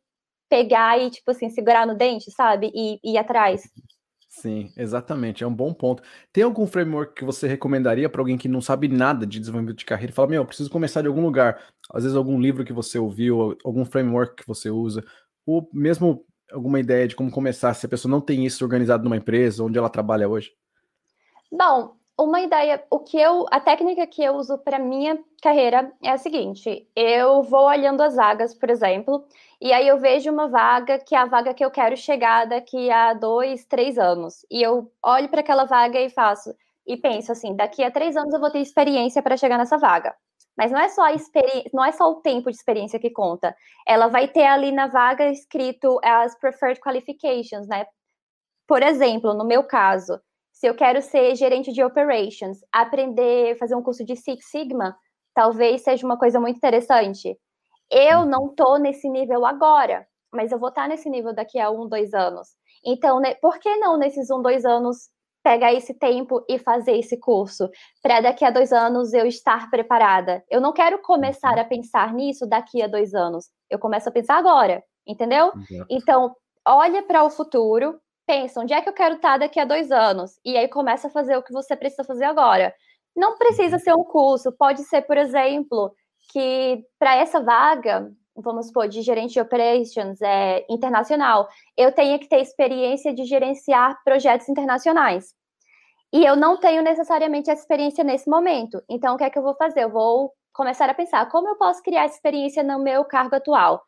pegar 0.50 1.00
e, 1.00 1.10
tipo 1.10 1.32
assim, 1.32 1.50
segurar 1.50 1.88
no 1.88 1.96
dente, 1.96 2.30
sabe? 2.32 2.72
E, 2.74 3.00
e 3.04 3.14
ir 3.14 3.18
atrás. 3.18 3.64
Sim, 4.28 4.72
exatamente. 4.78 5.44
É 5.44 5.48
um 5.48 5.54
bom 5.54 5.74
ponto. 5.74 6.02
Tem 6.32 6.44
algum 6.44 6.66
framework 6.66 7.16
que 7.16 7.26
você 7.26 7.48
recomendaria 7.48 8.10
para 8.10 8.22
alguém 8.22 8.38
que 8.38 8.48
não 8.48 8.62
sabe 8.62 8.88
nada 8.88 9.26
de 9.26 9.40
desenvolvimento 9.40 9.78
de 9.78 9.86
carreira 9.86 10.12
e 10.12 10.16
fala, 10.16 10.30
meu, 10.30 10.46
preciso 10.46 10.70
começar 10.70 11.02
de 11.02 11.08
algum 11.08 11.22
lugar? 11.22 11.62
Às 11.94 12.04
vezes 12.04 12.18
algum 12.18 12.40
livro 12.40 12.64
que 12.64 12.72
você 12.72 12.98
ouviu, 12.98 13.58
algum 13.64 13.84
framework 13.84 14.38
que 14.38 14.48
você 14.48 14.70
usa, 14.70 15.04
ou 15.52 15.70
mesmo 15.74 16.26
alguma 16.52 16.80
ideia 16.80 17.08
de 17.08 17.16
como 17.16 17.32
começar 17.32 17.74
se 17.74 17.86
a 17.86 17.90
pessoa 17.90 18.12
não 18.12 18.22
tem 18.22 18.46
isso 18.46 18.64
organizado 18.64 19.04
numa 19.04 19.18
empresa, 19.18 19.64
onde 19.64 19.78
ela 19.78 19.90
trabalha 19.90 20.28
hoje? 20.28 20.52
Bom, 21.52 21.96
uma 22.18 22.42
ideia, 22.42 22.84
o 22.90 23.00
que 23.00 23.18
eu, 23.18 23.46
a 23.50 23.60
técnica 23.60 24.06
que 24.06 24.24
eu 24.24 24.36
uso 24.36 24.58
para 24.58 24.78
minha 24.78 25.18
carreira 25.42 25.92
é 26.04 26.12
a 26.12 26.18
seguinte: 26.18 26.88
eu 26.96 27.42
vou 27.42 27.66
olhando 27.66 28.02
as 28.02 28.16
vagas, 28.16 28.54
por 28.54 28.70
exemplo, 28.70 29.26
e 29.60 29.74
aí 29.74 29.88
eu 29.88 29.98
vejo 29.98 30.32
uma 30.32 30.48
vaga 30.48 31.00
que 31.00 31.16
é 31.16 31.18
a 31.18 31.26
vaga 31.26 31.54
que 31.54 31.64
eu 31.64 31.72
quero 31.72 31.98
chegar 31.98 32.46
daqui 32.46 32.92
a 32.92 33.14
dois, 33.14 33.66
três 33.66 33.98
anos. 33.98 34.46
E 34.52 34.62
eu 34.62 34.92
olho 35.04 35.30
para 35.30 35.42
aquela 35.42 35.66
vaga 35.66 36.00
e 36.00 36.10
faço, 36.10 36.54
e 36.86 36.96
penso 36.96 37.32
assim: 37.32 37.56
daqui 37.56 37.84
a 37.84 37.92
três 37.92 38.16
anos 38.16 38.34
eu 38.34 38.40
vou 38.40 38.52
ter 38.52 38.60
experiência 38.60 39.22
para 39.22 39.38
chegar 39.38 39.58
nessa 39.58 39.78
vaga. 39.78 40.14
Mas 40.58 40.72
não 40.72 40.80
é 40.80 40.90
só 40.90 41.04
a 41.04 41.14
experiência, 41.14 41.70
não 41.74 41.84
é 41.84 41.92
só 41.92 42.10
o 42.10 42.22
tempo 42.22 42.52
de 42.52 42.58
experiência 42.58 43.00
que 43.00 43.10
conta. 43.10 43.56
Ela 43.88 44.08
vai 44.08 44.28
ter 44.28 44.46
ali 44.46 44.72
na 44.72 44.88
vaga 44.88 45.30
escrito 45.30 46.00
as 46.04 46.38
preferred 46.38 46.80
qualifications, 46.80 47.68
né? 47.68 47.86
Por 48.68 48.84
exemplo, 48.84 49.34
no 49.34 49.46
meu 49.46 49.64
caso, 49.64 50.20
se 50.52 50.68
eu 50.68 50.76
quero 50.76 51.02
ser 51.02 51.36
gerente 51.36 51.72
de 51.72 51.84
operations, 51.84 52.60
aprender, 52.72 53.58
fazer 53.58 53.76
um 53.76 53.82
curso 53.82 54.06
de 54.06 54.16
Six 54.16 54.46
Sigma, 54.50 54.96
talvez 55.34 55.82
seja 55.82 56.06
uma 56.06 56.18
coisa 56.18 56.40
muito 56.40 56.58
interessante. 56.58 57.38
Eu 57.90 58.20
uhum. 58.20 58.26
não 58.26 58.46
estou 58.48 58.78
nesse 58.78 59.10
nível 59.10 59.46
agora, 59.46 60.08
mas 60.32 60.52
eu 60.52 60.60
vou 60.60 60.70
estar 60.70 60.84
tá 60.84 60.88
nesse 60.88 61.10
nível 61.10 61.34
daqui 61.34 61.60
a 61.60 61.70
um, 61.70 61.88
dois 61.88 62.14
anos. 62.14 62.50
Então, 62.86 63.20
né, 63.20 63.36
por 63.36 63.60
que 63.60 63.76
não 63.78 63.98
nesses 63.98 64.30
um, 64.30 64.42
dois 64.42 64.66
anos 64.66 65.10
pegar 65.44 65.74
esse 65.74 65.94
tempo 65.94 66.44
e 66.48 66.58
fazer 66.60 66.98
esse 66.98 67.18
curso 67.18 67.70
para 68.02 68.22
daqui 68.22 68.46
a 68.46 68.52
dois 68.52 68.72
anos 68.72 69.14
eu 69.14 69.26
estar 69.26 69.70
preparada? 69.70 70.44
Eu 70.50 70.62
não 70.62 70.74
quero 70.74 71.00
começar 71.02 71.56
uhum. 71.56 71.62
a 71.62 71.66
pensar 71.66 72.14
nisso 72.14 72.48
daqui 72.48 72.82
a 72.82 72.88
dois 72.88 73.14
anos. 73.14 73.50
Eu 73.70 73.80
começo 73.80 74.10
a 74.10 74.12
pensar 74.12 74.38
agora, 74.38 74.84
entendeu? 75.06 75.48
Uhum. 75.48 75.86
Então, 75.90 76.36
olha 76.66 77.04
para 77.04 77.24
o 77.24 77.30
futuro, 77.30 78.00
pensa 78.26 78.62
onde 78.62 78.74
é 78.74 78.82
que 78.82 78.90
eu 78.90 78.94
quero 78.94 79.16
estar 79.16 79.38
daqui 79.38 79.60
a 79.60 79.66
dois 79.66 79.92
anos 79.92 80.40
e 80.46 80.58
aí 80.58 80.68
começa 80.68 81.08
a 81.08 81.12
fazer 81.12 81.36
o 81.38 81.44
que 81.44 81.54
você 81.54 81.76
precisa 81.76 82.04
fazer 82.04 82.26
agora. 82.26 82.74
Não 83.16 83.38
precisa 83.38 83.78
ser 83.78 83.94
um 83.94 84.04
curso, 84.04 84.52
pode 84.58 84.84
ser, 84.84 85.02
por 85.02 85.18
exemplo, 85.18 85.94
que 86.32 86.84
para 86.98 87.16
essa 87.16 87.42
vaga, 87.42 88.10
vamos 88.36 88.68
supor, 88.68 88.88
de 88.88 89.02
gerente 89.02 89.34
de 89.34 89.42
operations 89.42 90.22
é, 90.22 90.66
internacional, 90.70 91.48
eu 91.78 91.92
tenha 91.92 92.18
que 92.18 92.28
ter 92.28 92.42
experiência 92.42 93.14
de 93.14 93.26
gerenciar 93.26 94.02
projetos 94.04 94.48
internacionais. 94.50 95.34
E 96.14 96.26
eu 96.26 96.36
não 96.36 96.60
tenho 96.60 96.82
necessariamente 96.84 97.50
essa 97.50 97.62
experiência 97.62 98.04
nesse 98.04 98.30
momento. 98.30 98.82
Então, 98.90 99.16
o 99.16 99.18
que 99.18 99.24
é 99.24 99.30
que 99.30 99.38
eu 99.38 99.44
vou 99.44 99.56
fazer? 99.56 99.84
Eu 99.84 99.92
vou 99.92 100.34
começar 100.54 100.90
a 100.90 100.94
pensar 100.94 101.30
como 101.30 101.48
eu 101.48 101.56
posso 101.56 101.82
criar 101.82 102.06
experiência 102.06 102.64
no 102.64 102.80
meu 102.80 103.06
cargo 103.06 103.36
atual. 103.36 103.82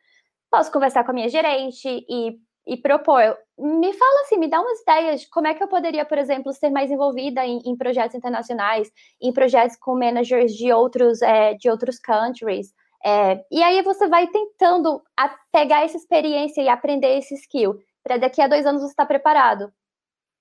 Posso 0.50 0.72
conversar 0.72 1.04
com 1.04 1.12
a 1.12 1.14
minha 1.14 1.30
gerente 1.30 2.06
e 2.10 2.38
e 2.66 2.78
propor. 2.78 3.38
Me 3.58 3.94
fala 3.94 4.22
assim, 4.22 4.38
me 4.38 4.48
dá 4.48 4.60
umas 4.60 4.82
ideias 4.82 5.22
de 5.22 5.30
como 5.30 5.48
é 5.48 5.54
que 5.54 5.62
eu 5.62 5.68
poderia, 5.68 6.06
por 6.06 6.18
exemplo, 6.18 6.52
ser 6.54 6.70
mais 6.70 6.90
envolvida 6.90 7.46
em, 7.46 7.60
em 7.66 7.76
projetos 7.76 8.16
internacionais, 8.16 8.90
em 9.22 9.32
projetos 9.32 9.78
com 9.78 9.98
managers 9.98 10.54
de 10.54 10.72
outros, 10.72 11.22
é, 11.22 11.54
de 11.54 11.70
outros 11.70 12.00
countries. 12.00 12.74
É, 13.06 13.44
e 13.52 13.62
aí 13.62 13.82
você 13.82 14.08
vai 14.08 14.28
tentando 14.28 15.02
pegar 15.52 15.84
essa 15.84 15.98
experiência 15.98 16.62
e 16.62 16.70
aprender 16.70 17.18
esse 17.18 17.36
skill, 17.36 17.78
para 18.02 18.18
daqui 18.18 18.42
a 18.42 18.48
dois 18.48 18.66
anos 18.66 18.82
você 18.82 18.92
estar 18.92 19.04
tá 19.04 19.08
preparado. 19.08 19.72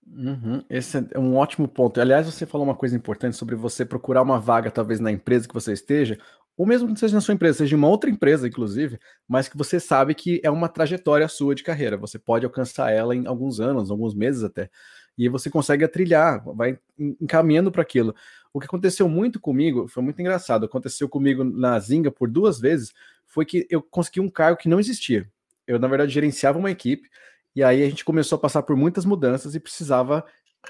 Uhum, 0.07 0.63
esse 0.69 0.99
é 1.13 1.19
um 1.19 1.37
ótimo 1.37 1.69
ponto. 1.69 2.01
Aliás, 2.01 2.27
você 2.27 2.45
falou 2.45 2.67
uma 2.67 2.75
coisa 2.75 2.97
importante 2.97 3.37
sobre 3.37 3.55
você 3.55 3.85
procurar 3.85 4.23
uma 4.23 4.39
vaga, 4.39 4.71
talvez 4.71 5.01
na 5.01 5.13
empresa 5.13 5.47
que 5.47 5.55
você 5.55 5.73
esteja, 5.73 6.19
ou 6.57 6.67
mesmo 6.67 6.87
que 6.87 6.93
não 6.93 6.97
seja 6.97 7.15
na 7.15 7.21
sua 7.21 7.35
empresa, 7.35 7.59
seja 7.59 7.75
em 7.75 7.79
uma 7.79 7.89
outra 7.89 8.11
empresa, 8.11 8.47
inclusive, 8.47 8.99
mas 9.27 9.49
que 9.49 9.57
você 9.57 9.81
sabe 9.81 10.15
que 10.15 10.41
é 10.45 10.51
uma 10.51 10.69
trajetória 10.69 11.27
sua 11.29 11.55
de 11.55 11.63
carreira. 11.63 11.97
Você 11.97 12.19
pode 12.19 12.45
alcançar 12.45 12.91
ela 12.93 13.15
em 13.17 13.27
alguns 13.27 13.59
anos, 13.61 13.91
alguns 13.91 14.15
meses 14.15 14.43
até. 14.43 14.69
E 15.17 15.29
você 15.29 15.51
consegue 15.51 15.87
trilhar, 15.89 16.43
vai 16.55 16.79
encaminhando 16.99 17.71
para 17.71 17.83
aquilo. 17.83 18.15
O 18.53 18.61
que 18.61 18.67
aconteceu 18.67 19.09
muito 19.09 19.41
comigo, 19.41 19.89
foi 19.89 20.03
muito 20.03 20.21
engraçado, 20.21 20.67
aconteceu 20.67 21.09
comigo 21.09 21.43
na 21.43 21.79
Zinga 21.79 22.11
por 22.11 22.29
duas 22.29 22.61
vezes, 22.61 22.93
foi 23.27 23.47
que 23.47 23.67
eu 23.71 23.81
consegui 23.83 24.21
um 24.21 24.29
cargo 24.29 24.59
que 24.59 24.69
não 24.69 24.79
existia. 24.79 25.29
Eu, 25.67 25.79
na 25.79 25.89
verdade, 25.89 26.13
gerenciava 26.13 26.59
uma 26.59 26.71
equipe, 26.71 27.09
e 27.55 27.63
aí 27.63 27.83
a 27.83 27.89
gente 27.89 28.05
começou 28.05 28.37
a 28.37 28.41
passar 28.41 28.63
por 28.63 28.77
muitas 28.77 29.05
mudanças 29.05 29.55
e 29.55 29.61
precisava 29.61 30.25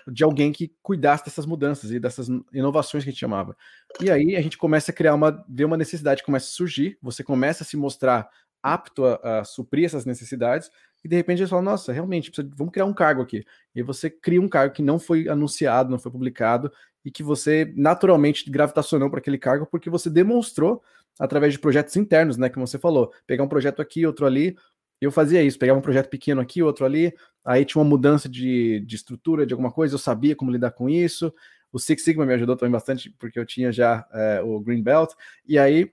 de 0.06 0.24
alguém 0.24 0.52
que 0.52 0.72
cuidasse 0.82 1.24
dessas 1.24 1.44
mudanças 1.44 1.90
e 1.90 2.00
dessas 2.00 2.28
inovações 2.52 3.04
que 3.04 3.10
a 3.10 3.12
gente 3.12 3.20
chamava. 3.20 3.56
E 4.00 4.10
aí 4.10 4.36
a 4.36 4.40
gente 4.40 4.56
começa 4.56 4.90
a 4.90 4.94
criar 4.94 5.14
uma, 5.14 5.44
ver 5.48 5.64
uma 5.64 5.76
necessidade 5.76 6.22
começa 6.22 6.46
a 6.46 6.54
surgir, 6.54 6.98
você 7.02 7.22
começa 7.22 7.62
a 7.62 7.66
se 7.66 7.76
mostrar 7.76 8.28
apto 8.62 9.04
a, 9.04 9.40
a 9.40 9.44
suprir 9.44 9.84
essas 9.84 10.06
necessidades, 10.06 10.70
e 11.04 11.08
de 11.08 11.16
repente 11.16 11.40
você 11.40 11.48
fala, 11.48 11.62
nossa, 11.62 11.92
realmente, 11.92 12.30
precisa, 12.30 12.48
vamos 12.56 12.72
criar 12.72 12.84
um 12.84 12.94
cargo 12.94 13.22
aqui. 13.22 13.44
E 13.74 13.82
você 13.82 14.08
cria 14.08 14.40
um 14.40 14.48
cargo 14.48 14.72
que 14.72 14.82
não 14.82 15.00
foi 15.00 15.28
anunciado, 15.28 15.90
não 15.90 15.98
foi 15.98 16.12
publicado, 16.12 16.72
e 17.04 17.10
que 17.10 17.22
você 17.22 17.72
naturalmente 17.76 18.48
gravitacionou 18.50 19.10
para 19.10 19.18
aquele 19.18 19.38
cargo 19.38 19.66
porque 19.66 19.90
você 19.90 20.08
demonstrou 20.08 20.82
através 21.18 21.52
de 21.52 21.58
projetos 21.58 21.96
internos, 21.96 22.36
né, 22.36 22.48
que 22.48 22.58
você 22.58 22.78
falou, 22.78 23.12
pegar 23.26 23.44
um 23.44 23.48
projeto 23.48 23.82
aqui, 23.82 24.06
outro 24.06 24.24
ali, 24.26 24.56
eu 25.00 25.10
fazia 25.10 25.42
isso, 25.42 25.58
pegava 25.58 25.78
um 25.78 25.82
projeto 25.82 26.08
pequeno 26.08 26.40
aqui, 26.40 26.62
outro 26.62 26.84
ali, 26.84 27.12
aí 27.44 27.64
tinha 27.64 27.82
uma 27.82 27.88
mudança 27.88 28.28
de, 28.28 28.80
de 28.80 28.96
estrutura, 28.96 29.44
de 29.44 29.52
alguma 29.52 29.70
coisa, 29.70 29.94
eu 29.94 29.98
sabia 29.98 30.36
como 30.36 30.50
lidar 30.50 30.70
com 30.70 30.88
isso. 30.88 31.34
O 31.72 31.78
Six 31.78 32.04
Sigma 32.04 32.24
me 32.24 32.34
ajudou 32.34 32.56
também 32.56 32.70
bastante, 32.70 33.10
porque 33.18 33.38
eu 33.38 33.44
tinha 33.44 33.72
já 33.72 34.06
é, 34.12 34.40
o 34.42 34.60
Green 34.60 34.82
Belt, 34.82 35.10
e 35.46 35.58
aí 35.58 35.90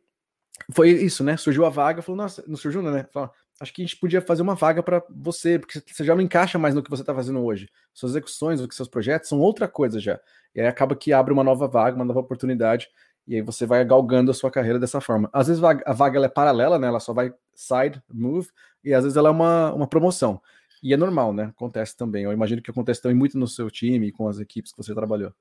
foi 0.72 0.90
isso, 0.90 1.24
né? 1.24 1.38
Surgiu 1.38 1.66
a 1.66 1.70
vaga, 1.70 2.02
falou, 2.02 2.22
nossa, 2.22 2.44
não 2.48 2.56
surgiu, 2.56 2.82
né? 2.82 3.08
Falou, 3.12 3.32
acho 3.60 3.74
que 3.74 3.82
a 3.82 3.86
gente 3.86 3.98
podia 3.98 4.22
fazer 4.22 4.42
uma 4.42 4.56
vaga 4.56 4.82
para 4.82 5.04
você, 5.10 5.60
porque 5.60 5.82
você 5.86 6.04
já 6.04 6.16
não 6.16 6.22
encaixa 6.22 6.58
mais 6.58 6.74
no 6.76 6.84
que 6.84 6.90
você 6.90 7.02
está 7.02 7.14
fazendo 7.14 7.44
hoje. 7.44 7.70
Suas 7.94 8.14
execuções, 8.14 8.62
os 8.62 8.76
seus 8.76 8.88
projetos 8.88 9.30
são 9.30 9.40
outra 9.40 9.68
coisa 9.68 10.00
já. 10.00 10.20
E 10.56 10.62
aí 10.62 10.68
acaba 10.68 10.96
que 10.96 11.14
abre 11.14 11.34
uma 11.34 11.44
nova 11.44 11.68
vaga, 11.68 11.96
uma 11.96 12.06
nova 12.06 12.20
oportunidade, 12.20 12.90
e 13.28 13.36
aí 13.36 13.42
você 13.42 13.66
vai 13.66 13.84
galgando 13.86 14.32
a 14.32 14.34
sua 14.34 14.50
carreira 14.50 14.80
dessa 14.80 15.00
forma. 15.00 15.30
Às 15.32 15.48
vezes 15.48 15.64
a 15.64 15.94
vaga 15.94 16.26
é 16.26 16.30
paralela, 16.30 16.80
né? 16.80 16.88
Ela 16.88 17.00
só 17.00 17.14
vai 17.14 17.34
side 17.54 18.02
move, 18.12 18.50
e 18.84 18.94
às 18.94 19.04
vezes 19.04 19.18
ela 19.18 19.30
é 19.30 19.32
uma, 19.32 19.74
uma 19.74 19.88
promoção. 19.88 20.42
E 20.82 20.94
é 20.94 20.98
normal, 20.98 21.34
né? 21.34 21.52
Acontece 21.56 21.96
também. 21.96 22.24
Eu 22.24 22.32
imagino 22.32 22.62
que 22.62 22.72
acontece 22.72 23.02
também 23.02 23.18
muito 23.18 23.38
no 23.38 23.48
seu 23.48 23.70
time, 23.70 24.12
com 24.12 24.28
as 24.28 24.40
equipes 24.40 24.72
que 24.72 24.78
você 24.78 24.96
trabalhou. 24.96 25.34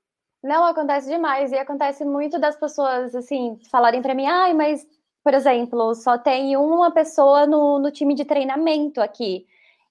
Não, 0.43 0.65
acontece 0.65 1.09
demais. 1.09 1.51
E 1.51 1.55
acontece 1.55 2.05
muito 2.05 2.39
das 2.39 2.55
pessoas, 2.55 3.15
assim, 3.15 3.57
falarem 3.69 4.01
para 4.01 4.15
mim, 4.15 4.25
ai, 4.25 4.53
mas, 4.53 4.85
por 5.23 5.33
exemplo, 5.33 5.93
só 5.95 6.17
tem 6.17 6.55
uma 6.57 6.91
pessoa 6.91 7.45
no, 7.45 7.79
no 7.79 7.91
time 7.91 8.15
de 8.15 8.25
treinamento 8.25 9.01
aqui. 9.01 9.45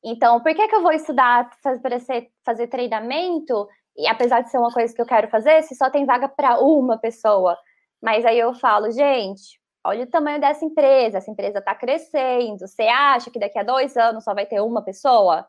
Então, 0.04 0.40
por 0.40 0.54
que, 0.54 0.68
que 0.68 0.74
eu 0.74 0.82
vou 0.82 0.92
estudar, 0.92 1.50
fazer, 1.62 2.30
fazer 2.44 2.66
treinamento? 2.68 3.68
E 3.96 4.06
apesar 4.06 4.42
de 4.42 4.50
ser 4.50 4.58
uma 4.58 4.72
coisa 4.72 4.94
que 4.94 5.00
eu 5.02 5.06
quero 5.06 5.28
fazer, 5.28 5.62
se 5.62 5.74
só 5.74 5.90
tem 5.90 6.06
vaga 6.06 6.28
para 6.28 6.60
uma 6.60 6.96
pessoa. 6.98 7.58
Mas 8.00 8.24
aí 8.24 8.38
eu 8.38 8.54
falo, 8.54 8.90
gente, 8.92 9.60
olha 9.84 10.04
o 10.04 10.10
tamanho 10.10 10.40
dessa 10.40 10.64
empresa, 10.64 11.18
essa 11.18 11.30
empresa 11.30 11.58
está 11.58 11.74
crescendo. 11.74 12.66
Você 12.66 12.82
acha 12.84 13.30
que 13.30 13.40
daqui 13.40 13.58
a 13.58 13.64
dois 13.64 13.96
anos 13.96 14.24
só 14.24 14.34
vai 14.34 14.46
ter 14.46 14.60
uma 14.60 14.82
pessoa? 14.82 15.46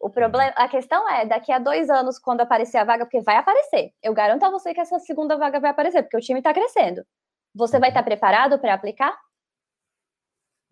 O 0.00 0.10
problema, 0.10 0.52
a 0.56 0.68
questão 0.68 1.08
é, 1.10 1.26
daqui 1.26 1.52
a 1.52 1.58
dois 1.58 1.88
anos, 1.90 2.18
quando 2.18 2.40
aparecer 2.40 2.78
a 2.78 2.84
vaga, 2.84 3.04
porque 3.04 3.22
vai 3.22 3.36
aparecer. 3.36 3.92
Eu 4.02 4.14
garanto 4.14 4.44
a 4.44 4.50
você 4.50 4.74
que 4.74 4.80
essa 4.80 4.98
segunda 4.98 5.36
vaga 5.36 5.60
vai 5.60 5.70
aparecer, 5.70 6.02
porque 6.02 6.16
o 6.16 6.20
time 6.20 6.40
está 6.40 6.52
crescendo. 6.52 7.02
Você 7.54 7.78
vai 7.78 7.90
estar 7.90 8.02
preparado 8.02 8.58
para 8.58 8.74
aplicar? 8.74 9.14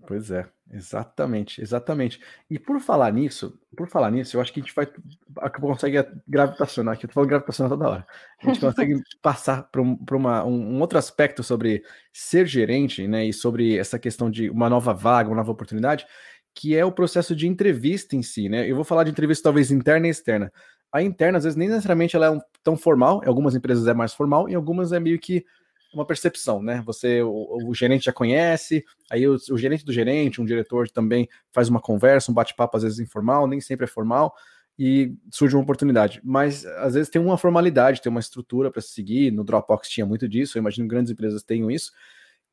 Pois 0.06 0.30
é, 0.32 0.48
exatamente, 0.72 1.60
exatamente. 1.60 2.20
E 2.50 2.58
por 2.58 2.80
falar 2.80 3.12
nisso, 3.12 3.56
por 3.76 3.88
falar 3.88 4.10
nisso, 4.10 4.36
eu 4.36 4.40
acho 4.40 4.52
que 4.52 4.60
a 4.60 4.62
gente 4.62 4.74
vai 4.74 4.88
consegue 5.60 6.04
gravitacionar 6.26 6.94
aqui, 6.94 7.04
eu 7.04 7.08
tô 7.08 7.14
falando 7.14 7.28
gravitacionar 7.28 7.70
toda 7.70 7.88
hora. 7.88 8.06
A 8.42 8.46
gente 8.46 8.60
consegue 8.60 9.00
passar 9.22 9.62
para 9.70 9.80
um, 9.80 9.96
uma, 10.10 10.44
um, 10.44 10.76
um, 10.76 10.80
outro 10.80 10.98
aspecto 10.98 11.44
sobre 11.44 11.84
ser 12.12 12.46
gerente, 12.46 13.06
né, 13.06 13.24
e 13.26 13.32
sobre 13.32 13.78
essa 13.78 13.98
questão 13.98 14.28
de 14.28 14.50
uma 14.50 14.68
nova 14.68 14.92
vaga, 14.92 15.28
uma 15.28 15.36
nova 15.36 15.52
oportunidade, 15.52 16.04
que 16.54 16.76
é 16.76 16.84
o 16.84 16.92
processo 16.92 17.34
de 17.36 17.46
entrevista 17.46 18.16
em 18.16 18.22
si, 18.22 18.48
né? 18.48 18.68
Eu 18.68 18.74
vou 18.74 18.84
falar 18.84 19.04
de 19.04 19.10
entrevista 19.10 19.44
talvez 19.44 19.70
interna 19.70 20.06
e 20.06 20.10
externa. 20.10 20.52
A 20.92 21.00
interna, 21.00 21.38
às 21.38 21.44
vezes, 21.44 21.56
nem 21.56 21.68
necessariamente 21.68 22.16
ela 22.16 22.26
é 22.26 22.30
um, 22.30 22.40
tão 22.62 22.76
formal, 22.76 23.22
em 23.24 23.28
algumas 23.28 23.54
empresas 23.54 23.86
é 23.86 23.94
mais 23.94 24.12
formal, 24.12 24.48
em 24.48 24.54
algumas 24.54 24.92
é 24.92 25.00
meio 25.00 25.18
que 25.18 25.44
uma 25.92 26.06
percepção, 26.06 26.62
né? 26.62 26.82
Você, 26.86 27.22
o, 27.22 27.68
o 27.68 27.74
gerente 27.74 28.04
já 28.04 28.12
conhece, 28.12 28.84
aí 29.10 29.26
o, 29.26 29.36
o, 29.50 29.58
gerente 29.58 29.84
do 29.84 29.92
gerente, 29.92 30.40
um 30.40 30.44
diretor 30.44 30.88
também 30.88 31.28
faz 31.52 31.68
uma 31.68 31.80
conversa, 31.80 32.30
um 32.30 32.34
bate-papo 32.34 32.76
às 32.76 32.82
vezes 32.82 32.98
informal, 32.98 33.46
nem 33.46 33.60
sempre 33.60 33.84
é 33.84 33.88
formal, 33.88 34.34
e 34.78 35.14
surge 35.30 35.54
uma 35.54 35.62
oportunidade. 35.62 36.20
Mas 36.24 36.64
às 36.64 36.94
vezes 36.94 37.10
tem 37.10 37.20
uma 37.20 37.38
formalidade, 37.38 38.00
tem 38.00 38.10
uma 38.10 38.20
estrutura 38.20 38.70
para 38.70 38.80
seguir. 38.80 39.30
No 39.30 39.44
Dropbox 39.44 39.88
tinha 39.88 40.06
muito 40.06 40.28
disso, 40.28 40.56
eu 40.56 40.60
imagino 40.60 40.88
grandes 40.88 41.12
empresas 41.12 41.42
tenham 41.42 41.70
isso. 41.70 41.92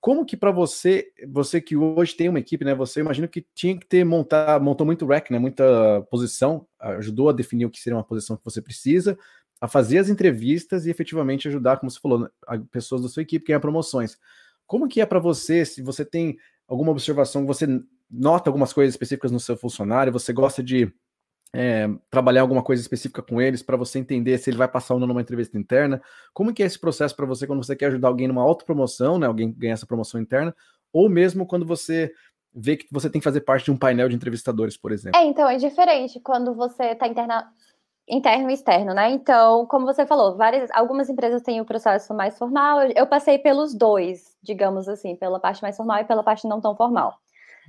Como 0.02 0.25
que 0.25 0.38
para 0.38 0.52
você, 0.52 1.12
você 1.28 1.60
que 1.60 1.75
hoje 1.75 2.15
tem 2.15 2.30
uma 2.30 2.39
equipe, 2.39 2.63
né? 2.63 2.73
Você 2.73 3.02
imagina 3.02 3.28
que 3.28 3.45
tinha 3.54 3.78
que 3.78 3.86
ter 3.86 4.06
montar, 4.06 4.60
montou 4.62 4.86
muito 4.86 5.06
rack, 5.06 5.32
né? 5.32 5.38
Muita 5.39 6.02
posição, 6.10 6.65
ajudou 6.80 7.30
a 7.30 7.34
definir 7.34 7.65
o 7.65 7.69
que 7.69 7.80
seria 7.80 7.97
uma 7.97 8.04
posição 8.04 8.38
que 8.38 8.45
você 8.45 8.62
precisa, 8.62 9.17
a 9.62 9.67
fazer 9.67 9.98
as 9.98 10.10
entrevistas 10.10 10.86
e 10.86 10.89
efetivamente 10.89 11.48
ajudar, 11.48 11.78
como 11.78 11.91
você 11.91 12.00
falou, 12.00 12.30
pessoas 12.72 13.02
da 13.02 13.10
sua 13.10 13.24
equipe 13.24 13.45
que 13.45 13.52
ganham 13.52 13.62
promoções. 13.62 14.17
Como 14.65 14.88
que 14.88 15.02
é 15.02 15.06
para 15.06 15.19
você, 15.19 15.65
se 15.65 15.82
você 15.82 16.06
tem 16.06 16.38
alguma 16.67 16.91
observação, 16.91 17.45
você 17.45 17.67
nota 18.10 18.50
algumas 18.50 18.72
coisas 18.72 18.93
específicas 18.93 19.32
no 19.32 19.39
seu 19.39 19.58
funcionário, 19.58 20.13
você 20.13 20.32
gosta 20.32 20.63
de 20.63 20.93
é, 21.54 21.89
trabalhar 22.10 22.41
alguma 22.41 22.63
coisa 22.63 22.82
específica 22.82 23.22
com 23.22 23.41
eles 23.41 23.62
para 23.62 23.76
você 23.76 24.00
entender 24.00 24.38
se 24.38 24.50
ele 24.50 24.58
vai 24.58 24.67
passar 24.67 24.93
ou 24.93 25.00
não 25.00 25.08
numa 25.08 25.22
entrevista 25.22 25.58
interna. 25.58 26.02
Como 26.34 26.54
que 26.54 26.63
é 26.63 26.65
esse 26.65 26.80
processo 26.80 27.15
para 27.15 27.26
você 27.26 27.48
quando 27.48 27.63
você 27.63 27.76
quer 27.76 27.88
ajudar 27.88 28.08
alguém 28.08 28.28
numa 28.28 28.43
autopromoção, 28.43 29.17
né, 29.17 29.28
alguém 29.28 29.52
ganhar 29.52 29.74
essa 29.74 29.88
promoção 29.88 30.22
interna, 30.22 30.56
ou 30.93 31.10
mesmo 31.10 31.45
quando 31.45 31.65
você 31.65 32.12
vê 32.54 32.78
que 32.78 32.88
você 32.91 33.10
tem 33.10 33.19
que 33.19 33.26
fazer 33.26 33.41
parte 33.41 33.65
de 33.65 33.72
um 33.72 33.78
painel 33.78 34.10
de 34.10 34.15
entrevistadores, 34.15 34.76
por 34.78 34.91
exemplo? 34.91 35.19
É, 35.19 35.24
então 35.24 35.48
é 35.48 35.58
diferente 35.58 36.19
quando 36.19 36.54
você 36.54 36.91
está 36.91 37.08
interna 37.08 37.48
interno 38.10 38.50
e 38.50 38.54
externo, 38.54 38.93
né? 38.93 39.12
Então, 39.12 39.65
como 39.67 39.86
você 39.86 40.06
falou, 40.06 40.36
várias, 40.36 40.69
algumas 40.72 41.10
empresas 41.10 41.41
têm 41.43 41.62
o 41.62 41.65
processo 41.65 42.13
mais 42.13 42.38
formal. 42.38 42.82
Eu 42.95 43.06
passei 43.06 43.38
pelos 43.38 43.74
dois, 43.74 44.36
digamos 44.41 44.89
assim, 44.89 45.15
pela 45.15 45.39
parte 45.39 45.62
mais 45.62 45.78
formal 45.78 46.00
e 46.00 46.06
pela 46.06 46.24
parte 46.24 46.48
não 46.48 46.60
tão 46.60 46.76
formal. 46.76 47.15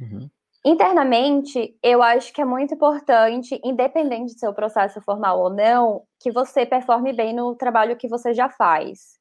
Uhum. 0.00 0.31
Internamente, 0.64 1.76
eu 1.83 2.03
acho 2.03 2.33
que 2.33 2.40
é 2.40 2.44
muito 2.44 2.74
importante, 2.74 3.61
independente 3.64 4.35
de 4.35 4.40
seu 4.40 4.53
processo 4.53 5.00
formal 5.00 5.40
ou 5.40 5.50
não, 5.50 6.03
que 6.18 6.31
você 6.31 6.66
performe 6.66 7.12
bem 7.12 7.35
no 7.35 7.55
trabalho 7.55 7.96
que 7.96 8.09
você 8.09 8.35
já 8.35 8.48
faz. 8.48 9.18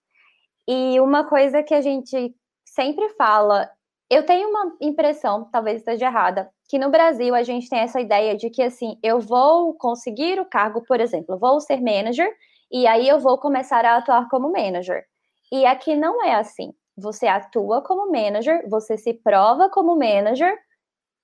E 0.67 0.99
uma 0.99 1.23
coisa 1.23 1.63
que 1.63 1.73
a 1.73 1.81
gente 1.81 2.35
sempre 2.65 3.09
fala, 3.09 3.69
eu 4.09 4.25
tenho 4.25 4.49
uma 4.49 4.75
impressão, 4.81 5.45
talvez 5.51 5.79
esteja 5.79 6.07
errada, 6.07 6.49
que 6.69 6.77
no 6.77 6.91
Brasil 6.91 7.33
a 7.33 7.41
gente 7.41 7.67
tem 7.67 7.79
essa 7.79 7.99
ideia 7.99 8.37
de 8.37 8.49
que 8.51 8.61
assim, 8.61 8.97
eu 9.01 9.19
vou 9.19 9.73
conseguir 9.73 10.39
o 10.39 10.45
cargo, 10.45 10.83
por 10.85 11.01
exemplo, 11.01 11.37
vou 11.37 11.59
ser 11.59 11.81
manager 11.81 12.31
e 12.71 12.85
aí 12.85 13.09
eu 13.09 13.19
vou 13.19 13.39
começar 13.39 13.83
a 13.83 13.97
atuar 13.97 14.29
como 14.29 14.51
manager. 14.51 15.03
E 15.51 15.65
aqui 15.65 15.95
não 15.95 16.23
é 16.23 16.35
assim. 16.35 16.71
Você 16.95 17.25
atua 17.25 17.81
como 17.81 18.11
manager, 18.11 18.69
você 18.69 18.97
se 18.97 19.13
prova 19.15 19.67
como 19.69 19.97
manager 19.97 20.55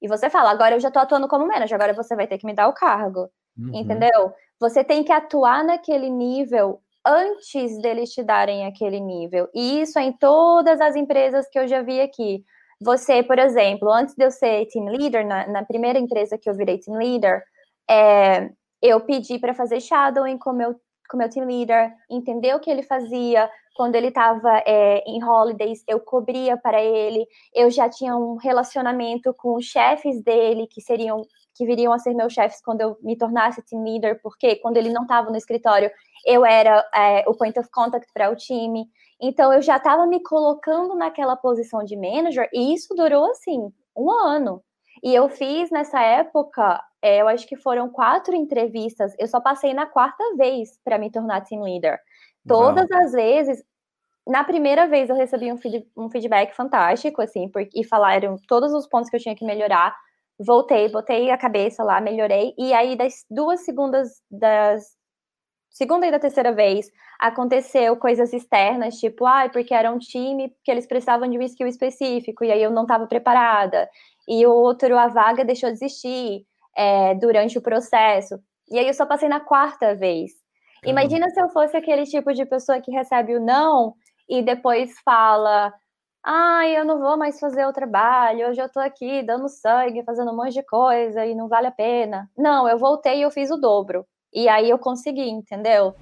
e 0.02 0.08
você 0.08 0.30
fala, 0.30 0.50
agora 0.50 0.76
eu 0.76 0.80
já 0.80 0.88
estou 0.88 1.04
atuando 1.04 1.28
como 1.28 1.48
manager, 1.48 1.76
agora 1.76 1.94
você 1.94 2.16
vai 2.16 2.26
ter 2.28 2.40
que 2.40 2.46
me 2.46 2.54
dar 2.56 2.68
o 2.68 2.74
cargo. 2.74 3.30
Uhum. 3.56 3.76
Entendeu? 3.76 4.34
Você 4.60 4.84
tem 4.84 5.04
que 5.04 5.12
atuar 5.12 5.64
naquele 5.64 6.10
nível 6.10 6.82
antes 7.06 7.80
deles 7.82 8.12
te 8.12 8.24
darem 8.24 8.66
aquele 8.66 9.00
nível. 9.00 9.48
E 9.54 9.82
isso 9.82 10.00
é 10.00 10.04
em 10.04 10.14
todas 10.14 10.82
as 10.82 10.96
empresas 10.96 11.48
que 11.50 11.60
eu 11.60 11.68
já 11.68 11.84
vi 11.84 12.02
aqui. 12.02 12.44
Você, 12.86 13.24
por 13.24 13.40
exemplo, 13.40 13.92
antes 13.92 14.14
de 14.14 14.24
eu 14.24 14.30
ser 14.30 14.68
team 14.68 14.86
leader, 14.86 15.26
na, 15.26 15.48
na 15.48 15.66
primeira 15.66 15.98
empresa 15.98 16.38
que 16.38 16.48
eu 16.48 16.54
virei 16.54 16.78
team 16.78 16.98
leader, 16.98 17.44
é, 17.90 18.52
eu 18.80 19.02
pedi 19.02 19.40
para 19.40 19.56
fazer 19.56 19.82
shadowing 19.82 20.38
com 20.38 20.54
meu 20.54 20.76
com 21.10 21.18
meu 21.18 21.30
team 21.30 21.46
leader, 21.46 21.94
entender 22.10 22.56
o 22.56 22.60
que 22.60 22.70
ele 22.70 22.82
fazia. 22.82 23.50
Quando 23.76 23.96
ele 23.96 24.08
estava 24.08 24.58
é, 24.66 25.04
em 25.06 25.24
holidays, 25.24 25.84
eu 25.88 26.00
cobria 26.00 26.58
para 26.58 26.82
ele. 26.82 27.26
Eu 27.54 27.70
já 27.70 27.88
tinha 27.90 28.16
um 28.16 28.38
relacionamento 28.38 29.34
com 29.34 29.56
os 29.56 29.66
chefes 29.66 30.24
dele, 30.24 30.68
que 30.68 30.82
seriam 30.82 31.22
que 31.56 31.66
viriam 31.66 31.94
a 31.94 32.00
ser 32.00 32.14
meus 32.14 32.34
chefes 32.34 32.62
quando 32.62 32.82
eu 32.82 32.98
me 33.02 33.18
tornasse 33.18 33.62
team 33.64 33.84
leader, 33.84 34.20
porque 34.22 34.58
quando 34.58 34.78
ele 34.78 34.90
não 34.90 35.04
estava 35.04 35.30
no 35.30 35.38
escritório, 35.38 35.90
eu 36.26 36.46
era 36.46 36.86
é, 36.94 37.24
o 37.28 37.34
point 37.34 37.58
of 37.58 37.70
contact 37.72 38.12
para 38.14 38.30
o 38.30 38.36
time. 38.36 38.86
Então 39.22 39.54
eu 39.54 39.62
já 39.62 39.78
estava 39.78 40.06
me 40.06 40.22
colocando 40.22 40.94
naquela 40.96 41.36
posição 41.36 41.84
de 41.84 41.96
manager 41.96 42.50
e 42.54 42.74
isso 42.74 42.94
durou 42.94 43.32
assim 43.32 43.72
um 43.96 44.12
ano. 44.12 44.62
E 45.04 45.14
eu 45.14 45.30
fiz 45.30 45.70
nessa 45.72 46.02
época, 46.02 46.82
é, 47.02 47.22
eu 47.22 47.28
acho 47.28 47.48
que 47.48 47.56
foram 47.56 47.90
quatro 47.90 48.36
entrevistas. 48.36 49.14
Eu 49.20 49.28
só 49.28 49.40
passei 49.40 49.74
na 49.74 49.86
quarta 49.86 50.24
vez 50.36 50.80
para 50.84 50.98
me 50.98 51.12
tornar 51.12 51.42
team 51.42 51.64
leader. 51.64 52.00
Todas 52.48 52.90
Uau. 52.90 53.02
as 53.02 53.12
vezes, 53.12 53.64
na 54.28 54.44
primeira 54.44 54.88
vez 54.88 55.10
eu 55.10 55.16
recebi 55.16 55.52
um, 55.52 55.58
feed, 55.58 55.88
um 55.96 56.10
feedback 56.10 56.56
fantástico, 56.56 57.22
assim, 57.22 57.50
porque, 57.50 57.80
e 57.80 57.84
falaram 57.84 58.38
todos 58.48 58.74
os 58.74 58.88
pontos 58.88 59.10
que 59.10 59.16
eu 59.16 59.20
tinha 59.20 59.36
que 59.36 59.46
melhorar. 59.46 59.96
Voltei, 60.40 60.90
botei 60.90 61.32
a 61.32 61.38
cabeça 61.38 61.84
lá, 61.84 62.02
melhorei. 62.02 62.54
E 62.58 62.74
aí, 62.74 62.96
das 62.96 63.26
duas 63.30 63.64
segundas, 63.64 64.22
das 64.30 64.84
segunda 65.70 66.08
e 66.08 66.12
da 66.12 66.20
terceira 66.20 66.54
vez, 66.54 66.88
aconteceu 67.20 67.98
coisas 67.98 68.32
externas, 68.32 68.96
tipo, 68.96 69.26
ai, 69.26 69.48
ah, 69.48 69.50
porque 69.50 69.74
era 69.74 69.92
um 69.92 70.00
time 70.00 70.54
que 70.64 70.72
eles 70.72 70.88
precisavam 70.88 71.30
de 71.30 71.38
um 71.38 71.42
skill 71.42 71.68
específico, 71.68 72.46
e 72.46 72.52
aí 72.52 72.64
eu 72.64 72.72
não 72.72 72.84
estava 72.84 73.08
preparada. 73.08 73.90
E 74.28 74.46
o 74.46 74.52
outro, 74.52 74.98
a 74.98 75.08
vaga 75.08 75.44
deixou 75.44 75.70
de 75.70 75.76
existir 75.76 76.46
é, 76.76 77.14
durante 77.16 77.58
o 77.58 77.62
processo. 77.62 78.40
E 78.70 78.80
aí 78.80 78.88
eu 78.88 78.94
só 78.94 79.06
passei 79.06 79.30
na 79.30 79.40
quarta 79.40 79.94
vez. 79.96 80.32
Imagina 80.86 81.30
se 81.30 81.42
eu 81.42 81.50
fosse 81.50 81.76
aquele 81.76 82.04
tipo 82.04 82.32
de 82.34 82.46
pessoa 82.46 82.80
que 82.80 82.92
recebe 82.92 83.36
o 83.36 83.40
não 83.40 83.94
e 84.30 84.42
depois 84.42 84.92
fala: 85.04 85.74
ai, 86.26 86.76
eu 86.76 86.84
não 86.84 87.00
vou 87.00 87.16
mais 87.16 87.40
fazer 87.40 87.66
o 87.68 87.72
trabalho, 87.72 88.50
hoje 88.50 88.60
eu 88.60 88.68
tô 88.68 88.80
aqui 88.80 89.22
dando 89.22 89.48
sangue, 89.48 90.04
fazendo 90.04 90.32
um 90.32 90.36
monte 90.36 90.54
de 90.54 90.64
coisa 90.64 91.24
e 91.24 91.36
não 91.36 91.48
vale 91.48 91.68
a 91.68 91.72
pena. 91.72 92.28
Não, 92.36 92.68
eu 92.68 92.80
voltei 92.80 93.20
e 93.20 93.22
eu 93.22 93.30
fiz 93.30 93.52
o 93.52 93.58
dobro. 93.58 94.08
E 94.34 94.50
aí 94.50 94.68
eu 94.68 94.80
consegui, 94.80 95.30
entendeu? 95.30 95.96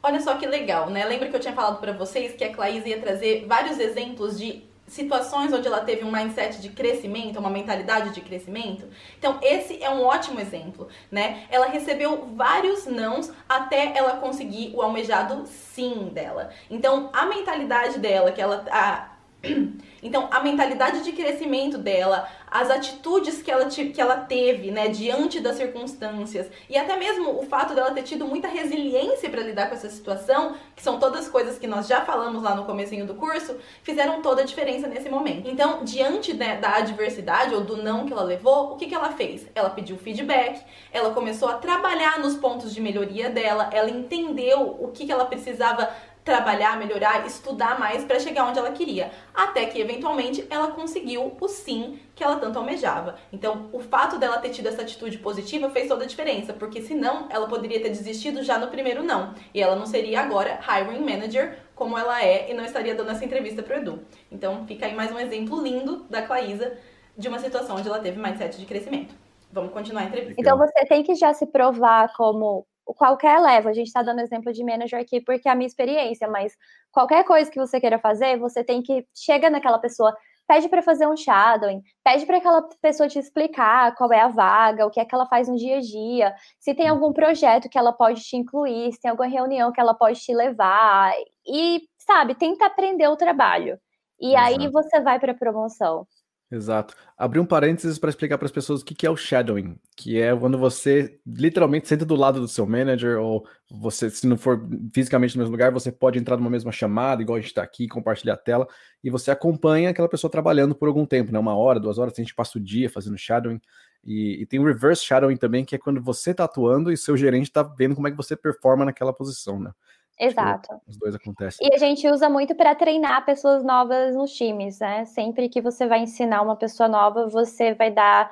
Olha 0.00 0.20
só 0.20 0.36
que 0.36 0.46
legal, 0.46 0.88
né? 0.88 1.04
Lembra 1.04 1.28
que 1.28 1.34
eu 1.34 1.40
tinha 1.40 1.52
falado 1.52 1.80
para 1.80 1.92
vocês 1.92 2.34
que 2.34 2.44
a 2.44 2.54
Claís 2.54 2.86
ia 2.86 3.00
trazer 3.00 3.46
vários 3.46 3.80
exemplos 3.80 4.38
de 4.38 4.69
situações 4.90 5.52
onde 5.52 5.68
ela 5.68 5.80
teve 5.80 6.04
um 6.04 6.10
mindset 6.10 6.60
de 6.60 6.68
crescimento, 6.68 7.38
uma 7.38 7.48
mentalidade 7.48 8.10
de 8.10 8.20
crescimento. 8.20 8.88
Então, 9.16 9.38
esse 9.40 9.80
é 9.80 9.88
um 9.88 10.02
ótimo 10.02 10.40
exemplo, 10.40 10.88
né? 11.10 11.44
Ela 11.48 11.66
recebeu 11.66 12.26
vários 12.34 12.86
nãos 12.86 13.32
até 13.48 13.96
ela 13.96 14.16
conseguir 14.16 14.74
o 14.74 14.82
almejado 14.82 15.46
sim 15.46 16.10
dela. 16.12 16.50
Então, 16.68 17.08
a 17.12 17.24
mentalidade 17.26 18.00
dela, 18.00 18.32
que 18.32 18.42
ela 18.42 18.64
a, 18.68 19.09
então, 20.02 20.28
a 20.30 20.40
mentalidade 20.40 21.02
de 21.02 21.12
crescimento 21.12 21.78
dela, 21.78 22.28
as 22.50 22.68
atitudes 22.68 23.42
que 23.42 23.50
ela, 23.50 23.66
que 23.66 24.00
ela 24.00 24.16
teve, 24.18 24.70
né, 24.70 24.88
diante 24.88 25.40
das 25.40 25.56
circunstâncias, 25.56 26.50
e 26.68 26.76
até 26.76 26.96
mesmo 26.96 27.38
o 27.38 27.46
fato 27.46 27.74
dela 27.74 27.90
ter 27.92 28.02
tido 28.02 28.26
muita 28.26 28.48
resiliência 28.48 29.30
para 29.30 29.42
lidar 29.42 29.68
com 29.68 29.74
essa 29.74 29.88
situação, 29.88 30.54
que 30.76 30.82
são 30.82 30.98
todas 30.98 31.28
coisas 31.28 31.58
que 31.58 31.66
nós 31.66 31.86
já 31.86 32.02
falamos 32.02 32.42
lá 32.42 32.54
no 32.54 32.64
comecinho 32.64 33.06
do 33.06 33.14
curso, 33.14 33.56
fizeram 33.82 34.20
toda 34.20 34.42
a 34.42 34.44
diferença 34.44 34.86
nesse 34.86 35.08
momento. 35.08 35.48
Então, 35.48 35.84
diante 35.84 36.34
né, 36.34 36.56
da 36.56 36.76
adversidade 36.76 37.54
ou 37.54 37.62
do 37.62 37.76
não 37.76 38.04
que 38.04 38.12
ela 38.12 38.22
levou, 38.22 38.72
o 38.72 38.76
que, 38.76 38.86
que 38.86 38.94
ela 38.94 39.12
fez? 39.12 39.46
Ela 39.54 39.70
pediu 39.70 39.96
feedback, 39.96 40.62
ela 40.92 41.14
começou 41.14 41.48
a 41.48 41.54
trabalhar 41.54 42.18
nos 42.18 42.36
pontos 42.36 42.74
de 42.74 42.80
melhoria 42.80 43.30
dela, 43.30 43.70
ela 43.72 43.88
entendeu 43.88 44.76
o 44.80 44.88
que, 44.88 45.06
que 45.06 45.12
ela 45.12 45.24
precisava 45.24 45.88
trabalhar, 46.24 46.78
melhorar, 46.78 47.26
estudar 47.26 47.78
mais 47.78 48.04
para 48.04 48.20
chegar 48.20 48.46
onde 48.46 48.58
ela 48.58 48.72
queria, 48.72 49.10
até 49.34 49.66
que 49.66 49.80
eventualmente 49.80 50.46
ela 50.50 50.72
conseguiu 50.72 51.36
o 51.40 51.48
sim 51.48 51.98
que 52.14 52.22
ela 52.22 52.36
tanto 52.36 52.58
almejava. 52.58 53.16
Então, 53.32 53.68
o 53.72 53.80
fato 53.80 54.18
dela 54.18 54.38
ter 54.38 54.50
tido 54.50 54.68
essa 54.68 54.82
atitude 54.82 55.18
positiva 55.18 55.70
fez 55.70 55.88
toda 55.88 56.04
a 56.04 56.06
diferença, 56.06 56.52
porque 56.52 56.82
senão 56.82 57.26
ela 57.30 57.48
poderia 57.48 57.80
ter 57.80 57.88
desistido 57.88 58.42
já 58.42 58.58
no 58.58 58.68
primeiro 58.68 59.02
não, 59.02 59.34
e 59.54 59.62
ela 59.62 59.76
não 59.76 59.86
seria 59.86 60.20
agora 60.20 60.60
hiring 60.68 61.00
manager 61.00 61.58
como 61.74 61.96
ela 61.96 62.22
é 62.22 62.50
e 62.50 62.54
não 62.54 62.64
estaria 62.64 62.94
dando 62.94 63.10
essa 63.10 63.24
entrevista 63.24 63.62
pro 63.62 63.76
Edu. 63.76 64.00
Então, 64.30 64.66
fica 64.66 64.86
aí 64.86 64.94
mais 64.94 65.10
um 65.10 65.18
exemplo 65.18 65.62
lindo 65.62 66.04
da 66.10 66.22
Claísa 66.22 66.76
de 67.16 67.28
uma 67.28 67.38
situação 67.38 67.76
onde 67.76 67.88
ela 67.88 67.98
teve 67.98 68.20
mindset 68.20 68.58
de 68.58 68.66
crescimento. 68.66 69.14
Vamos 69.52 69.72
continuar 69.72 70.02
a 70.02 70.04
entrevista. 70.04 70.34
Então 70.38 70.56
você 70.56 70.86
tem 70.86 71.02
que 71.02 71.14
já 71.14 71.34
se 71.34 71.44
provar 71.46 72.12
como 72.16 72.66
qualquer 72.94 73.40
level, 73.40 73.70
a 73.70 73.74
gente 73.74 73.86
está 73.86 74.02
dando 74.02 74.20
exemplo 74.20 74.52
de 74.52 74.64
manager 74.64 75.00
aqui 75.00 75.20
porque 75.20 75.48
é 75.48 75.52
a 75.52 75.54
minha 75.54 75.66
experiência, 75.66 76.28
mas 76.28 76.56
qualquer 76.92 77.24
coisa 77.24 77.50
que 77.50 77.58
você 77.58 77.80
queira 77.80 77.98
fazer, 77.98 78.38
você 78.38 78.64
tem 78.64 78.82
que 78.82 79.06
chega 79.14 79.50
naquela 79.50 79.78
pessoa, 79.78 80.16
pede 80.46 80.68
para 80.68 80.82
fazer 80.82 81.06
um 81.06 81.16
shadowing, 81.16 81.80
pede 82.04 82.26
para 82.26 82.38
aquela 82.38 82.62
pessoa 82.82 83.08
te 83.08 83.18
explicar 83.18 83.94
qual 83.94 84.12
é 84.12 84.20
a 84.20 84.28
vaga, 84.28 84.86
o 84.86 84.90
que 84.90 84.98
é 84.98 85.04
que 85.04 85.14
ela 85.14 85.26
faz 85.26 85.48
no 85.48 85.56
dia 85.56 85.78
a 85.78 85.80
dia, 85.80 86.34
se 86.58 86.74
tem 86.74 86.88
algum 86.88 87.12
projeto 87.12 87.68
que 87.68 87.78
ela 87.78 87.92
pode 87.92 88.20
te 88.22 88.36
incluir, 88.36 88.92
se 88.92 89.00
tem 89.00 89.10
alguma 89.10 89.28
reunião 89.28 89.70
que 89.70 89.80
ela 89.80 89.94
pode 89.94 90.20
te 90.20 90.34
levar 90.34 91.12
e, 91.46 91.82
sabe, 91.98 92.34
tenta 92.34 92.66
aprender 92.66 93.06
o 93.08 93.16
trabalho. 93.16 93.78
E 94.20 94.34
Exato. 94.34 94.60
aí 94.60 94.68
você 94.68 95.00
vai 95.00 95.18
para 95.20 95.32
a 95.32 95.36
promoção. 95.36 96.06
Exato. 96.52 96.94
Abrir 97.16 97.38
um 97.38 97.46
parênteses 97.46 97.96
para 97.96 98.10
explicar 98.10 98.36
para 98.36 98.46
as 98.46 98.50
pessoas 98.50 98.80
o 98.80 98.84
que, 98.84 98.92
que 98.92 99.06
é 99.06 99.10
o 99.10 99.16
shadowing, 99.16 99.76
que 99.96 100.20
é 100.20 100.34
quando 100.36 100.58
você 100.58 101.20
literalmente 101.24 101.86
senta 101.86 102.04
do 102.04 102.16
lado 102.16 102.40
do 102.40 102.48
seu 102.48 102.66
manager, 102.66 103.20
ou 103.20 103.46
você, 103.70 104.10
se 104.10 104.26
não 104.26 104.36
for 104.36 104.60
fisicamente 104.92 105.36
no 105.36 105.42
mesmo 105.42 105.52
lugar, 105.52 105.70
você 105.70 105.92
pode 105.92 106.18
entrar 106.18 106.36
numa 106.36 106.50
mesma 106.50 106.72
chamada, 106.72 107.22
igual 107.22 107.36
a 107.36 107.40
gente 107.40 107.50
está 107.50 107.62
aqui, 107.62 107.86
compartilhar 107.86 108.34
a 108.34 108.36
tela, 108.36 108.66
e 109.02 109.08
você 109.10 109.30
acompanha 109.30 109.90
aquela 109.90 110.08
pessoa 110.08 110.28
trabalhando 110.28 110.74
por 110.74 110.88
algum 110.88 111.06
tempo, 111.06 111.30
né? 111.32 111.38
Uma 111.38 111.54
hora, 111.56 111.78
duas 111.78 111.98
horas, 111.98 112.14
a 112.18 112.20
gente 112.20 112.34
passa 112.34 112.58
o 112.58 112.60
dia 112.60 112.90
fazendo 112.90 113.16
shadowing. 113.16 113.60
E, 114.04 114.42
e 114.42 114.46
tem 114.46 114.58
o 114.58 114.64
reverse 114.64 115.04
shadowing 115.04 115.36
também, 115.36 115.64
que 115.64 115.76
é 115.76 115.78
quando 115.78 116.02
você 116.02 116.32
está 116.32 116.44
atuando 116.44 116.90
e 116.90 116.96
seu 116.96 117.16
gerente 117.16 117.44
está 117.44 117.62
vendo 117.62 117.94
como 117.94 118.08
é 118.08 118.10
que 118.10 118.16
você 118.16 118.34
performa 118.34 118.84
naquela 118.84 119.12
posição, 119.12 119.60
né? 119.60 119.70
Exato. 120.20 120.78
Os 120.86 120.98
dois 120.98 121.14
acontecem. 121.14 121.66
E 121.66 121.74
a 121.74 121.78
gente 121.78 122.06
usa 122.06 122.28
muito 122.28 122.54
para 122.54 122.74
treinar 122.74 123.24
pessoas 123.24 123.64
novas 123.64 124.14
nos 124.14 124.32
times, 124.32 124.78
né? 124.78 125.06
Sempre 125.06 125.48
que 125.48 125.62
você 125.62 125.86
vai 125.86 126.00
ensinar 126.00 126.42
uma 126.42 126.56
pessoa 126.56 126.88
nova, 126.88 127.26
você 127.26 127.72
vai 127.72 127.90
dar 127.90 128.30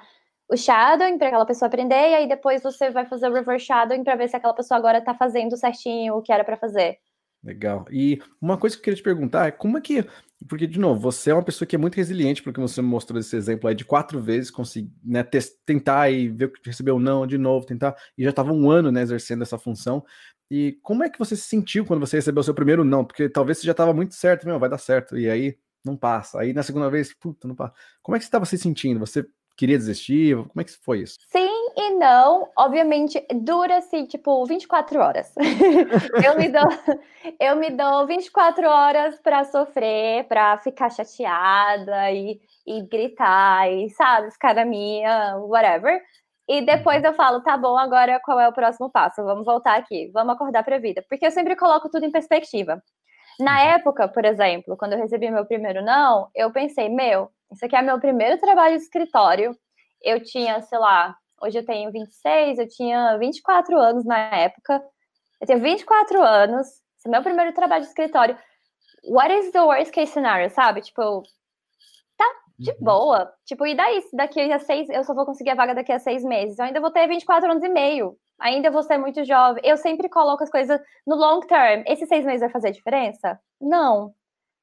o 0.51 0.57
shadowing 0.57 1.17
para 1.17 1.29
aquela 1.29 1.47
pessoa 1.47 1.67
aprender, 1.67 2.11
e 2.11 2.15
aí 2.15 2.29
depois 2.29 2.63
você 2.63 2.91
vai 2.91 3.07
fazer 3.07 3.29
o 3.29 3.33
reverse 3.33 3.67
shadowing 3.67 4.05
para 4.05 4.17
ver 4.17 4.29
se 4.29 4.37
aquela 4.37 4.55
pessoa 4.55 4.77
agora 4.77 4.99
está 4.99 5.15
fazendo 5.15 5.57
certinho 5.57 6.15
o 6.15 6.23
que 6.23 6.33
era 6.33 6.45
para 6.45 6.57
fazer. 6.57 6.99
Legal. 7.43 7.87
E 7.91 8.21
uma 8.41 8.59
coisa 8.59 8.75
que 8.77 8.81
eu 8.81 8.85
queria 8.85 8.97
te 8.97 9.03
perguntar 9.03 9.47
é 9.47 9.51
como 9.51 9.79
é 9.79 9.81
que. 9.81 10.05
Porque, 10.49 10.67
de 10.67 10.79
novo, 10.79 11.01
você 11.01 11.31
é 11.31 11.35
uma 11.35 11.43
pessoa 11.43 11.67
que 11.67 11.75
é 11.75 11.79
muito 11.79 11.97
resiliente, 11.97 12.43
porque 12.43 12.61
você 12.61 12.81
me 12.81 12.89
mostrou 12.89 13.19
esse 13.19 13.35
exemplo 13.35 13.69
aí 13.69 13.75
de 13.75 13.85
quatro 13.85 14.21
vezes 14.21 14.51
conseguir 14.51 14.91
né, 15.05 15.25
tentar 15.67 16.11
e 16.11 16.29
ver 16.29 16.45
o 16.47 16.53
que 16.53 16.61
recebeu 16.65 16.99
não 17.01 17.27
de 17.27 17.37
novo, 17.37 17.67
tentar, 17.67 17.97
e 18.17 18.23
já 18.23 18.31
estava 18.31 18.53
um 18.53 18.71
ano 18.71 18.93
né, 18.93 19.03
exercendo 19.03 19.43
essa 19.43 19.59
função. 19.59 20.05
E 20.51 20.79
como 20.83 21.05
é 21.05 21.11
que 21.11 21.19
você 21.19 21.37
se 21.37 21.43
sentiu 21.43 21.85
quando 21.85 22.01
você 22.01 22.17
recebeu 22.17 22.41
o 22.41 22.45
seu 22.45 22.55
primeiro 22.55 22.85
não? 22.85 23.05
Porque 23.05 23.29
talvez 23.29 23.59
você 23.59 23.67
já 23.67 23.73
estava 23.73 23.93
muito 23.93 24.15
certo, 24.15 24.47
meu, 24.47 24.59
vai 24.59 24.69
dar 24.69 24.79
certo. 24.79 25.17
E 25.17 25.29
aí 25.29 25.57
não 25.85 25.97
passa. 25.97 26.41
Aí 26.41 26.53
na 26.53 26.63
segunda 26.63 26.91
vez, 26.91 27.15
puta, 27.15 27.47
não 27.47 27.55
passa. 27.55 27.75
Como 28.03 28.17
é 28.17 28.19
que 28.19 28.25
você 28.25 28.29
estava 28.29 28.45
se 28.47 28.57
sentindo? 28.57 29.01
Você 29.01 29.27
queria 29.57 29.77
desistir? 29.77 30.37
Como 30.37 30.61
é 30.61 30.65
que 30.65 30.73
foi 30.83 31.01
isso? 31.01 31.17
Sim 31.31 31.59
e 31.77 31.91
não, 31.95 32.49
obviamente, 32.57 33.25
dura 33.43 33.79
assim, 33.79 34.05
tipo, 34.05 34.45
24 34.47 34.99
horas. 34.99 35.33
eu 36.25 36.37
me 36.37 36.49
dou 36.49 36.69
eu 37.39 37.57
me 37.57 37.71
dou 37.71 38.07
24 38.07 38.67
horas 38.67 39.21
para 39.21 39.45
sofrer, 39.45 40.25
para 40.25 40.59
ficar 40.59 40.91
chateada 40.91 42.11
e, 42.11 42.41
e 42.67 42.83
gritar 42.83 43.71
e 43.71 43.91
sabe, 43.91 44.31
ficar 44.31 44.55
na 44.55 44.65
minha, 44.65 45.37
whatever. 45.37 46.03
E 46.49 46.63
depois 46.63 47.05
eu 47.05 47.13
falo, 47.13 47.43
tá 47.43 47.59
bom, 47.59 47.77
agora 47.77 48.19
qual 48.21 48.41
é 48.41 48.49
o 48.49 48.53
próximo 48.53 48.91
passo? 48.91 49.23
Vamos 49.23 49.45
voltar 49.45 49.77
aqui, 49.77 50.11
vamos 50.15 50.35
acordar 50.35 50.65
para 50.65 50.77
a 50.77 50.81
vida. 50.81 51.05
Porque 51.09 51.27
eu 51.27 51.31
sempre 51.31 51.55
coloco 51.55 51.91
tudo 51.91 52.07
em 52.07 52.11
perspectiva. 52.11 52.83
Na 53.39 53.53
uhum. 53.53 53.69
época, 53.69 54.09
por 54.09 54.25
exemplo, 54.25 54.77
quando 54.77 54.95
eu 54.95 54.99
recebi 54.99 55.31
meu 55.31 55.45
primeiro 55.45 55.83
não, 55.85 56.29
eu 56.35 56.51
pensei, 56.51 56.89
meu, 56.89 57.31
isso 57.53 57.65
aqui 57.65 57.77
é 57.77 57.83
meu 57.83 58.01
primeiro 58.01 58.39
trabalho 58.41 58.77
de 58.77 58.83
escritório. 58.83 59.55
Eu 60.03 60.23
tinha, 60.23 60.61
sei 60.63 60.79
lá, 60.79 61.15
hoje 61.43 61.59
eu 61.59 61.65
tenho 61.67 61.93
26, 61.93 62.59
eu 62.59 62.69
tinha 62.69 63.19
24 63.19 63.79
anos 63.79 64.05
na 64.07 64.19
época. 64.19 64.83
Eu 65.41 65.47
tenho 65.47 65.61
24 65.61 66.23
anos, 66.23 66.67
esse 66.67 67.07
é 67.07 67.11
meu 67.11 67.23
primeiro 67.23 67.53
trabalho 67.53 67.83
de 67.83 67.89
escritório. 67.89 68.37
What 69.05 69.33
is 69.33 69.53
the 69.53 69.63
worst 69.63 69.93
case 69.93 70.13
scenario, 70.13 70.51
sabe? 70.51 70.81
Tipo, 70.81 71.23
de 72.59 72.71
uhum. 72.73 72.77
boa. 72.81 73.33
Tipo, 73.45 73.67
e 73.67 73.75
daí? 73.75 74.03
Daqui 74.13 74.41
a 74.53 74.59
seis, 74.59 74.89
eu 74.89 75.05
só 75.05 75.15
vou 75.15 75.25
conseguir 75.25 75.51
a 75.51 75.55
vaga 75.55 75.75
daqui 75.75 75.93
a 75.93 75.99
seis 75.99 76.25
meses. 76.25 76.59
Eu 76.59 76.65
ainda 76.65 76.81
vou 76.81 76.91
ter 76.91 77.07
24 77.07 77.51
anos 77.51 77.63
e 77.63 77.69
meio. 77.69 78.17
Ainda 78.39 78.71
vou 78.71 78.83
ser 78.83 78.99
muito 78.99 79.25
jovem. 79.25 79.63
Eu 79.65 79.77
sempre 79.77 80.09
coloco 80.09 80.43
as 80.43 80.51
coisas 80.51 80.81
no 81.07 81.17
long 81.17 81.41
term. 81.41 81.83
Esses 81.87 82.09
seis 82.09 82.25
meses 82.25 82.41
vai 82.41 82.51
fazer 82.51 82.73
diferença? 82.73 83.39
Não. 83.61 84.13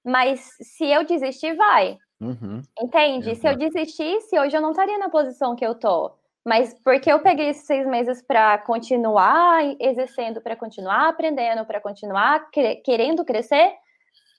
Mas 0.03 0.51
se 0.62 0.86
eu 0.86 1.05
desistir, 1.05 1.55
vai. 1.55 1.97
Uhum. 2.19 2.62
Entende? 2.79 3.31
Exato. 3.31 3.41
Se 3.41 3.47
eu 3.47 3.69
desistisse, 3.69 4.39
hoje 4.39 4.55
eu 4.55 4.62
não 4.62 4.71
estaria 4.71 4.97
na 4.97 5.10
posição 5.10 5.55
que 5.55 5.65
eu 5.65 5.75
tô. 5.75 6.12
Mas 6.45 6.75
porque 6.84 7.12
eu 7.12 7.19
peguei 7.19 7.49
esses 7.49 7.65
seis 7.65 7.88
meses 7.88 8.21
para 8.21 8.58
continuar 8.60 9.63
exercendo, 9.79 10.41
para 10.41 10.55
continuar 10.55 11.10
aprendendo, 11.10 11.65
para 11.65 11.81
continuar 11.81 12.49
querendo 12.84 13.25
crescer, 13.25 13.73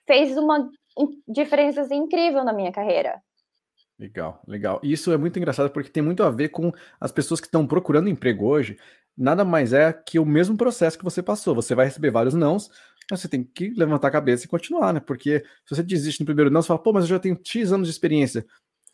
fez 0.07 0.37
uma 0.38 0.71
diferença 1.27 1.92
incrível 1.92 2.45
na 2.45 2.53
minha 2.53 2.71
carreira. 2.71 3.21
Legal, 3.99 4.43
legal. 4.47 4.81
E 4.83 4.93
isso 4.93 5.11
é 5.11 5.17
muito 5.17 5.39
engraçado 5.39 5.71
porque 5.71 5.89
tem 5.89 6.03
muito 6.03 6.23
a 6.23 6.31
ver 6.31 6.51
com 6.51 6.71
as 7.01 7.11
pessoas 7.11 7.41
que 7.41 7.47
estão 7.47 7.67
procurando 7.67 8.09
emprego 8.09 8.47
hoje. 8.47 8.79
Nada 9.17 9.45
mais 9.45 9.73
é 9.73 9.91
que 9.93 10.19
o 10.19 10.27
mesmo 10.27 10.57
processo 10.57 10.99
que 10.99 11.05
você 11.05 11.23
passou. 11.23 11.55
Você 11.55 11.75
vai 11.75 11.87
receber 11.87 12.11
vários 12.11 12.35
nãos, 12.35 12.71
mas 13.11 13.21
você 13.21 13.29
tem 13.29 13.43
que 13.43 13.71
levantar 13.71 14.09
a 14.09 14.11
cabeça 14.11 14.45
e 14.45 14.49
continuar, 14.49 14.93
né? 14.93 15.01
Porque 15.01 15.43
se 15.65 15.75
você 15.75 15.83
desiste 15.83 16.21
no 16.21 16.27
primeiro 16.27 16.51
não, 16.51 16.61
você 16.61 16.69
fala, 16.69 16.83
pô, 16.83 16.93
mas 16.93 17.05
eu 17.05 17.09
já 17.09 17.19
tenho 17.19 17.41
X 17.43 17.73
anos 17.73 17.89
de 17.89 17.93
experiência. 17.93 18.45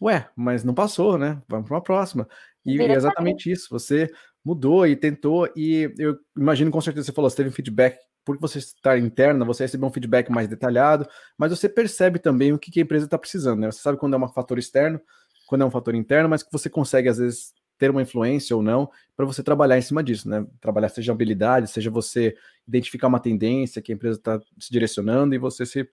Ué, 0.01 0.29
mas 0.37 0.63
não 0.63 0.75
passou, 0.75 1.19
né? 1.19 1.43
Vamos 1.49 1.67
para 1.67 1.77
uma 1.77 1.83
próxima. 1.83 2.29
E 2.65 2.81
é 2.81 2.93
exatamente 2.93 3.51
isso. 3.51 3.67
Você 3.71 4.09
mudou 4.45 4.87
e 4.87 4.95
tentou, 4.95 5.49
e 5.57 5.93
eu 5.99 6.17
imagino 6.37 6.71
com 6.71 6.81
certeza 6.81 7.07
você 7.07 7.13
falou, 7.13 7.29
você 7.29 7.37
teve 7.37 7.49
um 7.49 7.53
feedback 7.53 7.97
por 8.25 8.39
você 8.39 8.59
estar 8.59 8.99
interna, 8.99 9.45
você 9.45 9.65
recebe 9.65 9.85
um 9.85 9.91
feedback 9.91 10.31
mais 10.31 10.49
detalhado, 10.49 11.07
mas 11.37 11.51
você 11.51 11.69
percebe 11.69 12.19
também 12.19 12.53
o 12.53 12.59
que 12.59 12.79
a 12.79 12.83
empresa 12.83 13.07
está 13.07 13.19
precisando, 13.19 13.61
né? 13.61 13.71
Você 13.71 13.81
sabe 13.81 13.99
quando 13.99 14.15
é 14.15 14.19
um 14.19 14.29
fator 14.29 14.59
externo, 14.59 15.01
quando 15.47 15.63
é 15.63 15.65
um 15.65 15.71
fator 15.71 15.95
interno, 15.95 16.29
mas 16.29 16.43
que 16.43 16.53
você 16.53 16.71
consegue, 16.71 17.09
às 17.09 17.19
vezes, 17.19 17.53
ter 17.79 17.91
uma 17.91 18.03
influência 18.03 18.55
ou 18.55 18.63
não, 18.63 18.89
para 19.17 19.27
você 19.27 19.43
trabalhar 19.43 19.77
em 19.77 19.83
cima 19.83 20.03
disso, 20.05 20.29
né? 20.29 20.47
Trabalhar 20.61 20.89
seja 20.89 21.11
habilidade, 21.11 21.69
seja 21.69 21.91
você 21.91 22.37
identificar 22.67 23.09
uma 23.09 23.19
tendência 23.19 23.83
que 23.83 23.93
a 23.93 23.95
empresa 23.95 24.19
está 24.19 24.41
se 24.59 24.71
direcionando 24.71 25.35
e 25.35 25.39
você 25.39 25.67
se 25.67 25.89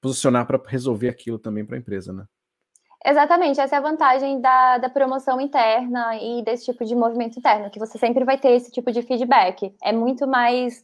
posicionar 0.00 0.46
para 0.46 0.60
resolver 0.66 1.08
aquilo 1.08 1.38
também 1.38 1.64
para 1.64 1.76
a 1.76 1.78
empresa, 1.78 2.12
né? 2.12 2.24
Exatamente, 3.06 3.60
essa 3.60 3.76
é 3.76 3.78
a 3.78 3.82
vantagem 3.82 4.40
da, 4.40 4.78
da 4.78 4.88
promoção 4.88 5.38
interna 5.38 6.16
e 6.16 6.42
desse 6.42 6.64
tipo 6.64 6.86
de 6.86 6.94
movimento 6.94 7.38
interno, 7.38 7.68
que 7.68 7.78
você 7.78 7.98
sempre 7.98 8.24
vai 8.24 8.38
ter 8.38 8.52
esse 8.52 8.70
tipo 8.70 8.90
de 8.90 9.02
feedback. 9.02 9.74
É 9.82 9.92
muito 9.92 10.26
mais 10.26 10.82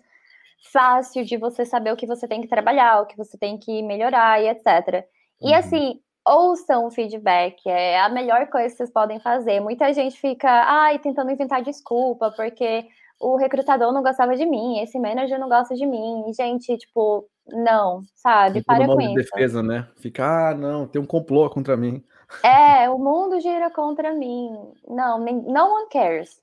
fácil 0.61 1.25
de 1.25 1.37
você 1.37 1.65
saber 1.65 1.93
o 1.93 1.97
que 1.97 2.07
você 2.07 2.29
tem 2.29 2.41
que 2.41 2.49
trabalhar, 2.49 3.01
o 3.01 3.07
que 3.07 3.17
você 3.17 3.39
tem 3.39 3.59
que 3.59 3.83
melhorar 3.83 4.43
e 4.43 4.49
etc. 4.49 5.05
E 5.41 5.51
uhum. 5.51 5.55
assim, 5.55 6.01
ouçam 6.27 6.87
o 6.87 6.91
feedback, 6.91 7.67
é 7.67 7.99
a 8.01 8.09
melhor 8.09 8.47
coisa 8.49 8.69
que 8.69 8.77
vocês 8.77 8.91
podem 8.91 9.19
fazer. 9.21 9.61
Muita 9.61 9.93
gente 9.93 10.21
fica, 10.21 10.49
ai, 10.49 10.99
tentando 10.99 11.31
inventar 11.31 11.63
desculpa, 11.63 12.31
porque 12.31 12.87
o 13.19 13.37
recrutador 13.37 13.93
não 13.93 14.03
gostava 14.03 14.35
de 14.37 14.47
mim, 14.47 14.81
esse 14.81 14.99
manager 14.99 15.39
não 15.39 15.49
gosta 15.49 15.75
de 15.75 15.87
mim. 15.87 16.25
E, 16.29 16.33
gente, 16.33 16.77
tipo, 16.77 17.29
não, 17.47 18.03
sabe? 18.15 18.63
Para 18.63 18.87
com 18.87 19.01
isso. 19.01 19.15
defesa, 19.15 19.63
né? 19.63 19.89
Fica, 19.97 20.51
ah, 20.51 20.55
não, 20.55 20.87
tem 20.87 21.01
um 21.01 21.07
complô 21.07 21.49
contra 21.51 21.77
mim. 21.77 22.03
É, 22.43 22.89
o 22.89 22.99
mundo 22.99 23.41
gira 23.41 23.71
contra 23.71 24.15
mim. 24.15 24.51
Não, 24.87 25.19
nem, 25.19 25.35
no 25.37 25.65
one 25.65 25.89
cares. 25.91 26.41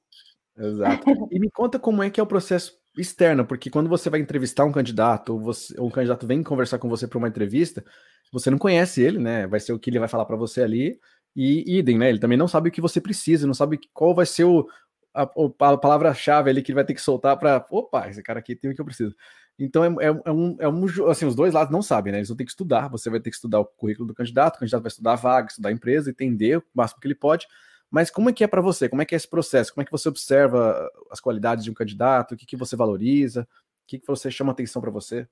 Exato. 0.57 1.03
E 1.31 1.39
me 1.39 1.49
conta 1.49 1.79
como 1.79 2.03
é 2.03 2.09
que 2.09 2.19
é 2.19 2.23
o 2.23 2.27
processo 2.27 2.77
externa, 2.97 3.43
porque 3.43 3.69
quando 3.69 3.89
você 3.89 4.09
vai 4.09 4.19
entrevistar 4.19 4.65
um 4.65 4.71
candidato, 4.71 5.33
ou, 5.33 5.39
você, 5.39 5.79
ou 5.79 5.87
um 5.87 5.91
candidato 5.91 6.25
vem 6.27 6.43
conversar 6.43 6.79
com 6.79 6.89
você 6.89 7.07
para 7.07 7.17
uma 7.17 7.27
entrevista, 7.27 7.83
você 8.31 8.49
não 8.49 8.57
conhece 8.57 9.01
ele, 9.01 9.19
né? 9.19 9.47
Vai 9.47 9.59
ser 9.59 9.73
o 9.73 9.79
que 9.79 9.89
ele 9.89 9.99
vai 9.99 10.07
falar 10.07 10.25
para 10.25 10.35
você 10.35 10.61
ali, 10.61 10.99
e 11.35 11.77
idem, 11.77 11.97
né? 11.97 12.09
Ele 12.09 12.19
também 12.19 12.37
não 12.37 12.47
sabe 12.47 12.69
o 12.69 12.71
que 12.71 12.81
você 12.81 12.99
precisa, 12.99 13.45
não 13.45 13.53
sabe 13.53 13.79
qual 13.93 14.15
vai 14.15 14.25
ser 14.25 14.43
o, 14.43 14.67
a, 15.13 15.23
a 15.23 15.77
palavra-chave 15.77 16.49
ali 16.49 16.61
que 16.61 16.71
ele 16.71 16.75
vai 16.75 16.85
ter 16.85 16.93
que 16.93 17.01
soltar 17.01 17.37
para. 17.37 17.65
Opa, 17.69 18.09
esse 18.09 18.23
cara 18.23 18.39
aqui 18.39 18.55
tem 18.55 18.71
o 18.71 18.75
que 18.75 18.81
eu 18.81 18.85
preciso. 18.85 19.15
Então 19.59 19.83
é, 19.83 19.87
é, 19.87 20.21
é, 20.25 20.31
um, 20.31 20.57
é 20.59 20.67
um. 20.67 20.85
Assim, 21.09 21.25
os 21.25 21.35
dois 21.35 21.53
lados 21.53 21.71
não 21.71 21.81
sabem, 21.81 22.11
né? 22.11 22.19
Eles 22.19 22.27
vão 22.29 22.37
ter 22.37 22.45
que 22.45 22.51
estudar. 22.51 22.87
Você 22.89 23.09
vai 23.09 23.19
ter 23.19 23.29
que 23.29 23.35
estudar 23.35 23.59
o 23.59 23.65
currículo 23.65 24.07
do 24.07 24.13
candidato, 24.13 24.55
o 24.55 24.59
candidato 24.59 24.81
vai 24.81 24.89
estudar 24.89 25.13
a 25.13 25.15
vaga, 25.15 25.47
estudar 25.49 25.69
a 25.69 25.71
empresa, 25.71 26.09
entender 26.09 26.57
o 26.57 26.63
máximo 26.73 27.01
que 27.01 27.07
ele 27.07 27.15
pode 27.15 27.47
mas 27.89 28.09
como 28.09 28.29
é 28.29 28.33
que 28.33 28.43
é 28.43 28.47
para 28.47 28.61
você? 28.61 28.89
Como 28.89 29.01
é 29.01 29.05
que 29.05 29.15
é 29.15 29.17
esse 29.17 29.27
processo? 29.27 29.73
Como 29.73 29.81
é 29.81 29.85
que 29.85 29.91
você 29.91 30.09
observa 30.09 30.89
as 31.09 31.19
qualidades 31.19 31.63
de 31.63 31.71
um 31.71 31.73
candidato? 31.73 32.33
O 32.33 32.37
que, 32.37 32.45
que 32.45 32.57
você 32.57 32.75
valoriza? 32.75 33.41
O 33.41 33.87
que, 33.87 33.99
que 33.99 34.07
você 34.07 34.29
chama 34.29 34.51
atenção 34.51 34.81
para 34.81 34.91
você? 34.91 35.27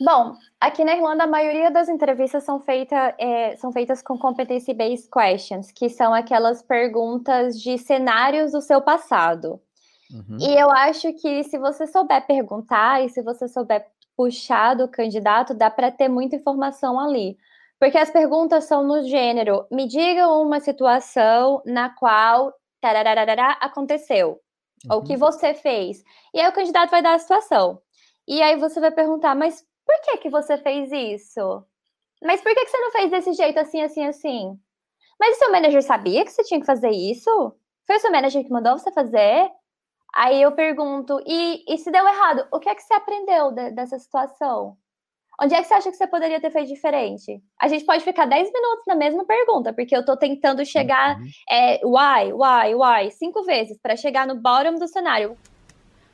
Bom, 0.00 0.34
aqui 0.60 0.84
na 0.84 0.94
Irlanda 0.94 1.24
a 1.24 1.26
maioria 1.26 1.70
das 1.70 1.88
entrevistas 1.88 2.44
são, 2.44 2.60
feita, 2.60 3.14
é, 3.18 3.56
são 3.56 3.72
feitas 3.72 4.00
com 4.00 4.16
competency-based 4.16 5.08
questions, 5.10 5.72
que 5.72 5.88
são 5.88 6.14
aquelas 6.14 6.62
perguntas 6.62 7.60
de 7.60 7.76
cenários 7.76 8.52
do 8.52 8.62
seu 8.62 8.80
passado. 8.80 9.60
Uhum. 10.10 10.38
E 10.40 10.56
eu 10.56 10.70
acho 10.70 11.12
que 11.14 11.42
se 11.44 11.58
você 11.58 11.86
souber 11.86 12.24
perguntar 12.26 13.04
e 13.04 13.08
se 13.08 13.20
você 13.22 13.48
souber 13.48 13.86
puxar 14.16 14.74
do 14.74 14.88
candidato, 14.88 15.52
dá 15.52 15.70
para 15.70 15.90
ter 15.90 16.08
muita 16.08 16.36
informação 16.36 16.98
ali. 16.98 17.36
Porque 17.78 17.98
as 17.98 18.10
perguntas 18.10 18.64
são 18.64 18.82
no 18.82 19.02
gênero: 19.02 19.66
me 19.70 19.86
diga 19.86 20.28
uma 20.28 20.60
situação 20.60 21.62
na 21.64 21.90
qual 21.90 22.52
aconteceu, 23.60 24.40
uhum. 24.88 24.96
ou 24.96 25.02
que 25.02 25.16
você 25.16 25.54
fez. 25.54 26.02
E 26.34 26.40
aí 26.40 26.48
o 26.48 26.52
candidato 26.52 26.90
vai 26.90 27.02
dar 27.02 27.14
a 27.14 27.18
situação. 27.18 27.80
E 28.26 28.42
aí 28.42 28.56
você 28.56 28.80
vai 28.80 28.90
perguntar: 28.90 29.34
mas 29.34 29.64
por 29.86 30.00
que 30.02 30.18
que 30.18 30.30
você 30.30 30.58
fez 30.58 30.92
isso? 30.92 31.64
Mas 32.22 32.40
por 32.40 32.52
que, 32.52 32.64
que 32.64 32.70
você 32.70 32.78
não 32.78 32.90
fez 32.90 33.10
desse 33.10 33.32
jeito 33.32 33.58
assim, 33.58 33.80
assim, 33.80 34.04
assim? 34.04 34.58
Mas 35.18 35.36
o 35.36 35.38
seu 35.38 35.52
manager 35.52 35.82
sabia 35.82 36.24
que 36.24 36.30
você 36.30 36.42
tinha 36.44 36.60
que 36.60 36.66
fazer 36.66 36.90
isso? 36.90 37.30
Foi 37.86 37.96
o 37.96 38.00
seu 38.00 38.10
manager 38.10 38.44
que 38.44 38.52
mandou 38.52 38.78
você 38.78 38.92
fazer? 38.92 39.50
Aí 40.14 40.42
eu 40.42 40.52
pergunto, 40.52 41.20
e, 41.26 41.64
e 41.68 41.78
se 41.78 41.90
deu 41.90 42.06
errado, 42.06 42.46
o 42.52 42.58
que 42.58 42.68
é 42.68 42.74
que 42.74 42.82
você 42.82 42.94
aprendeu 42.94 43.52
de, 43.52 43.70
dessa 43.70 43.98
situação? 43.98 44.76
Onde 45.40 45.54
é 45.54 45.62
que 45.62 45.68
você 45.68 45.74
acha 45.74 45.90
que 45.90 45.96
você 45.96 46.06
poderia 46.06 46.40
ter 46.40 46.50
feito 46.50 46.66
diferente? 46.66 47.40
A 47.60 47.68
gente 47.68 47.84
pode 47.84 48.02
ficar 48.02 48.26
10 48.26 48.52
minutos 48.52 48.84
na 48.88 48.96
mesma 48.96 49.24
pergunta, 49.24 49.72
porque 49.72 49.94
eu 49.94 50.00
estou 50.00 50.16
tentando 50.16 50.64
chegar 50.66 51.16
uhum. 51.16 51.28
é, 51.48 51.80
why, 51.84 52.32
why, 52.32 52.74
why, 52.74 53.10
cinco 53.12 53.44
vezes, 53.44 53.78
para 53.80 53.94
chegar 53.94 54.26
no 54.26 54.34
bottom 54.34 54.74
do 54.74 54.88
cenário. 54.88 55.36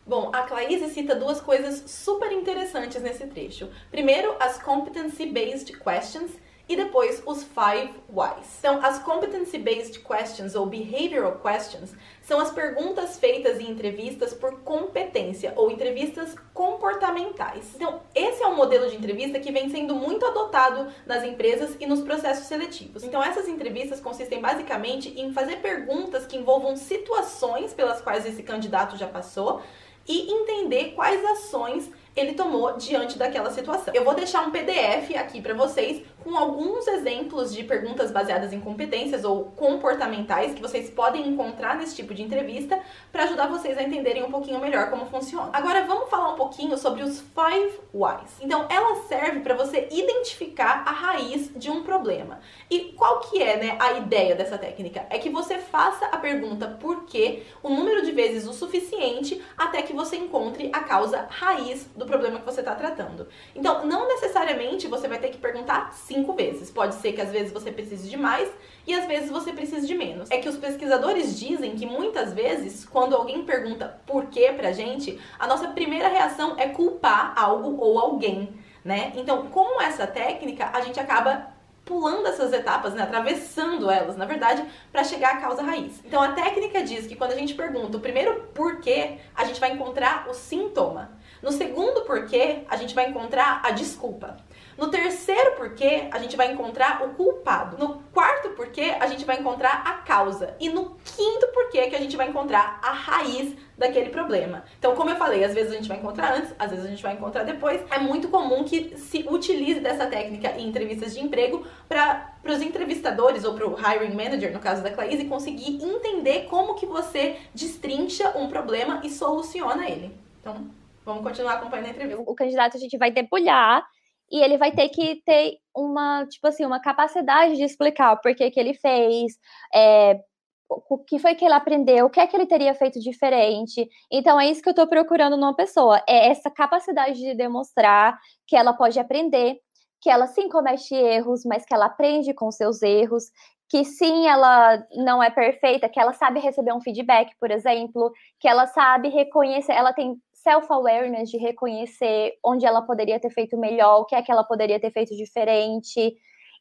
Bom, 0.07 0.31
a 0.35 0.43
Claíse 0.43 0.91
cita 0.91 1.15
duas 1.15 1.41
coisas 1.41 1.91
super 1.91 2.31
interessantes 2.33 3.01
nesse 3.01 3.27
trecho. 3.27 3.71
Primeiro, 3.91 4.37
as 4.39 4.63
competency-based 4.63 5.79
questions, 5.79 6.33
e 6.69 6.77
depois 6.77 7.23
os 7.27 7.45
five 7.45 7.93
whys. 8.09 8.59
Então, 8.59 8.81
as 8.83 8.99
competency-based 8.99 10.01
questions 10.01 10.55
ou 10.55 10.67
behavioral 10.67 11.39
questions 11.39 11.93
são 12.23 12.41
as 12.41 12.51
perguntas 12.51 13.19
feitas 13.19 13.61
em 13.61 13.71
entrevistas 13.71 14.33
por 14.33 14.61
competência 14.61 15.53
ou 15.57 15.71
entrevistas 15.71 16.35
comportamentais. 16.55 17.73
Então, 17.75 18.01
esse 18.15 18.43
é 18.43 18.47
um 18.47 18.57
modelo 18.57 18.89
de 18.89 18.97
entrevista 18.97 19.39
que 19.39 19.53
vem 19.53 19.69
sendo 19.69 19.95
muito 19.95 20.25
adotado 20.25 20.91
nas 21.05 21.23
empresas 21.23 21.77
e 21.79 21.87
nos 21.87 22.01
processos 22.01 22.47
seletivos. 22.47 23.05
Então, 23.05 23.23
essas 23.23 23.47
entrevistas 23.47 24.01
consistem 24.01 24.41
basicamente 24.41 25.21
em 25.21 25.33
fazer 25.33 25.57
perguntas 25.57 26.27
que 26.27 26.37
envolvam 26.37 26.77
situações 26.77 27.75
pelas 27.75 28.01
quais 28.01 28.25
esse 28.25 28.43
candidato 28.43 28.97
já 28.97 29.07
passou 29.07 29.61
e 30.07 30.31
entender 30.31 30.93
quais 30.95 31.25
ações 31.25 31.91
ele 32.15 32.35
tomou 32.35 32.77
diante 32.77 33.19
daquela 33.19 33.51
situação. 33.51 33.93
Eu 33.95 34.05
vou 34.05 34.15
deixar 34.15 34.47
um 34.47 34.51
PDF 34.51 35.17
aqui 35.17 35.41
para 35.41 35.55
vocês 35.55 36.03
com 36.25 36.37
alguns 36.37 36.89
exemplos 36.89 37.55
de 37.55 37.63
perguntas 37.63 38.11
baseadas 38.11 38.53
em 38.53 38.59
competências 38.59 39.25
ou 39.25 39.45
comportamentais 39.57 40.55
que 40.55 40.63
vocês 40.63 40.89
podem 40.89 41.29
encontrar 41.29 41.77
nesse 41.77 41.95
tipo 41.95 42.15
de 42.15 42.23
entrevista 42.23 42.81
para 43.13 43.25
ajudar 43.25 43.47
vocês 43.47 43.77
a 43.77 43.83
entenderem 43.83 44.25
um 44.25 44.31
pouquinho 44.31 44.59
melhor 44.59 44.89
como 44.89 45.05
funciona. 45.07 45.51
Agora 45.53 45.85
vamos 45.85 46.09
falar 46.09 46.33
um 46.33 46.37
pouquinho 46.37 46.79
sobre 46.79 47.03
os 47.03 47.21
five 47.21 47.79
whys. 47.93 48.33
Então, 48.41 48.67
ela 48.71 49.03
serve 49.03 49.41
para 49.41 49.55
você 49.55 49.87
identificar 49.91 50.83
a 50.87 50.91
raiz 50.91 51.51
de 51.55 51.71
um 51.71 51.83
problema. 51.83 52.41
E 52.71 52.93
qual 52.97 53.21
que 53.21 53.43
é, 53.43 53.59
né, 53.59 53.77
a 53.79 53.93
ideia 53.93 54.35
dessa 54.35 54.57
técnica? 54.57 55.07
É 55.11 55.19
que 55.19 55.29
você 55.29 55.59
faça 55.59 56.07
a 56.07 56.17
pergunta 56.17 56.67
por 56.81 57.05
quê 57.05 57.43
o 57.63 57.69
número 57.69 58.03
de 58.03 58.13
vezes 58.13 58.47
o 58.47 58.55
suficiente 58.55 59.43
até 59.59 59.83
que 59.83 59.93
você 59.93 60.17
encontre 60.17 60.71
a 60.73 60.81
causa 60.81 61.27
raiz 61.29 61.87
do 61.95 62.07
problema 62.07 62.39
que 62.39 62.47
você 62.47 62.61
está 62.61 62.75
tratando. 62.75 63.29
Então, 63.55 63.87
não 63.87 64.09
necessariamente 64.09 64.89
você 64.89 65.07
vai 65.07 65.19
ter 65.19 65.29
que 65.29 65.39
perguntar 65.39 65.93
cinco 66.15 66.33
vezes. 66.33 66.71
Pode 66.71 66.95
ser 66.97 67.13
que 67.13 67.21
às 67.21 67.31
vezes 67.31 67.53
você 67.53 67.73
precise 67.73 68.09
de 68.09 68.17
mais 68.17 68.49
e 68.87 68.95
às 68.95 69.07
vezes 69.07 69.31
você 69.31 69.53
precise 69.53 69.87
de 69.87 69.95
menos. 69.95 70.31
É 70.31 70.39
que 70.39 70.49
os 70.49 70.57
pesquisadores 70.57 71.39
dizem 71.39 71.75
que 71.75 71.85
muitas 71.85 72.33
vezes, 72.33 72.85
quando 72.85 73.17
alguém 73.17 73.45
pergunta 73.45 74.01
por 74.07 74.27
quê 74.27 74.53
pra 74.57 74.73
gente, 74.73 75.21
a 75.39 75.47
nossa 75.47 75.69
primeira 75.69 76.09
reação 76.09 76.55
é 76.59 76.69
culpar 76.69 77.35
algo 77.37 77.77
ou 77.79 77.99
alguém, 77.99 78.55
né? 78.85 79.13
Então, 79.17 79.47
com 79.47 79.81
essa 79.81 80.07
técnica, 80.07 80.71
a 80.73 80.81
gente 80.81 81.01
acaba 81.01 81.53
pulando 81.85 82.27
essas 82.27 82.51
etapas, 82.53 82.95
né, 82.95 83.03
atravessando 83.03 83.91
elas, 83.91 84.17
na 84.17 84.25
verdade, 84.25 84.65
para 84.91 85.05
chegar 85.05 85.35
à 85.35 85.37
causa 85.37 85.63
raiz. 85.63 86.01
Então 86.05 86.23
a 86.23 86.33
técnica 86.33 86.83
diz 86.83 87.07
que 87.07 87.15
quando 87.15 87.33
a 87.33 87.37
gente 87.37 87.53
pergunta 87.53 87.99
o 87.99 88.01
primeiro 88.01 88.49
porquê, 88.55 89.19
a 89.35 89.45
gente 89.45 89.61
vai 89.61 89.73
encontrar 89.73 90.27
o 90.29 90.33
sintoma. 90.33 91.13
No 91.43 91.53
segundo 91.53 92.01
porquê, 92.07 92.63
a 92.71 92.77
gente 92.77 92.95
vai 92.95 93.11
encontrar 93.11 93.61
a 93.63 93.71
desculpa. 93.71 94.39
No 94.77 94.91
terceiro 94.91 95.53
porquê, 95.57 96.09
a 96.11 96.19
gente 96.19 96.37
vai 96.37 96.53
encontrar 96.53 97.03
o 97.05 97.15
culpado. 97.15 97.79
No 97.79 98.03
quarto 98.13 98.51
porquê, 98.51 98.97
a 98.99 99.07
gente 99.07 99.25
vai 99.25 99.39
encontrar 99.39 99.83
a 99.87 99.95
causa. 99.95 100.57
E 100.59 100.69
no 100.69 100.97
quinto 101.05 101.47
porquê 101.49 101.87
que 101.89 101.97
a 101.97 102.01
gente 102.01 102.17
vai 102.17 102.29
encontrar 102.29 102.81
a 102.83 102.93
raiz 102.93 103.55
daquele 103.77 104.11
problema. 104.11 104.65
Então, 104.79 104.95
como 104.95 105.11
eu 105.11 105.17
falei, 105.17 105.45
às 105.45 105.55
vezes 105.55 105.73
a 105.73 105.77
gente 105.77 105.89
vai 105.89 105.99
encontrar 105.99 106.35
antes, 106.35 106.55
às 106.59 106.71
vezes 106.71 106.85
a 106.85 106.89
gente 106.89 107.03
vai 107.03 107.15
encontrar 107.15 107.45
depois. 107.45 107.83
É 107.91 107.99
muito 107.99 108.29
comum 108.29 108.65
que 108.65 108.97
se 108.97 109.25
utilize 109.29 109.81
dessa 109.81 110.07
técnica 110.07 110.53
em 110.57 110.69
entrevistas 110.69 111.15
de 111.15 111.21
emprego 111.21 111.67
para 111.89 112.35
os 112.45 112.63
entrevistadores 112.63 113.45
ou 113.45 113.55
para 113.55 113.67
o 113.67 113.77
hiring 113.77 114.15
manager, 114.15 114.53
no 114.53 114.61
caso 114.61 114.83
da 114.83 114.91
Claise, 114.91 115.25
conseguir 115.25 115.83
entender 115.83 116.47
como 116.49 116.75
que 116.75 116.87
você 116.87 117.37
destrincha 117.55 118.37
um 118.37 118.49
problema 118.49 119.01
e 119.05 119.11
soluciona 119.11 119.89
ele. 119.89 120.17
Então, 120.41 120.67
vamos 121.05 121.23
continuar 121.23 121.55
acompanhando 121.55 121.87
a 121.87 121.91
entrevista. 121.91 122.23
O 122.25 122.35
candidato 122.35 122.77
a 122.77 122.81
gente 122.81 122.97
vai 122.97 123.11
debulhar 123.11 123.85
e 124.31 124.43
ele 124.43 124.59
vai 124.59 124.73
ter 124.73 124.89
que 124.89 125.23
ter 125.25 125.59
uma, 125.75 126.27
tipo 126.27 126.47
assim, 126.47 126.65
uma 126.65 126.81
capacidade 126.81 127.57
de 127.57 127.65
explicar 127.65 128.13
o 128.13 128.21
porquê 128.21 128.51
que 128.51 128.59
ele 128.59 128.75
fez, 128.75 129.33
é, 129.75 130.21
o 130.69 130.99
que 130.99 131.19
foi 131.19 131.35
que 131.35 131.45
ele 131.45 131.55
aprendeu, 131.55 132.07
o 132.07 132.11
que 132.11 132.21
é 132.21 132.27
que 132.27 132.37
ele 132.37 132.47
teria 132.47 132.75
feito 132.75 133.01
diferente. 133.01 133.89
Então 134.11 134.41
é 134.41 134.51
isso 134.51 134.63
que 134.63 134.69
eu 134.69 134.73
estou 134.73 134.87
procurando 134.87 135.37
numa 135.37 135.55
pessoa, 135.55 136.03
é 136.09 136.31
essa 136.31 136.51
capacidade 136.51 137.19
de 137.19 137.35
demonstrar 137.35 138.19
que 138.47 138.57
ela 138.57 138.73
pode 138.73 138.99
aprender, 138.99 139.59
que 140.01 140.11
ela 140.11 140.27
sim 140.27 140.49
comete 140.49 140.95
erros, 140.95 141.45
mas 141.45 141.65
que 141.65 141.75
ela 141.75 141.87
aprende 141.87 142.35
com 142.35 142.51
seus 142.51 142.83
erros, 142.83 143.25
que 143.69 143.85
sim, 143.85 144.27
ela 144.29 144.85
não 144.95 145.23
é 145.23 145.31
perfeita, 145.31 145.89
que 145.89 145.99
ela 145.99 146.13
sabe 146.13 146.39
receber 146.41 146.73
um 146.73 146.81
feedback, 146.81 147.35
por 147.41 147.51
exemplo, 147.51 148.13
que 148.39 148.47
ela 148.47 148.67
sabe 148.67 149.09
reconhecer, 149.09 149.73
ela 149.73 149.93
tem 149.93 150.17
self-awareness 150.45 151.31
de 151.31 151.39
reconhecer 151.39 152.35
onde 152.45 152.67
ela 152.67 152.83
poderia 152.83 153.19
ter 153.19 153.31
feito 153.31 153.57
melhor, 153.57 154.01
o 154.01 154.05
que 154.05 154.15
é 154.15 154.23
que 154.23 154.31
ela 154.31 154.45
poderia 154.45 154.79
ter 154.79 154.93
feito 154.93 155.17
diferente. 155.17 156.15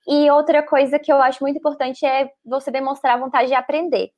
E 0.07 0.31
outra 0.31 0.63
coisa 0.63 0.97
que 0.97 1.11
eu 1.11 1.21
acho 1.21 1.43
muito 1.43 1.57
importante 1.57 2.05
é 2.05 2.31
você 2.45 2.71
demonstrar 2.71 3.19
vontade 3.19 3.49
de 3.49 3.53
aprender. 3.53 4.09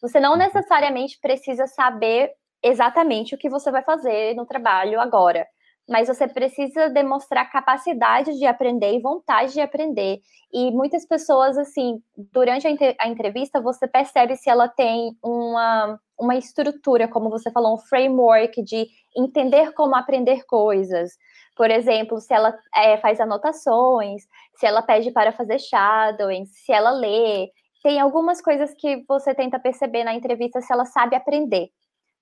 Você 0.00 0.18
não 0.18 0.32
uhum. 0.32 0.38
necessariamente 0.38 1.18
precisa 1.20 1.66
saber 1.66 2.32
exatamente 2.62 3.34
o 3.34 3.38
que 3.38 3.48
você 3.48 3.70
vai 3.70 3.82
fazer 3.82 4.34
no 4.34 4.46
trabalho 4.46 5.00
agora, 5.00 5.46
mas 5.88 6.08
você 6.08 6.28
precisa 6.28 6.88
demonstrar 6.88 7.50
capacidade 7.50 8.38
de 8.38 8.46
aprender 8.46 8.94
e 8.94 9.00
vontade 9.00 9.52
de 9.52 9.60
aprender. 9.60 10.20
E 10.52 10.70
muitas 10.70 11.06
pessoas, 11.06 11.58
assim, 11.58 12.00
durante 12.16 12.66
a, 12.98 13.08
entrevista, 13.08 13.60
você 13.60 13.88
percebe 13.88 14.36
se 14.36 14.48
ela 14.48 14.68
tem 14.68 15.16
uma, 15.22 15.98
uma 16.18 16.36
estrutura, 16.36 17.08
como 17.08 17.30
você 17.30 17.50
falou, 17.50 17.74
um 17.74 17.78
framework 17.78 18.62
de 18.62 18.86
entender 19.16 19.72
como 19.72 19.96
aprender 19.96 20.44
coisas. 20.46 21.12
Por 21.56 21.70
exemplo, 21.70 22.20
se 22.20 22.32
ela 22.32 22.56
é, 22.74 22.96
faz 22.98 23.20
anotações, 23.20 24.22
se 24.56 24.66
ela 24.66 24.82
pede 24.82 25.10
para 25.10 25.32
fazer 25.32 25.58
shadowing, 25.58 26.46
se 26.46 26.72
ela 26.72 26.90
lê. 26.90 27.50
Tem 27.82 27.98
algumas 27.98 28.40
coisas 28.40 28.72
que 28.74 29.04
você 29.08 29.34
tenta 29.34 29.58
perceber 29.58 30.04
na 30.04 30.14
entrevista 30.14 30.60
se 30.60 30.72
ela 30.72 30.84
sabe 30.84 31.16
aprender. 31.16 31.70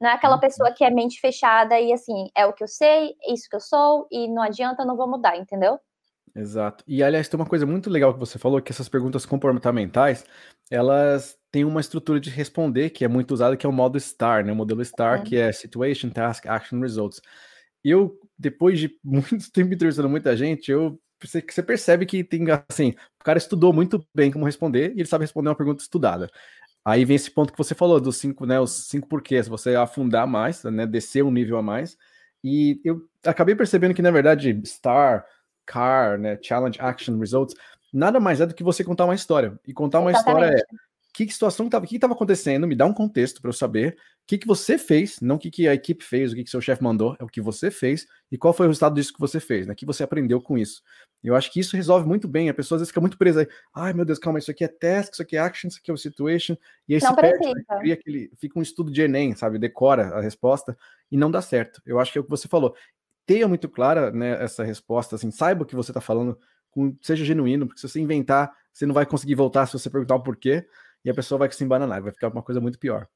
Não 0.00 0.08
é 0.08 0.14
aquela 0.14 0.34
uhum. 0.34 0.40
pessoa 0.40 0.72
que 0.72 0.82
é 0.82 0.90
mente 0.90 1.20
fechada 1.20 1.78
e 1.78 1.92
assim, 1.92 2.30
é 2.34 2.46
o 2.46 2.52
que 2.52 2.64
eu 2.64 2.68
sei, 2.68 3.14
é 3.22 3.32
isso 3.34 3.48
que 3.48 3.56
eu 3.56 3.60
sou, 3.60 4.06
e 4.10 4.28
não 4.28 4.42
adianta, 4.42 4.84
não 4.84 4.96
vou 4.96 5.08
mudar, 5.08 5.36
entendeu? 5.36 5.78
Exato. 6.34 6.84
E 6.86 7.02
aliás, 7.02 7.28
tem 7.28 7.38
uma 7.38 7.46
coisa 7.46 7.66
muito 7.66 7.90
legal 7.90 8.12
que 8.14 8.20
você 8.20 8.38
falou, 8.38 8.62
que 8.62 8.72
essas 8.72 8.88
perguntas 8.88 9.26
comportamentais, 9.26 10.24
elas 10.70 11.36
têm 11.50 11.64
uma 11.64 11.80
estrutura 11.80 12.20
de 12.20 12.30
responder 12.30 12.90
que 12.90 13.04
é 13.04 13.08
muito 13.08 13.32
usada, 13.32 13.56
que 13.56 13.66
é 13.66 13.68
o 13.68 13.72
modo 13.72 13.98
STAR, 13.98 14.44
né? 14.44 14.52
O 14.52 14.56
modelo 14.56 14.84
STAR, 14.84 15.20
é. 15.20 15.22
que 15.22 15.36
é 15.36 15.52
Situation, 15.52 16.10
Task, 16.10 16.46
Action, 16.46 16.80
Results. 16.80 17.20
Eu, 17.84 18.18
depois 18.38 18.78
de 18.78 18.96
muito 19.04 19.50
tempo 19.52 19.74
entrevistando 19.74 20.08
muita 20.08 20.36
gente, 20.36 20.70
eu 20.70 20.98
você 21.22 21.62
percebe 21.62 22.06
que 22.06 22.24
tem 22.24 22.46
assim, 22.70 22.94
o 23.20 23.24
cara 23.24 23.36
estudou 23.36 23.74
muito 23.74 24.02
bem 24.14 24.30
como 24.30 24.46
responder 24.46 24.92
e 24.92 25.00
ele 25.00 25.04
sabe 25.04 25.24
responder 25.24 25.50
uma 25.50 25.54
pergunta 25.54 25.82
estudada. 25.82 26.30
Aí 26.84 27.04
vem 27.04 27.16
esse 27.16 27.30
ponto 27.30 27.52
que 27.52 27.58
você 27.58 27.74
falou 27.74 28.00
dos 28.00 28.16
cinco, 28.16 28.46
né, 28.46 28.58
os 28.58 28.88
cinco 28.88 29.06
porquês, 29.06 29.46
você 29.46 29.74
afundar 29.76 30.26
mais, 30.26 30.64
né, 30.64 30.86
descer 30.86 31.22
um 31.22 31.30
nível 31.30 31.58
a 31.58 31.62
mais. 31.62 31.96
E 32.42 32.80
eu 32.84 33.02
acabei 33.24 33.54
percebendo 33.54 33.94
que 33.94 34.02
na 34.02 34.10
verdade 34.10 34.58
STAR, 34.64 35.26
CAR, 35.66 36.18
né, 36.18 36.38
Challenge, 36.40 36.80
Action, 36.80 37.18
Results, 37.18 37.54
nada 37.92 38.18
mais 38.18 38.40
é 38.40 38.46
do 38.46 38.54
que 38.54 38.64
você 38.64 38.82
contar 38.82 39.04
uma 39.04 39.14
história. 39.14 39.58
E 39.66 39.74
contar 39.74 40.00
uma 40.00 40.12
história 40.12 40.46
é 40.46 40.62
que, 41.20 41.26
que 41.26 41.32
situação 41.34 41.66
estava, 41.66 41.84
o 41.84 41.88
que 41.88 41.96
estava 41.96 42.14
acontecendo, 42.14 42.66
me 42.66 42.74
dá 42.74 42.86
um 42.86 42.94
contexto 42.94 43.42
para 43.42 43.50
eu 43.50 43.52
saber 43.52 43.92
o 43.92 44.26
que, 44.26 44.38
que 44.38 44.46
você 44.46 44.78
fez, 44.78 45.20
não 45.20 45.36
o 45.36 45.38
que, 45.38 45.50
que 45.50 45.68
a 45.68 45.74
equipe 45.74 46.02
fez, 46.02 46.32
o 46.32 46.34
que, 46.34 46.44
que 46.44 46.50
seu 46.50 46.60
chefe 46.60 46.82
mandou, 46.82 47.14
é 47.18 47.24
o 47.24 47.26
que 47.26 47.42
você 47.42 47.70
fez 47.70 48.06
e 48.32 48.38
qual 48.38 48.54
foi 48.54 48.66
o 48.66 48.68
resultado 48.70 48.94
disso 48.94 49.12
que 49.12 49.20
você 49.20 49.38
fez, 49.38 49.66
né? 49.66 49.74
O 49.74 49.76
que 49.76 49.84
você 49.84 50.02
aprendeu 50.02 50.40
com 50.40 50.56
isso. 50.56 50.82
Eu 51.22 51.36
acho 51.36 51.52
que 51.52 51.60
isso 51.60 51.76
resolve 51.76 52.08
muito 52.08 52.26
bem. 52.26 52.48
A 52.48 52.54
pessoa 52.54 52.76
às 52.76 52.80
vezes 52.80 52.90
fica 52.90 53.00
muito 53.02 53.18
presa 53.18 53.40
aí, 53.40 53.48
ai 53.74 53.92
meu 53.92 54.04
Deus, 54.04 54.18
calma, 54.18 54.38
isso 54.38 54.50
aqui 54.50 54.64
é 54.64 54.68
task, 54.68 55.12
isso 55.12 55.22
aqui 55.22 55.36
é 55.36 55.40
action, 55.40 55.68
isso 55.68 55.78
aqui 55.78 55.90
é 55.90 55.94
o 55.94 55.96
situation, 55.96 56.56
e 56.88 56.94
aí 56.94 57.00
não 57.02 57.10
se 57.10 57.16
perde, 57.16 57.54
né? 57.54 57.62
cria 57.80 57.94
aquele, 57.94 58.30
fica 58.38 58.58
um 58.58 58.62
estudo 58.62 58.90
de 58.90 59.02
Enem, 59.02 59.34
sabe? 59.34 59.58
Decora 59.58 60.16
a 60.16 60.20
resposta 60.22 60.76
e 61.10 61.18
não 61.18 61.30
dá 61.30 61.42
certo. 61.42 61.82
Eu 61.84 62.00
acho 62.00 62.12
que 62.12 62.18
é 62.18 62.20
o 62.20 62.24
que 62.24 62.30
você 62.30 62.48
falou. 62.48 62.74
Tenha 63.26 63.46
muito 63.46 63.68
clara 63.68 64.10
né, 64.10 64.42
essa 64.42 64.64
resposta, 64.64 65.16
assim, 65.16 65.30
saiba 65.30 65.64
o 65.64 65.66
que 65.66 65.76
você 65.76 65.90
está 65.90 66.00
falando, 66.00 66.38
seja 67.02 67.24
genuíno, 67.24 67.66
porque 67.66 67.80
se 67.80 67.88
você 67.88 68.00
inventar, 68.00 68.50
você 68.72 68.86
não 68.86 68.94
vai 68.94 69.04
conseguir 69.04 69.34
voltar 69.34 69.66
se 69.66 69.74
você 69.74 69.90
perguntar 69.90 70.14
o 70.14 70.22
porquê 70.22 70.66
e 71.04 71.10
a 71.10 71.14
pessoa 71.14 71.38
vai 71.38 71.50
se 71.50 71.64
embananar, 71.64 72.02
vai 72.02 72.12
ficar 72.12 72.28
uma 72.28 72.42
coisa 72.42 72.60
muito 72.60 72.78
pior. 72.78 73.06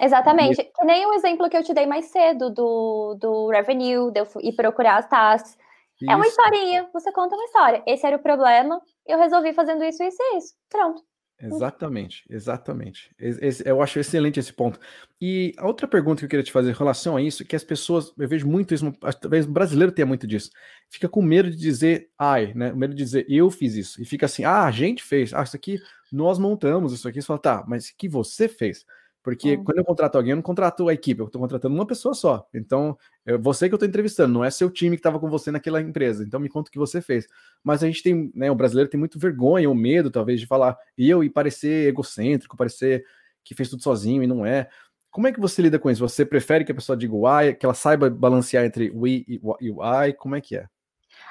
Exatamente. 0.00 0.60
E... 0.60 0.64
Que 0.64 0.84
nem 0.84 1.06
o 1.06 1.14
exemplo 1.14 1.48
que 1.48 1.56
eu 1.56 1.62
te 1.62 1.74
dei 1.74 1.86
mais 1.86 2.06
cedo 2.06 2.50
do, 2.50 3.16
do 3.20 3.48
revenue, 3.48 4.10
de 4.10 4.20
eu 4.20 4.26
ir 4.40 4.52
procurar 4.54 5.06
as. 5.10 5.42
Isso. 5.42 6.10
É 6.10 6.16
uma 6.16 6.26
historinha, 6.26 6.88
você 6.92 7.12
conta 7.12 7.36
uma 7.36 7.44
história. 7.44 7.82
Esse 7.86 8.06
era 8.06 8.16
o 8.16 8.22
problema, 8.22 8.80
eu 9.06 9.18
resolvi 9.18 9.52
fazendo 9.52 9.84
isso, 9.84 10.02
isso 10.02 10.20
e 10.20 10.38
isso. 10.38 10.54
Pronto. 10.68 11.02
Exatamente, 11.44 12.24
exatamente. 12.30 13.10
Esse, 13.18 13.68
eu 13.68 13.82
acho 13.82 13.98
excelente 13.98 14.38
esse 14.38 14.52
ponto. 14.52 14.78
E 15.20 15.52
a 15.58 15.66
outra 15.66 15.88
pergunta 15.88 16.20
que 16.20 16.24
eu 16.26 16.28
queria 16.28 16.44
te 16.44 16.52
fazer 16.52 16.70
em 16.70 16.74
relação 16.74 17.16
a 17.16 17.22
isso, 17.22 17.44
que 17.44 17.56
as 17.56 17.64
pessoas, 17.64 18.12
eu 18.16 18.28
vejo 18.28 18.46
muito 18.46 18.72
isso, 18.72 18.92
talvez 19.20 19.44
o 19.44 19.50
brasileiro 19.50 19.90
tenha 19.90 20.06
muito 20.06 20.24
disso, 20.24 20.50
fica 20.88 21.08
com 21.08 21.20
medo 21.20 21.50
de 21.50 21.56
dizer 21.56 22.08
ai, 22.16 22.52
né? 22.54 22.72
Medo 22.72 22.94
de 22.94 23.02
dizer 23.02 23.26
eu 23.28 23.50
fiz 23.50 23.74
isso. 23.74 24.00
E 24.00 24.04
fica 24.04 24.26
assim, 24.26 24.44
ah, 24.44 24.62
a 24.64 24.70
gente 24.70 25.02
fez, 25.02 25.34
ah, 25.34 25.42
isso 25.42 25.56
aqui 25.56 25.80
nós 26.12 26.38
montamos, 26.38 26.92
isso 26.92 27.08
aqui. 27.08 27.20
Você 27.20 27.26
fala, 27.26 27.40
tá, 27.40 27.64
mas 27.66 27.90
que 27.90 28.08
você 28.08 28.46
fez? 28.48 28.86
Porque 29.22 29.56
quando 29.56 29.78
eu 29.78 29.84
contrato 29.84 30.16
alguém, 30.16 30.30
eu 30.30 30.36
não 30.36 30.42
contrato 30.42 30.88
a 30.88 30.92
equipe, 30.92 31.20
eu 31.20 31.26
estou 31.26 31.40
contratando 31.40 31.74
uma 31.74 31.86
pessoa 31.86 32.12
só. 32.12 32.44
Então, 32.52 32.98
é 33.24 33.36
você 33.38 33.68
que 33.68 33.74
eu 33.74 33.76
estou 33.76 33.88
entrevistando, 33.88 34.34
não 34.34 34.44
é 34.44 34.50
seu 34.50 34.68
time 34.68 34.96
que 34.96 35.00
estava 35.00 35.20
com 35.20 35.30
você 35.30 35.52
naquela 35.52 35.80
empresa. 35.80 36.24
Então, 36.24 36.40
me 36.40 36.48
conta 36.48 36.68
o 36.68 36.72
que 36.72 36.78
você 36.78 37.00
fez. 37.00 37.28
Mas 37.62 37.84
a 37.84 37.86
gente 37.86 38.02
tem, 38.02 38.32
né, 38.34 38.50
o 38.50 38.54
brasileiro 38.54 38.90
tem 38.90 38.98
muito 38.98 39.20
vergonha 39.20 39.68
ou 39.68 39.74
medo, 39.74 40.10
talvez, 40.10 40.40
de 40.40 40.46
falar 40.46 40.76
eu 40.98 41.22
e 41.22 41.30
parecer 41.30 41.88
egocêntrico, 41.88 42.56
parecer 42.56 43.04
que 43.44 43.54
fez 43.54 43.70
tudo 43.70 43.82
sozinho 43.82 44.22
e 44.24 44.26
não 44.26 44.44
é. 44.44 44.68
Como 45.10 45.26
é 45.26 45.32
que 45.32 45.40
você 45.40 45.62
lida 45.62 45.78
com 45.78 45.90
isso? 45.90 46.06
Você 46.08 46.24
prefere 46.24 46.64
que 46.64 46.72
a 46.72 46.74
pessoa 46.74 46.96
diga 46.96 47.14
o 47.14 47.28
I, 47.40 47.54
que 47.54 47.64
ela 47.64 47.74
saiba 47.74 48.10
balancear 48.10 48.64
entre 48.64 48.90
we 48.90 49.24
e 49.28 49.40
o 49.42 50.04
I? 50.04 50.14
Como 50.14 50.34
é 50.34 50.40
que 50.40 50.56
é? 50.56 50.66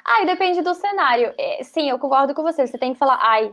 Ah, 0.06 0.24
depende 0.24 0.62
do 0.62 0.74
cenário. 0.74 1.34
É, 1.38 1.64
sim, 1.64 1.90
eu 1.90 2.00
concordo 2.00 2.34
com 2.34 2.44
você. 2.44 2.66
Você 2.66 2.78
tem 2.78 2.94
que 2.94 3.00
falar, 3.00 3.20
ai, 3.22 3.52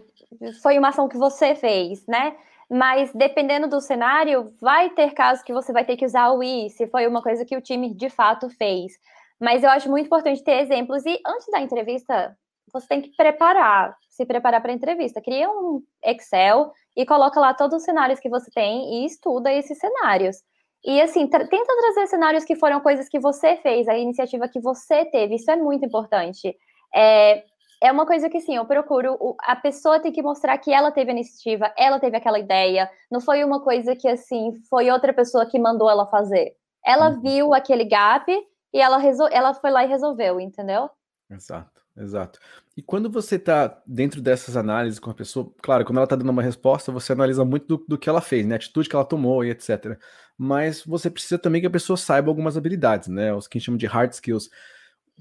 foi 0.63 0.79
uma 0.79 0.89
ação 0.89 1.09
que 1.09 1.17
você 1.17 1.55
fez, 1.55 2.07
né? 2.07 2.37
Mas 2.71 3.13
dependendo 3.15 3.67
do 3.67 3.81
cenário, 3.81 4.53
vai 4.61 4.91
ter 4.91 5.13
casos 5.13 5.43
que 5.43 5.53
você 5.53 5.73
vai 5.73 5.85
ter 5.85 5.97
que 5.97 6.05
usar 6.05 6.31
o 6.31 6.43
i, 6.43 6.69
se 6.71 6.87
foi 6.87 7.07
uma 7.07 7.23
coisa 7.23 7.45
que 7.45 7.57
o 7.57 7.63
time 7.63 7.95
de 7.95 8.11
fato 8.11 8.51
fez. 8.51 8.93
Mas 9.41 9.63
eu 9.63 9.71
acho 9.71 9.89
muito 9.91 10.07
importante 10.07 10.45
ter 10.45 10.61
exemplos. 10.61 11.05
E 11.07 11.19
antes 11.27 11.47
da 11.51 11.61
entrevista, 11.61 12.37
você 12.73 12.87
tem 12.87 13.01
que 13.01 13.11
preparar. 13.17 13.97
se 14.11 14.27
preparar 14.27 14.61
para 14.61 14.73
a 14.73 14.75
entrevista. 14.75 15.23
Cria 15.23 15.49
um 15.49 15.81
Excel 16.05 16.73
e 16.97 17.07
coloca 17.07 17.39
lá 17.41 17.55
todos 17.55 17.79
os 17.79 17.85
cenários 17.85 18.19
que 18.19 18.29
você 18.29 18.51
tem 18.51 19.03
e 19.03 19.07
estuda 19.07 19.53
esses 19.53 19.79
cenários. 19.79 20.37
E 20.85 21.01
assim, 21.01 21.27
tra 21.29 21.47
tenta 21.47 21.77
trazer 21.77 22.07
cenários 22.09 22.45
que 22.45 22.57
foram 22.57 22.81
coisas 22.81 23.09
que 23.09 23.19
você 23.19 23.57
fez, 23.57 23.89
a 23.89 23.97
iniciativa 23.97 24.49
que 24.49 24.61
você 24.61 25.05
teve, 25.07 25.37
isso 25.37 25.51
é 25.51 25.57
muito 25.57 25.85
importante. 25.85 26.57
É, 26.95 27.45
é 27.83 27.93
uma 27.93 28.07
coisa 28.07 28.29
que, 28.29 28.41
sim, 28.41 28.57
eu 28.57 28.65
procuro. 28.65 29.17
A 29.43 29.55
pessoa 29.55 30.01
tem 30.01 30.13
que 30.13 30.23
mostrar 30.23 30.59
que 30.59 30.73
ela 30.73 30.91
teve 30.91 31.11
a 31.11 31.15
iniciativa, 31.15 31.73
ela 31.77 32.01
teve 32.01 32.17
aquela 32.17 32.39
ideia. 32.39 32.91
Não 33.11 33.21
foi 33.21 33.45
uma 33.45 33.63
coisa 33.63 33.95
que, 33.95 34.09
assim, 34.09 34.53
foi 34.69 34.91
outra 34.91 35.13
pessoa 35.13 35.47
que 35.47 35.59
mandou 35.59 35.89
ela 35.89 36.07
fazer. 36.07 36.55
Ela 36.85 37.11
uhum. 37.11 37.21
viu 37.21 37.55
aquele 37.55 37.85
gap 37.85 38.31
e 38.73 38.81
ela, 38.81 38.99
resol... 38.99 39.29
ela 39.31 39.55
foi 39.55 39.71
lá 39.71 39.85
e 39.85 39.89
resolveu, 39.89 40.41
entendeu? 40.41 40.91
Exato, 41.31 41.81
exato. 41.97 42.41
E 42.77 42.83
quando 42.83 43.11
você 43.11 43.37
está 43.37 43.81
dentro 43.87 44.21
dessas 44.21 44.57
análises 44.57 44.99
com 44.99 45.11
a 45.11 45.15
pessoa, 45.15 45.53
claro, 45.63 45.85
quando 45.85 45.99
ela 45.99 46.05
está 46.05 46.17
dando 46.17 46.31
uma 46.31 46.43
resposta, 46.43 46.91
você 46.91 47.13
analisa 47.13 47.45
muito 47.45 47.67
do, 47.67 47.85
do, 47.87 47.99
que 47.99 48.09
ela 48.09 48.21
fez, 48.21 48.47
né? 48.47 48.55
A 48.55 48.57
atitude 48.57 48.89
que 48.89 48.97
ela 48.97 49.05
tomou 49.05 49.45
e 49.45 49.51
etc. 49.51 49.99
Mas 50.37 50.83
você 50.85 51.11
precisa 51.11 51.39
também 51.39 51.61
que 51.61 51.67
a 51.67 51.71
pessoa 51.71 51.97
saiba 51.97 52.31
algumas 52.31 52.57
habilidades, 52.57 53.09
né? 53.09 53.33
Os 53.35 53.47
que 53.47 53.57
a 53.57 53.59
gente 53.59 53.67
chama 53.67 53.79
de 53.79 53.87
hard 53.87 54.13
skills 54.13 54.49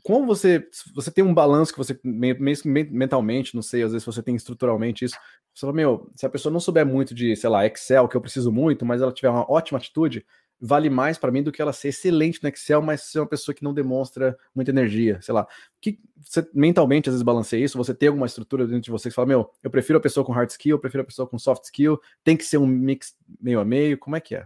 como 0.04 0.26
você 0.26 0.68
você 0.93 1.12
tem 1.12 1.24
um 1.24 1.34
balanço 1.34 1.72
que 1.72 1.78
você 1.78 2.00
mentalmente, 2.04 3.56
não 3.56 3.62
sei, 3.62 3.84
às 3.84 3.91
vezes 3.91 4.06
você 4.06 4.22
tem 4.22 4.36
estruturalmente 4.36 5.06
isso, 5.06 5.18
você 5.54 5.62
fala, 5.62 5.74
meu, 5.74 6.10
se 6.16 6.26
a 6.26 6.30
pessoa 6.30 6.52
não 6.52 6.60
souber 6.60 6.86
muito 6.86 7.16
de, 7.16 7.36
sei 7.36 7.50
lá, 7.50 7.66
Excel, 7.66 8.08
que 8.08 8.16
eu 8.16 8.22
preciso 8.22 8.52
muito, 8.52 8.86
mas 8.86 9.02
ela 9.02 9.12
tiver 9.12 9.30
uma 9.30 9.50
ótima 9.52 9.80
atitude, 9.80 10.26
vale 10.60 10.89
mais 10.89 11.18
para 11.18 11.32
mim 11.32 11.43
do 11.43 11.52
que 11.52 11.62
ela 11.62 11.74
ser 11.74 11.89
excelente 11.89 12.41
no 12.41 12.50
Excel, 12.50 12.82
mas 12.82 13.04
ser 13.04 13.20
uma 13.20 13.28
pessoa 13.28 13.56
que 13.56 13.64
não 13.64 13.74
demonstra 13.74 14.38
muita 14.54 14.72
energia, 14.72 15.20
sei 15.22 15.34
lá. 15.34 15.48
Que 15.82 16.00
você 16.20 16.48
mentalmente 16.54 17.10
às 17.10 17.14
vezes 17.14 17.24
balanceia 17.24 17.64
isso, 17.64 17.78
você 17.78 17.93
tem 17.93 18.08
alguma 18.08 18.26
estrutura 18.26 18.66
dentro 18.66 18.82
de 18.82 18.91
você 18.91 19.10
que 19.10 19.16
fala, 19.16 19.28
meu, 19.28 19.52
eu 19.64 19.70
prefiro 19.70 19.98
a 19.98 20.02
pessoa 20.02 20.26
com 20.26 20.32
hard 20.32 20.50
skill, 20.50 20.76
eu 20.76 20.80
prefiro 20.80 21.04
a 21.04 21.06
pessoa 21.06 21.28
com 21.28 21.38
soft 21.38 21.64
skill, 21.66 22.00
tem 22.24 22.38
que 22.38 22.43
ser 22.43 22.58
um 22.58 22.68
mix 22.68 23.16
meio 23.39 23.60
a 23.60 23.66
meio, 23.66 23.98
como 23.98 24.16
é 24.16 24.20
que 24.20 24.36
é? 24.36 24.45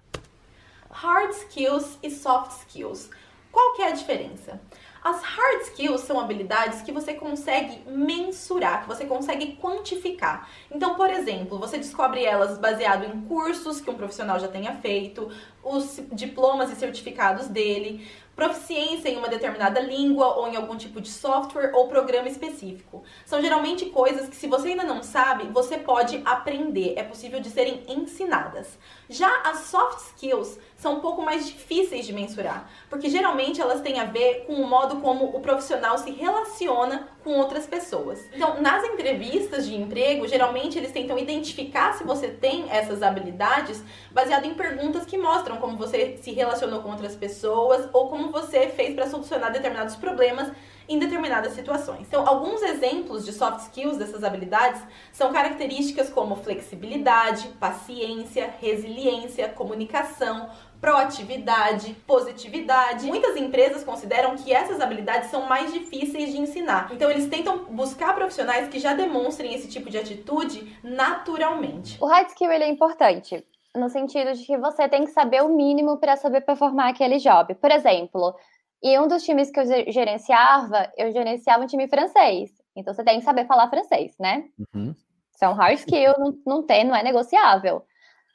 Hard 0.89 1.31
skills 1.31 1.97
e 2.03 2.09
soft 2.09 2.51
skills. 2.59 3.09
Qual 3.51 3.73
que 3.73 3.81
é 3.81 3.89
a 3.89 3.91
diferença? 3.91 4.61
As 5.03 5.21
hard 5.23 5.61
skills 5.63 6.01
são 6.01 6.19
habilidades 6.19 6.83
que 6.83 6.91
você 6.91 7.15
consegue 7.15 7.81
mensurar, 7.89 8.81
que 8.83 8.87
você 8.87 9.05
consegue 9.05 9.55
quantificar. 9.55 10.47
Então, 10.69 10.93
por 10.93 11.09
exemplo, 11.09 11.57
você 11.57 11.77
descobre 11.77 12.23
elas 12.23 12.59
baseado 12.59 13.05
em 13.05 13.21
cursos 13.21 13.81
que 13.81 13.89
um 13.89 13.95
profissional 13.95 14.39
já 14.39 14.47
tenha 14.47 14.75
feito, 14.75 15.31
os 15.63 15.99
diplomas 16.11 16.71
e 16.71 16.75
certificados 16.75 17.47
dele, 17.47 18.07
proficiência 18.41 19.07
em 19.07 19.17
uma 19.17 19.29
determinada 19.29 19.79
língua 19.79 20.35
ou 20.35 20.47
em 20.47 20.55
algum 20.55 20.75
tipo 20.75 20.99
de 20.99 21.09
software 21.09 21.71
ou 21.75 21.87
programa 21.87 22.27
específico. 22.27 23.03
São 23.23 23.39
geralmente 23.39 23.85
coisas 23.85 24.27
que, 24.27 24.35
se 24.35 24.47
você 24.47 24.69
ainda 24.69 24.83
não 24.83 25.03
sabe, 25.03 25.47
você 25.49 25.77
pode 25.77 26.19
aprender, 26.25 26.95
é 26.97 27.03
possível 27.03 27.39
de 27.39 27.51
serem 27.51 27.83
ensinadas. 27.87 28.79
Já 29.07 29.31
as 29.43 29.59
soft 29.65 29.99
skills 30.07 30.57
são 30.75 30.95
um 30.95 30.99
pouco 31.01 31.21
mais 31.21 31.45
difíceis 31.45 32.07
de 32.07 32.13
mensurar, 32.13 32.67
porque 32.89 33.09
geralmente 33.09 33.61
elas 33.61 33.81
têm 33.81 33.99
a 33.99 34.05
ver 34.05 34.45
com 34.47 34.53
o 34.53 34.67
modo 34.67 35.01
como 35.01 35.25
o 35.25 35.39
profissional 35.39 35.99
se 35.99 36.09
relaciona 36.09 37.09
com 37.23 37.31
outras 37.37 37.65
pessoas. 37.67 38.25
Então, 38.33 38.61
nas 38.61 38.83
entrevistas 38.83 39.67
de 39.67 39.75
emprego, 39.75 40.27
geralmente 40.27 40.77
eles 40.77 40.91
tentam 40.91 41.17
identificar 41.17 41.93
se 41.93 42.03
você 42.03 42.27
tem 42.27 42.69
essas 42.69 43.03
habilidades 43.03 43.83
baseado 44.11 44.45
em 44.45 44.53
perguntas 44.53 45.05
que 45.05 45.17
mostram 45.17 45.57
como 45.57 45.77
você 45.77 46.17
se 46.21 46.31
relacionou 46.31 46.81
com 46.81 46.89
outras 46.89 47.15
pessoas 47.15 47.87
ou 47.93 48.09
como 48.09 48.31
você 48.31 48.67
fez 48.67 48.95
para 48.95 49.07
solucionar 49.07 49.51
determinados 49.51 49.95
problemas 49.95 50.51
em 50.89 50.99
determinadas 50.99 51.53
situações. 51.53 52.07
Então, 52.07 52.27
alguns 52.27 52.61
exemplos 52.61 53.23
de 53.23 53.31
soft 53.31 53.61
skills 53.61 53.97
dessas 53.97 54.23
habilidades 54.23 54.81
são 55.13 55.31
características 55.31 56.09
como 56.09 56.35
flexibilidade, 56.35 57.47
paciência, 57.59 58.53
resiliência, 58.59 59.47
comunicação, 59.47 60.49
proatividade, 60.81 61.93
positividade. 62.07 63.05
Muitas 63.05 63.37
empresas 63.37 63.83
consideram 63.83 64.35
que 64.35 64.51
essas 64.51 64.81
habilidades 64.81 65.29
são 65.29 65.45
mais 65.45 65.71
difíceis 65.71 66.31
de 66.31 66.39
ensinar. 66.39 66.89
Então 66.91 67.09
eles 67.09 67.29
tentam 67.29 67.65
buscar 67.65 68.15
profissionais 68.15 68.67
que 68.67 68.79
já 68.79 68.95
demonstrem 68.95 69.53
esse 69.53 69.69
tipo 69.69 69.91
de 69.91 69.99
atitude 69.99 70.75
naturalmente. 70.83 71.97
O 72.01 72.07
hard 72.07 72.27
skill 72.29 72.51
ele 72.51 72.63
é 72.63 72.69
importante 72.69 73.45
no 73.75 73.89
sentido 73.89 74.33
de 74.33 74.43
que 74.43 74.57
você 74.57 74.89
tem 74.89 75.05
que 75.05 75.11
saber 75.11 75.41
o 75.43 75.55
mínimo 75.55 75.97
para 75.97 76.17
saber 76.17 76.41
performar 76.41 76.89
aquele 76.89 77.19
job. 77.19 77.53
Por 77.55 77.71
exemplo, 77.71 78.35
em 78.83 78.99
um 78.99 79.07
dos 79.07 79.23
times 79.23 79.51
que 79.51 79.59
eu 79.59 79.91
gerenciava, 79.91 80.91
eu 80.97 81.11
gerenciava 81.11 81.63
um 81.63 81.67
time 81.67 81.87
francês. 81.87 82.49
Então 82.75 82.93
você 82.93 83.03
tem 83.03 83.19
que 83.19 83.25
saber 83.25 83.45
falar 83.45 83.69
francês, 83.69 84.15
né? 84.19 84.45
Uhum. 84.73 84.95
Isso 85.33 85.45
é 85.45 85.47
um 85.47 85.53
hard 85.53 85.77
skill, 85.77 86.13
não, 86.17 86.37
não 86.45 86.63
tem, 86.63 86.83
não 86.83 86.95
é 86.95 87.03
negociável. 87.03 87.85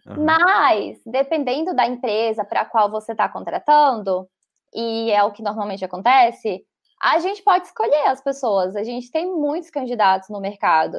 Uhum. 0.07 0.25
Mas, 0.25 1.01
dependendo 1.05 1.75
da 1.75 1.87
empresa 1.87 2.45
para 2.45 2.61
a 2.63 2.65
qual 2.65 2.91
você 2.91 3.13
está 3.13 3.29
contratando, 3.29 4.29
e 4.75 5.11
é 5.11 5.23
o 5.25 5.33
que 5.33 5.43
normalmente 5.43 5.85
acontece, 5.85 6.65
a 7.03 7.19
gente 7.19 7.43
pode 7.43 7.67
escolher 7.67 8.07
as 8.07 8.23
pessoas. 8.23 8.77
A 8.77 8.85
gente 8.85 9.11
tem 9.11 9.27
muitos 9.27 9.71
candidatos 9.71 10.29
no 10.29 10.41
mercado. 10.41 10.99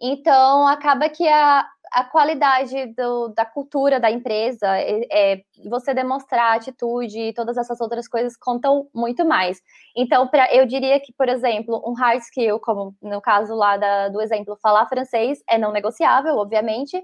Então, 0.00 0.66
acaba 0.66 1.08
que 1.08 1.26
a, 1.26 1.66
a 1.92 2.04
qualidade 2.04 2.86
do, 2.94 3.28
da 3.28 3.44
cultura 3.44 4.00
da 4.00 4.10
empresa, 4.10 4.66
é, 4.76 5.06
é, 5.10 5.42
você 5.68 5.94
demonstrar 5.94 6.56
atitude 6.56 7.18
e 7.18 7.32
todas 7.32 7.56
essas 7.56 7.80
outras 7.80 8.08
coisas 8.08 8.36
contam 8.36 8.88
muito 8.94 9.24
mais. 9.24 9.60
Então, 9.96 10.26
pra, 10.26 10.52
eu 10.52 10.66
diria 10.66 10.98
que, 11.00 11.12
por 11.12 11.28
exemplo, 11.28 11.82
um 11.86 11.94
hard 11.94 12.20
skill, 12.22 12.58
como 12.60 12.94
no 13.00 13.20
caso 13.20 13.54
lá 13.54 13.76
da, 13.76 14.08
do 14.08 14.20
exemplo, 14.20 14.58
falar 14.60 14.86
francês 14.86 15.38
é 15.48 15.56
não 15.56 15.72
negociável, 15.72 16.36
obviamente, 16.36 17.00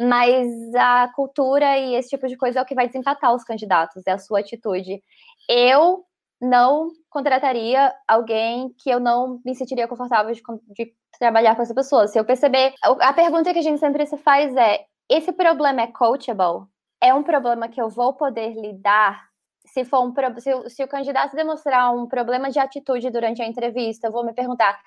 mas 0.00 0.48
a 0.74 1.12
cultura 1.14 1.76
e 1.76 1.94
esse 1.94 2.08
tipo 2.08 2.26
de 2.26 2.36
coisa 2.36 2.58
é 2.58 2.62
o 2.62 2.64
que 2.64 2.74
vai 2.74 2.86
desempatar 2.86 3.34
os 3.34 3.44
candidatos, 3.44 4.02
é 4.06 4.12
a 4.12 4.18
sua 4.18 4.40
atitude. 4.40 5.02
Eu 5.46 6.04
não 6.40 6.88
contrataria 7.10 7.92
alguém 8.08 8.74
que 8.82 8.88
eu 8.88 8.98
não 8.98 9.40
me 9.44 9.54
sentiria 9.54 9.86
confortável 9.86 10.32
de, 10.32 10.40
de 10.74 10.94
trabalhar 11.18 11.54
com 11.54 11.60
essa 11.60 11.74
pessoa. 11.74 12.08
Se 12.08 12.18
eu 12.18 12.24
perceber. 12.24 12.72
A 12.82 13.12
pergunta 13.12 13.52
que 13.52 13.58
a 13.58 13.62
gente 13.62 13.78
sempre 13.78 14.06
se 14.06 14.16
faz 14.16 14.56
é: 14.56 14.84
esse 15.08 15.32
problema 15.32 15.82
é 15.82 15.86
coachable? 15.88 16.66
É 17.02 17.12
um 17.12 17.22
problema 17.22 17.68
que 17.68 17.80
eu 17.80 17.90
vou 17.90 18.14
poder 18.14 18.54
lidar? 18.54 19.28
Se, 19.66 19.84
for 19.84 20.00
um, 20.02 20.14
se, 20.40 20.70
se 20.70 20.82
o 20.82 20.88
candidato 20.88 21.36
demonstrar 21.36 21.94
um 21.94 22.06
problema 22.08 22.50
de 22.50 22.58
atitude 22.58 23.10
durante 23.10 23.42
a 23.42 23.46
entrevista, 23.46 24.08
eu 24.08 24.12
vou 24.12 24.24
me 24.24 24.32
perguntar: 24.32 24.80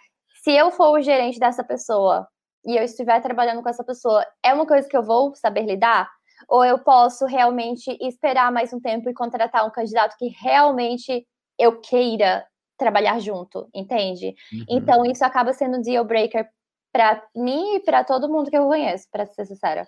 se 0.43 0.51
eu 0.51 0.72
for 0.72 0.97
o 0.97 1.01
gerente 1.01 1.39
dessa 1.39 1.64
pessoa, 1.64 2.28
e 2.66 2.78
eu 2.78 2.84
estiver 2.84 3.22
trabalhando 3.22 3.61
com 3.61 3.70
essa 3.70 3.84
pessoa, 3.84 4.26
é 4.43 4.53
uma 4.53 4.66
coisa 4.66 4.88
que 4.88 4.95
eu 4.95 5.03
vou 5.03 5.36
saber 5.36 5.66
lidar? 5.66 6.09
Ou 6.47 6.64
eu 6.64 6.80
posso 6.80 7.26
realmente 7.26 7.97
esperar 8.01 8.51
mais 8.51 8.74
um 8.74 8.80
tempo 8.80 9.09
e 9.09 9.14
contratar 9.14 9.66
um 9.66 9.72
candidato 9.72 10.16
que 10.18 10.28
realmente 10.28 11.26
eu 11.57 11.80
queira 11.80 12.45
trabalhar 12.78 13.20
junto, 13.20 13.68
entende? 13.74 14.36
Uhum. 14.51 14.66
Então 14.70 15.05
isso 15.05 15.24
acaba 15.24 15.53
sendo 15.53 15.78
um 15.78 15.82
deal 15.82 16.03
breaker 16.03 16.47
para 16.91 17.24
mim 17.36 17.76
e 17.76 17.80
para 17.80 18.03
todo 18.03 18.30
mundo 18.30 18.49
que 18.49 18.57
eu 18.57 18.68
conheço, 18.68 19.07
para 19.11 19.26
ser 19.26 19.45
sincera. 19.45 19.88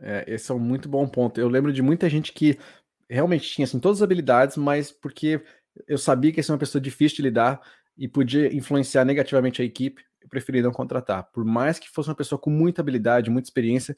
É, 0.00 0.24
esse 0.26 0.50
é 0.50 0.54
um 0.54 0.58
muito 0.58 0.88
bom 0.88 1.08
ponto. 1.08 1.40
Eu 1.40 1.48
lembro 1.48 1.72
de 1.72 1.82
muita 1.82 2.08
gente 2.08 2.32
que 2.32 2.58
realmente 3.08 3.50
tinha 3.50 3.64
assim, 3.64 3.80
todas 3.80 3.98
as 3.98 4.02
habilidades, 4.02 4.56
mas 4.56 4.92
porque 4.92 5.42
eu 5.86 5.98
sabia 5.98 6.32
que 6.32 6.38
ia 6.38 6.42
ser 6.42 6.52
uma 6.52 6.58
pessoa 6.58 6.80
difícil 6.80 7.16
de 7.16 7.22
lidar 7.22 7.60
e 7.96 8.06
podia 8.06 8.54
influenciar 8.54 9.04
negativamente 9.04 9.62
a 9.62 9.64
equipe, 9.64 10.04
eu 10.26 10.28
preferi 10.28 10.60
não 10.60 10.72
contratar. 10.72 11.30
Por 11.32 11.44
mais 11.44 11.78
que 11.78 11.88
fosse 11.88 12.08
uma 12.08 12.14
pessoa 12.14 12.38
com 12.38 12.50
muita 12.50 12.82
habilidade, 12.82 13.30
muita 13.30 13.46
experiência, 13.46 13.96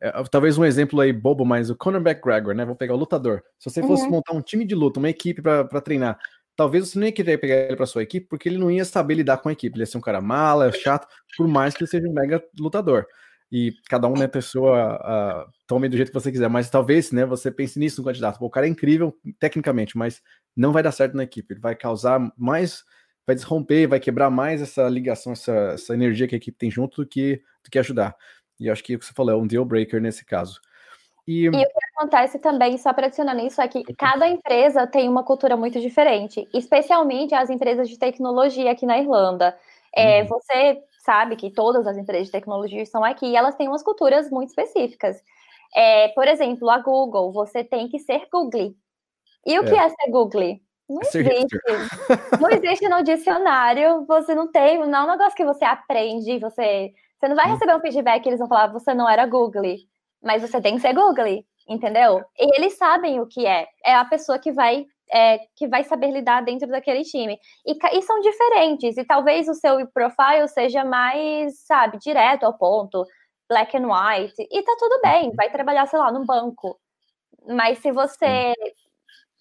é, 0.00 0.10
talvez 0.30 0.58
um 0.58 0.64
exemplo 0.64 1.00
aí 1.00 1.12
bobo, 1.12 1.44
mas 1.44 1.70
o 1.70 1.76
Conor 1.76 2.00
McGregor, 2.00 2.54
né? 2.54 2.64
Vou 2.64 2.74
pegar 2.74 2.94
o 2.94 2.98
lutador. 2.98 3.42
Se 3.58 3.70
você 3.70 3.82
fosse 3.82 4.04
uhum. 4.04 4.10
montar 4.10 4.34
um 4.34 4.42
time 4.42 4.64
de 4.64 4.74
luta, 4.74 4.98
uma 4.98 5.10
equipe 5.10 5.40
para 5.40 5.80
treinar, 5.80 6.18
talvez 6.56 6.88
você 6.88 6.98
não 6.98 7.06
ia 7.06 7.12
querer 7.12 7.38
pegar 7.38 7.54
ele 7.54 7.76
para 7.76 7.86
sua 7.86 8.02
equipe, 8.02 8.26
porque 8.26 8.48
ele 8.48 8.58
não 8.58 8.70
ia 8.70 8.84
saber 8.84 9.14
lidar 9.14 9.38
com 9.38 9.48
a 9.48 9.52
equipe. 9.52 9.74
Ele 9.76 9.82
ia 9.82 9.86
ser 9.86 9.98
um 9.98 10.02
cara 10.02 10.20
mala, 10.20 10.72
chato, 10.72 11.06
por 11.36 11.46
mais 11.46 11.74
que 11.74 11.82
ele 11.82 11.90
seja 11.90 12.08
um 12.08 12.12
mega 12.12 12.42
lutador. 12.58 13.06
E 13.50 13.72
cada 13.88 14.08
um, 14.08 14.14
né, 14.14 14.26
pessoa, 14.26 15.48
tome 15.66 15.88
do 15.88 15.96
jeito 15.96 16.08
que 16.08 16.14
você 16.14 16.32
quiser, 16.32 16.48
mas 16.48 16.68
talvez, 16.68 17.12
né, 17.12 17.24
você 17.24 17.50
pense 17.50 17.78
nisso 17.78 18.00
no 18.00 18.06
candidato. 18.06 18.38
Pô, 18.38 18.46
o 18.46 18.50
cara 18.50 18.66
é 18.66 18.68
incrível 18.68 19.16
tecnicamente, 19.38 19.96
mas 19.96 20.20
não 20.56 20.72
vai 20.72 20.82
dar 20.82 20.92
certo 20.92 21.16
na 21.16 21.22
equipe. 21.22 21.54
Ele 21.54 21.60
vai 21.60 21.76
causar 21.76 22.20
mais 22.36 22.82
vai 23.26 23.34
desromper, 23.34 23.88
vai 23.88 23.98
quebrar 23.98 24.30
mais 24.30 24.62
essa 24.62 24.88
ligação, 24.88 25.32
essa, 25.32 25.52
essa 25.74 25.94
energia 25.94 26.28
que 26.28 26.34
a 26.34 26.38
equipe 26.38 26.56
tem 26.56 26.70
junto 26.70 27.02
do 27.02 27.08
que, 27.08 27.42
do 27.64 27.70
que 27.70 27.78
ajudar. 27.78 28.16
E 28.58 28.70
acho 28.70 28.84
que 28.84 28.94
o 28.94 28.98
que 28.98 29.04
você 29.04 29.12
falou 29.12 29.34
é 29.34 29.36
um 29.36 29.46
deal 29.46 29.64
breaker 29.64 30.00
nesse 30.00 30.24
caso. 30.24 30.60
E, 31.26 31.42
e 31.42 31.48
o 31.48 31.52
que 31.52 31.66
acontece 31.96 32.38
também, 32.38 32.78
só 32.78 32.92
para 32.92 33.06
adicionar 33.06 33.34
nisso, 33.34 33.60
é 33.60 33.66
que 33.66 33.82
cada 33.94 34.28
empresa 34.28 34.86
tem 34.86 35.08
uma 35.08 35.24
cultura 35.24 35.56
muito 35.56 35.80
diferente, 35.80 36.48
especialmente 36.54 37.34
as 37.34 37.50
empresas 37.50 37.88
de 37.88 37.98
tecnologia 37.98 38.70
aqui 38.70 38.86
na 38.86 38.98
Irlanda. 38.98 39.58
É, 39.94 40.22
uhum. 40.22 40.28
Você 40.28 40.82
sabe 41.04 41.34
que 41.34 41.50
todas 41.50 41.86
as 41.86 41.96
empresas 41.96 42.26
de 42.26 42.32
tecnologia 42.32 42.80
estão 42.80 43.02
aqui 43.02 43.26
e 43.26 43.36
elas 43.36 43.56
têm 43.56 43.66
umas 43.66 43.82
culturas 43.82 44.30
muito 44.30 44.50
específicas. 44.50 45.20
É, 45.74 46.08
por 46.08 46.28
exemplo, 46.28 46.70
a 46.70 46.78
Google, 46.78 47.32
você 47.32 47.64
tem 47.64 47.88
que 47.88 47.98
ser 47.98 48.28
Google. 48.32 48.74
E 49.44 49.58
o 49.58 49.64
é. 49.64 49.68
que 49.68 49.74
é 49.74 49.88
ser 49.88 50.10
Google? 50.10 50.60
Não 50.88 51.00
existe. 51.02 51.58
não 52.40 52.50
existe 52.50 52.88
no 52.88 53.02
dicionário. 53.02 54.04
Você 54.06 54.34
não 54.34 54.50
tem. 54.50 54.78
Não 54.86 55.00
é 55.00 55.04
um 55.04 55.10
negócio 55.10 55.36
que 55.36 55.44
você 55.44 55.64
aprende, 55.64 56.38
você 56.38 56.92
Você 57.18 57.28
não 57.28 57.36
vai 57.36 57.50
receber 57.50 57.74
um 57.74 57.80
feedback 57.80 58.24
e 58.24 58.28
eles 58.28 58.38
vão 58.38 58.48
falar, 58.48 58.72
você 58.72 58.94
não 58.94 59.08
era 59.08 59.26
Google, 59.26 59.76
mas 60.22 60.42
você 60.42 60.60
tem 60.60 60.74
que 60.76 60.80
ser 60.80 60.94
Google, 60.94 61.44
entendeu? 61.68 62.22
E 62.38 62.56
eles 62.56 62.76
sabem 62.76 63.20
o 63.20 63.26
que 63.26 63.46
é. 63.46 63.66
É 63.84 63.94
a 63.94 64.04
pessoa 64.04 64.38
que 64.38 64.52
vai 64.52 64.86
é, 65.12 65.38
que 65.56 65.68
vai 65.68 65.84
saber 65.84 66.10
lidar 66.10 66.42
dentro 66.42 66.68
daquele 66.68 67.02
time. 67.02 67.38
E, 67.64 67.72
e, 67.96 68.02
são 68.02 68.20
diferentes, 68.20 68.96
e 68.96 69.04
talvez 69.04 69.48
o 69.48 69.54
seu 69.54 69.86
profile 69.88 70.48
seja 70.48 70.84
mais, 70.84 71.60
sabe, 71.60 71.98
direto 71.98 72.44
ao 72.44 72.56
ponto, 72.58 73.04
black 73.48 73.76
and 73.76 73.86
white, 73.86 74.34
e 74.50 74.62
tá 74.62 74.76
tudo 74.78 75.00
bem, 75.02 75.32
vai 75.34 75.50
trabalhar, 75.50 75.86
sei 75.86 75.98
lá, 75.98 76.10
num 76.10 76.26
banco. 76.26 76.78
Mas 77.48 77.78
se 77.78 77.92
você 77.92 78.52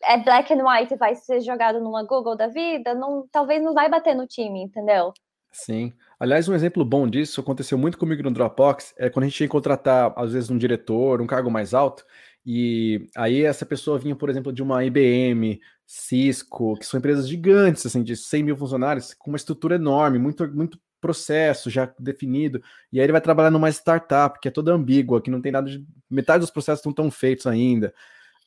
é 0.07 0.17
black 0.17 0.53
and 0.53 0.63
white 0.65 0.95
vai 0.95 1.15
ser 1.15 1.41
jogado 1.41 1.79
numa 1.79 2.03
Google 2.03 2.35
da 2.35 2.47
vida, 2.47 2.93
não, 2.93 3.27
talvez 3.31 3.63
não 3.63 3.73
vai 3.73 3.89
bater 3.89 4.15
no 4.15 4.27
time, 4.27 4.61
entendeu? 4.61 5.13
Sim. 5.51 5.93
Aliás, 6.19 6.49
um 6.49 6.53
exemplo 6.53 6.83
bom 6.83 7.07
disso 7.07 7.39
aconteceu 7.39 7.77
muito 7.77 7.97
comigo 7.97 8.21
no 8.23 8.31
Dropbox, 8.31 8.93
é 8.97 9.09
quando 9.09 9.23
a 9.23 9.27
gente 9.27 9.37
que 9.37 9.47
contratar, 9.47 10.13
às 10.17 10.33
vezes, 10.33 10.49
um 10.49 10.57
diretor, 10.57 11.21
um 11.21 11.27
cargo 11.27 11.49
mais 11.49 11.73
alto, 11.73 12.05
e 12.45 13.07
aí 13.15 13.43
essa 13.43 13.65
pessoa 13.65 13.97
vinha, 13.97 14.15
por 14.15 14.29
exemplo, 14.29 14.51
de 14.51 14.61
uma 14.61 14.83
IBM, 14.83 15.59
Cisco, 15.85 16.75
que 16.77 16.85
são 16.85 16.97
empresas 16.97 17.27
gigantes, 17.27 17.85
assim, 17.85 18.03
de 18.03 18.15
100 18.15 18.43
mil 18.43 18.57
funcionários, 18.57 19.13
com 19.13 19.31
uma 19.31 19.37
estrutura 19.37 19.75
enorme, 19.75 20.19
muito, 20.19 20.47
muito 20.53 20.79
processo 20.99 21.69
já 21.69 21.91
definido, 21.99 22.61
e 22.91 22.99
aí 22.99 23.05
ele 23.05 23.11
vai 23.11 23.21
trabalhar 23.21 23.51
numa 23.51 23.69
startup 23.69 24.39
que 24.39 24.47
é 24.47 24.51
toda 24.51 24.73
ambígua, 24.73 25.21
que 25.21 25.31
não 25.31 25.41
tem 25.41 25.51
nada 25.51 25.69
de... 25.69 25.85
metade 26.09 26.41
dos 26.41 26.51
processos 26.51 26.83
não 26.83 26.91
estão 26.91 27.09
feitos 27.11 27.47
ainda. 27.47 27.93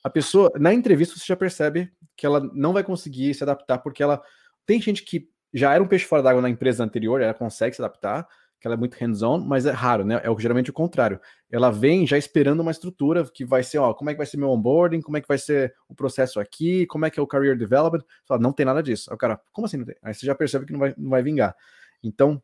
A 0.05 0.11
pessoa, 0.11 0.51
na 0.57 0.73
entrevista, 0.73 1.19
você 1.19 1.25
já 1.27 1.37
percebe 1.37 1.91
que 2.17 2.25
ela 2.25 2.41
não 2.55 2.73
vai 2.73 2.85
conseguir 2.85 3.35
se 3.35 3.43
adaptar, 3.43 3.79
porque 3.79 4.03
ela 4.03 4.23
tem 4.65 4.81
gente 4.81 5.05
que 5.05 5.29
já 5.53 5.75
era 5.75 5.83
um 5.83 5.89
peixe 5.89 6.05
fora 6.05 6.23
d'água 6.23 6.43
na 6.43 6.51
empresa 6.51 6.85
anterior, 6.85 7.21
ela 7.21 7.35
consegue 7.35 7.75
se 7.75 7.83
adaptar, 7.83 8.27
que 8.61 8.67
ela 8.67 8.75
é 8.75 8.79
muito 8.79 8.95
hands-on, 8.95 9.39
mas 9.39 9.67
é 9.67 9.71
raro, 9.71 10.05
né? 10.05 10.21
É 10.23 10.41
geralmente 10.41 10.71
o 10.71 10.73
contrário. 10.73 11.21
Ela 11.51 11.71
vem 11.71 12.07
já 12.07 12.19
esperando 12.19 12.61
uma 12.61 12.71
estrutura 12.71 13.25
que 13.25 13.45
vai 13.45 13.63
ser, 13.63 13.79
ó, 13.79 13.95
como 13.95 14.11
é 14.11 14.15
que 14.15 14.19
vai 14.19 14.27
ser 14.27 14.37
meu 14.37 14.51
onboarding, 14.51 15.01
como 15.01 15.17
é 15.17 15.21
que 15.21 15.29
vai 15.29 15.39
ser 15.39 15.75
o 15.89 15.95
processo 15.95 16.41
aqui, 16.41 16.85
como 16.87 17.07
é 17.07 17.11
que 17.11 17.21
é 17.21 17.23
o 17.23 17.27
career 17.27 17.57
development. 17.57 18.05
Fala, 18.27 18.41
não 18.41 18.53
tem 18.53 18.67
nada 18.67 18.83
disso. 18.83 19.11
Aí 19.11 19.15
o 19.15 19.19
cara, 19.19 19.41
como 19.53 19.67
assim 19.67 19.77
não 19.77 19.85
tem? 19.85 19.97
Aí 20.03 20.13
você 20.13 20.27
já 20.27 20.35
percebe 20.35 20.67
que 20.67 20.73
não 20.73 20.81
vai, 20.81 20.95
não 20.99 21.11
vai 21.11 21.23
vingar. 21.23 21.55
Então, 22.03 22.43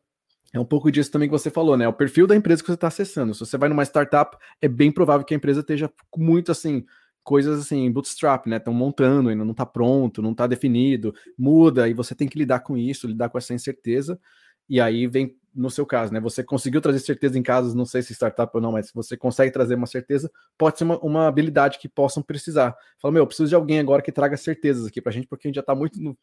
é 0.53 0.59
um 0.59 0.65
pouco 0.65 0.89
disso 0.89 1.11
também 1.11 1.27
que 1.27 1.33
você 1.33 1.49
falou, 1.49 1.75
né? 1.75 1.85
O 1.85 1.93
perfil 1.93 2.25
da 2.25 2.35
empresa 2.35 2.61
que 2.61 2.67
você 2.67 2.75
está 2.75 2.87
acessando. 2.87 3.33
Se 3.33 3.41
você 3.41 3.57
vai 3.57 3.67
numa 3.67 3.83
startup, 3.83 4.37
é 4.61 4.69
bem 4.69 4.91
provável 4.91 5.25
que 5.25 5.33
a 5.33 5.37
empresa 5.37 5.59
esteja 5.59 5.91
muito 6.15 6.49
assim 6.49 6.85
coisas 7.25 7.59
assim, 7.59 7.91
bootstrap, 7.91 8.45
né? 8.47 8.57
Estão 8.57 8.73
montando, 8.73 9.29
ainda 9.29 9.43
não 9.43 9.51
está 9.51 9.65
pronto, 9.65 10.21
não 10.21 10.31
está 10.31 10.45
definido, 10.47 11.13
muda, 11.37 11.89
e 11.89 11.93
você 11.93 12.15
tem 12.15 12.27
que 12.27 12.37
lidar 12.37 12.59
com 12.59 12.77
isso, 12.77 13.07
lidar 13.07 13.29
com 13.29 13.37
essa 13.37 13.53
incerteza. 13.53 14.17
E 14.69 14.79
aí 14.79 15.07
vem 15.07 15.35
no 15.53 15.69
seu 15.69 15.85
caso, 15.85 16.13
né? 16.13 16.19
Você 16.19 16.43
conseguiu 16.43 16.81
trazer 16.81 16.99
certeza 16.99 17.39
em 17.39 17.43
casos, 17.43 17.73
não 17.73 17.85
sei 17.85 18.01
se 18.01 18.13
startup 18.13 18.51
ou 18.53 18.61
não, 18.61 18.73
mas 18.73 18.87
se 18.87 18.93
você 18.93 19.17
consegue 19.17 19.51
trazer 19.51 19.75
uma 19.75 19.87
certeza, 19.87 20.29
pode 20.57 20.77
ser 20.77 20.83
uma, 20.83 20.99
uma 20.99 21.27
habilidade 21.27 21.79
que 21.79 21.89
possam 21.89 22.21
precisar. 22.21 22.75
Fala, 23.01 23.13
meu, 23.13 23.23
eu 23.23 23.27
preciso 23.27 23.49
de 23.49 23.55
alguém 23.55 23.79
agora 23.79 24.01
que 24.01 24.11
traga 24.11 24.37
certezas 24.37 24.85
aqui 24.85 25.01
pra 25.01 25.11
gente, 25.11 25.27
porque 25.27 25.47
a 25.47 25.49
gente 25.49 25.55
já 25.55 25.63
tá 25.63 25.73
muito 25.73 26.01
no 26.01 26.17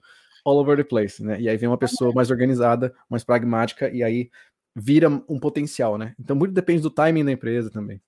all 0.44 0.58
over 0.58 0.76
the 0.76 0.84
place, 0.84 1.22
né? 1.22 1.40
E 1.40 1.48
aí 1.48 1.56
vem 1.56 1.68
uma 1.68 1.78
pessoa 1.78 2.12
mais 2.14 2.30
organizada, 2.30 2.94
mais 3.08 3.24
pragmática, 3.24 3.90
e 3.90 4.02
aí 4.02 4.30
vira 4.76 5.08
um 5.08 5.40
potencial, 5.40 5.98
né? 5.98 6.14
Então 6.18 6.36
muito 6.36 6.52
depende 6.52 6.82
do 6.82 6.90
timing 6.90 7.24
da 7.24 7.32
empresa 7.32 7.70
também. 7.70 8.00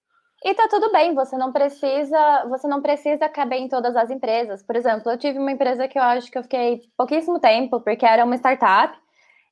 E 0.44 0.52
tá 0.54 0.68
tudo 0.68 0.92
bem, 0.92 1.14
você 1.14 1.38
não 1.38 1.50
precisa, 1.50 2.44
você 2.50 2.68
não 2.68 2.82
precisa 2.82 3.30
caber 3.30 3.60
em 3.60 3.66
todas 3.68 3.96
as 3.96 4.10
empresas. 4.10 4.62
Por 4.62 4.76
exemplo, 4.76 5.10
eu 5.10 5.16
tive 5.16 5.38
uma 5.38 5.50
empresa 5.50 5.88
que 5.88 5.98
eu 5.98 6.02
acho 6.02 6.30
que 6.30 6.36
eu 6.36 6.42
fiquei 6.42 6.82
pouquíssimo 6.98 7.40
tempo, 7.40 7.80
porque 7.80 8.04
era 8.04 8.22
uma 8.26 8.36
startup, 8.36 8.94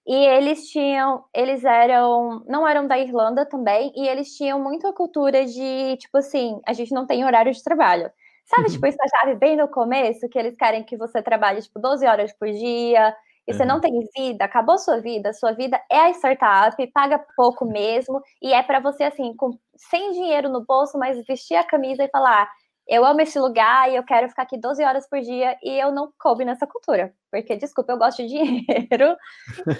e 0.06 0.14
eles 0.14 0.68
tinham, 0.68 1.24
eles 1.34 1.64
eram, 1.64 2.44
não 2.46 2.68
eram 2.68 2.86
da 2.86 2.98
Irlanda 2.98 3.46
também, 3.46 3.90
e 3.96 4.06
eles 4.06 4.36
tinham 4.36 4.60
muito 4.60 4.86
a 4.86 4.92
cultura 4.92 5.46
de, 5.46 5.96
tipo 5.96 6.18
assim, 6.18 6.60
a 6.66 6.74
gente 6.74 6.92
não 6.92 7.06
tem 7.06 7.24
horário 7.24 7.52
de 7.52 7.64
trabalho. 7.64 8.10
Sabe, 8.44 8.66
uhum. 8.68 8.74
tipo, 8.74 8.86
estagiário 8.86 9.38
bem 9.38 9.56
no 9.56 9.68
começo, 9.68 10.28
que 10.28 10.38
eles 10.38 10.56
querem 10.56 10.84
que 10.84 10.96
você 10.98 11.22
trabalhe, 11.22 11.62
tipo, 11.62 11.80
12 11.80 12.06
horas 12.06 12.32
por 12.34 12.50
dia, 12.50 13.16
e 13.46 13.52
você 13.52 13.64
não 13.64 13.80
tem 13.80 13.92
vida, 14.16 14.44
acabou 14.44 14.78
sua 14.78 15.00
vida, 15.00 15.32
sua 15.32 15.52
vida 15.52 15.80
é 15.90 15.98
a 15.98 16.10
startup, 16.10 16.86
paga 16.92 17.18
pouco 17.36 17.64
mesmo, 17.64 18.20
e 18.40 18.52
é 18.52 18.62
para 18.62 18.78
você, 18.78 19.04
assim, 19.04 19.34
com, 19.36 19.58
sem 19.76 20.12
dinheiro 20.12 20.48
no 20.48 20.64
bolso, 20.64 20.98
mas 20.98 21.24
vestir 21.26 21.56
a 21.56 21.64
camisa 21.64 22.04
e 22.04 22.08
falar, 22.08 22.48
eu 22.86 23.04
amo 23.04 23.20
esse 23.20 23.38
lugar 23.38 23.90
e 23.90 23.96
eu 23.96 24.04
quero 24.04 24.28
ficar 24.28 24.42
aqui 24.42 24.58
12 24.58 24.82
horas 24.84 25.08
por 25.08 25.20
dia 25.20 25.56
e 25.62 25.78
eu 25.78 25.92
não 25.92 26.12
coube 26.18 26.44
nessa 26.44 26.66
cultura. 26.66 27.12
Porque, 27.30 27.56
desculpa, 27.56 27.92
eu 27.92 27.98
gosto 27.98 28.22
de 28.22 28.28
dinheiro 28.28 29.16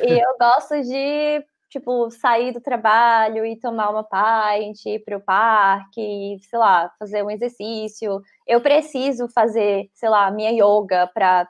e 0.02 0.18
eu 0.18 0.36
gosto 0.38 0.80
de, 0.82 1.44
tipo, 1.68 2.10
sair 2.10 2.52
do 2.52 2.60
trabalho 2.60 3.44
e 3.44 3.58
tomar 3.58 3.90
uma 3.90 4.04
pint, 4.04 4.86
ir 4.86 5.04
para 5.04 5.16
o 5.16 5.20
parque, 5.20 6.38
sei 6.48 6.58
lá, 6.58 6.90
fazer 6.98 7.22
um 7.22 7.30
exercício. 7.30 8.20
Eu 8.46 8.60
preciso 8.60 9.28
fazer, 9.28 9.88
sei 9.94 10.08
lá, 10.08 10.30
minha 10.30 10.50
yoga 10.50 11.08
para 11.12 11.48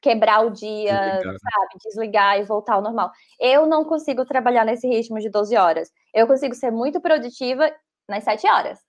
quebrar 0.00 0.44
o 0.44 0.50
dia, 0.50 0.92
desligar. 0.92 1.32
Né? 1.32 1.38
sabe? 1.38 1.68
Desligar 1.84 2.40
e 2.40 2.44
voltar 2.44 2.74
ao 2.74 2.82
normal. 2.82 3.10
Eu 3.38 3.66
não 3.66 3.84
consigo 3.84 4.24
trabalhar 4.24 4.64
nesse 4.64 4.88
ritmo 4.88 5.18
de 5.18 5.28
12 5.28 5.56
horas. 5.56 5.90
Eu 6.12 6.26
consigo 6.26 6.54
ser 6.54 6.70
muito 6.70 7.00
produtiva 7.00 7.70
nas 8.08 8.24
7 8.24 8.46
horas 8.48 8.86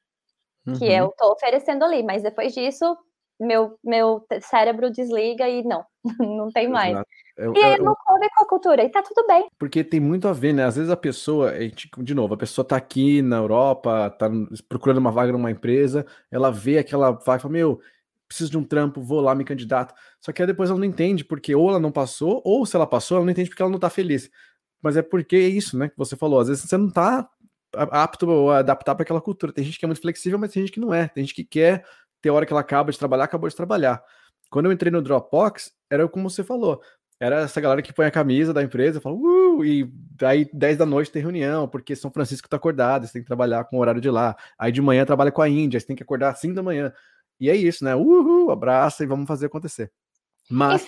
que 0.75 0.85
uhum. 0.85 0.91
eu 0.91 1.13
tô 1.17 1.31
oferecendo 1.31 1.83
ali, 1.83 2.03
mas 2.03 2.23
depois 2.23 2.53
disso, 2.53 2.97
meu, 3.39 3.77
meu 3.83 4.25
cérebro 4.41 4.91
desliga 4.91 5.47
e 5.47 5.63
não, 5.63 5.85
não 6.19 6.49
tem 6.51 6.67
mais. 6.67 6.97
Eu, 7.37 7.53
e 7.55 7.63
aí 7.63 7.77
eu, 7.77 7.83
não 7.83 7.95
come 8.05 8.27
com 8.35 8.43
a 8.43 8.47
cultura, 8.47 8.83
e 8.83 8.89
tá 8.89 9.01
tudo 9.03 9.25
bem. 9.27 9.47
Porque 9.59 9.83
tem 9.83 9.99
muito 9.99 10.27
a 10.27 10.33
ver, 10.33 10.53
né? 10.53 10.65
Às 10.65 10.75
vezes 10.75 10.89
a 10.89 10.97
pessoa, 10.97 11.53
de 11.99 12.15
novo, 12.15 12.33
a 12.33 12.37
pessoa 12.37 12.67
tá 12.67 12.75
aqui 12.75 13.21
na 13.21 13.37
Europa, 13.37 14.09
tá 14.09 14.27
procurando 14.67 14.97
uma 14.97 15.11
vaga 15.11 15.31
numa 15.31 15.51
empresa, 15.51 16.05
ela 16.31 16.51
vê 16.51 16.79
aquela 16.79 17.11
vaga 17.11 17.37
e 17.37 17.41
fala, 17.41 17.53
meu, 17.53 17.79
preciso 18.27 18.51
de 18.51 18.57
um 18.57 18.63
trampo, 18.63 19.01
vou 19.01 19.21
lá, 19.21 19.33
me 19.33 19.43
candidato. 19.43 19.93
Só 20.19 20.31
que 20.31 20.41
aí 20.41 20.47
depois 20.47 20.69
ela 20.69 20.79
não 20.79 20.85
entende 20.85 21.23
porque 21.23 21.55
ou 21.55 21.69
ela 21.69 21.79
não 21.79 21.91
passou, 21.91 22.41
ou 22.45 22.65
se 22.65 22.75
ela 22.75 22.87
passou, 22.87 23.17
ela 23.17 23.25
não 23.25 23.31
entende 23.31 23.49
porque 23.49 23.61
ela 23.61 23.71
não 23.71 23.79
tá 23.79 23.89
feliz. 23.89 24.29
Mas 24.81 24.97
é 24.97 25.01
porque 25.01 25.35
é 25.35 25.47
isso, 25.47 25.77
né, 25.77 25.89
que 25.89 25.97
você 25.97 26.15
falou. 26.15 26.39
Às 26.39 26.47
vezes 26.47 26.63
você 26.63 26.77
não 26.77 26.91
tá 26.91 27.27
apto 27.73 28.49
a 28.49 28.59
adaptar 28.59 28.95
para 28.95 29.03
aquela 29.03 29.21
cultura. 29.21 29.51
Tem 29.53 29.63
gente 29.63 29.79
que 29.79 29.85
é 29.85 29.87
muito 29.87 30.01
flexível, 30.01 30.39
mas 30.39 30.51
tem 30.51 30.63
gente 30.63 30.73
que 30.73 30.79
não 30.79 30.93
é. 30.93 31.07
Tem 31.07 31.23
gente 31.23 31.33
que 31.33 31.43
quer 31.43 31.85
ter 32.21 32.29
hora 32.29 32.45
que 32.45 32.53
ela 32.53 32.61
acaba 32.61 32.91
de 32.91 32.97
trabalhar, 32.97 33.25
acabou 33.25 33.49
de 33.49 33.55
trabalhar. 33.55 34.03
Quando 34.49 34.67
eu 34.67 34.71
entrei 34.71 34.91
no 34.91 35.01
Dropbox, 35.01 35.71
era 35.89 36.07
como 36.07 36.29
você 36.29 36.43
falou. 36.43 36.81
Era 37.19 37.41
essa 37.41 37.59
galera 37.59 37.81
que 37.81 37.91
põe 37.91 38.05
a 38.05 38.11
camisa 38.11 38.53
da 38.53 38.61
empresa, 38.61 39.01
fala, 39.01 39.15
uh, 39.15 39.65
e 39.65 39.91
aí 40.21 40.47
10 40.53 40.77
da 40.77 40.85
noite 40.85 41.11
tem 41.11 41.21
reunião, 41.21 41.67
porque 41.67 41.95
São 41.95 42.11
Francisco 42.11 42.47
tá 42.47 42.57
acordado, 42.57 43.07
você 43.07 43.13
tem 43.13 43.21
que 43.23 43.27
trabalhar 43.27 43.63
com 43.65 43.77
o 43.77 43.79
horário 43.79 43.99
de 43.99 44.09
lá. 44.09 44.35
Aí 44.57 44.71
de 44.71 44.81
manhã 44.81 45.03
trabalha 45.03 45.31
com 45.31 45.41
a 45.41 45.49
Índia, 45.49 45.79
você 45.79 45.87
tem 45.87 45.95
que 45.95 46.03
acordar 46.03 46.35
5 46.35 46.53
da 46.53 46.61
manhã. 46.61 46.93
E 47.39 47.49
é 47.49 47.55
isso, 47.55 47.83
né? 47.83 47.95
Uhul, 47.95 48.51
abraça 48.51 49.03
e 49.03 49.07
vamos 49.07 49.27
fazer 49.27 49.47
acontecer. 49.47 49.91
Mas, 50.49 50.85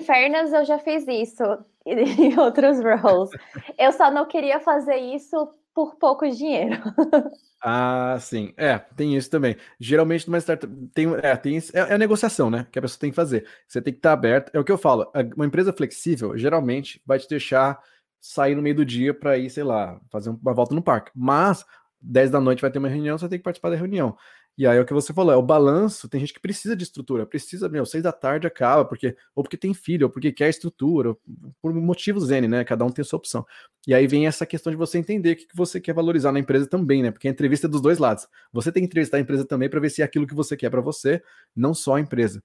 fairness, 0.00 0.52
eu 0.52 0.64
já 0.64 0.78
fiz 0.78 1.06
isso 1.08 1.42
em 1.86 2.38
outros 2.38 2.78
roles. 3.00 3.30
Eu 3.78 3.92
só 3.92 4.10
não 4.10 4.26
queria 4.26 4.60
fazer 4.60 4.96
isso 4.96 5.48
por 5.74 5.96
pouco 5.96 6.28
dinheiro. 6.28 6.76
Ah, 7.62 8.16
sim. 8.18 8.54
É, 8.56 8.78
tem 8.78 9.14
isso 9.14 9.28
também. 9.28 9.54
Geralmente 9.78 10.26
numa 10.26 10.38
startup 10.40 10.74
tem, 10.94 11.06
é, 11.22 11.36
tem 11.36 11.58
é, 11.58 11.60
é, 11.74 11.92
a 11.92 11.98
negociação, 11.98 12.48
né? 12.48 12.66
Que 12.72 12.78
a 12.78 12.82
pessoa 12.82 12.98
tem 12.98 13.10
que 13.10 13.16
fazer. 13.16 13.46
Você 13.68 13.82
tem 13.82 13.92
que 13.92 13.98
estar 13.98 14.14
aberto. 14.14 14.50
É 14.54 14.58
o 14.58 14.64
que 14.64 14.72
eu 14.72 14.78
falo. 14.78 15.12
Uma 15.36 15.44
empresa 15.44 15.70
flexível 15.70 16.38
geralmente 16.38 17.02
vai 17.04 17.18
te 17.18 17.28
deixar 17.28 17.78
sair 18.18 18.54
no 18.54 18.62
meio 18.62 18.76
do 18.76 18.84
dia 18.84 19.12
para 19.12 19.36
ir, 19.36 19.50
sei 19.50 19.62
lá, 19.62 20.00
fazer 20.10 20.30
uma 20.30 20.54
volta 20.54 20.74
no 20.74 20.80
parque. 20.80 21.10
Mas 21.14 21.62
10 22.00 22.30
da 22.30 22.40
noite 22.40 22.62
vai 22.62 22.70
ter 22.70 22.78
uma 22.78 22.88
reunião, 22.88 23.18
você 23.18 23.28
tem 23.28 23.38
que 23.38 23.44
participar 23.44 23.68
da 23.68 23.76
reunião. 23.76 24.16
E 24.60 24.66
aí 24.66 24.76
é 24.76 24.80
o 24.82 24.84
que 24.84 24.92
você 24.92 25.10
falou, 25.14 25.32
é 25.32 25.36
o 25.38 25.42
balanço, 25.42 26.06
tem 26.06 26.20
gente 26.20 26.34
que 26.34 26.40
precisa 26.40 26.76
de 26.76 26.82
estrutura, 26.82 27.24
precisa, 27.24 27.66
meu, 27.66 27.86
seis 27.86 28.02
da 28.02 28.12
tarde 28.12 28.46
acaba, 28.46 28.84
porque, 28.84 29.16
ou 29.34 29.42
porque 29.42 29.56
tem 29.56 29.72
filho, 29.72 30.06
ou 30.06 30.12
porque 30.12 30.30
quer 30.30 30.50
estrutura, 30.50 31.16
por 31.62 31.72
motivos 31.72 32.30
N, 32.30 32.46
né? 32.46 32.62
Cada 32.62 32.84
um 32.84 32.90
tem 32.90 33.00
a 33.00 33.06
sua 33.06 33.16
opção. 33.16 33.46
E 33.88 33.94
aí 33.94 34.06
vem 34.06 34.26
essa 34.26 34.44
questão 34.44 34.70
de 34.70 34.76
você 34.76 34.98
entender 34.98 35.32
o 35.32 35.36
que 35.36 35.46
você 35.54 35.80
quer 35.80 35.94
valorizar 35.94 36.30
na 36.30 36.38
empresa 36.40 36.66
também, 36.66 37.02
né? 37.02 37.10
Porque 37.10 37.26
a 37.26 37.30
entrevista 37.30 37.68
é 37.68 37.70
dos 37.70 37.80
dois 37.80 37.96
lados. 37.96 38.28
Você 38.52 38.70
tem 38.70 38.82
que 38.82 38.88
entrevistar 38.88 39.16
a 39.16 39.20
empresa 39.20 39.46
também 39.46 39.70
para 39.70 39.80
ver 39.80 39.88
se 39.88 40.02
é 40.02 40.04
aquilo 40.04 40.26
que 40.26 40.34
você 40.34 40.54
quer 40.54 40.68
para 40.68 40.82
você, 40.82 41.22
não 41.56 41.72
só 41.72 41.94
a 41.94 42.00
empresa. 42.00 42.44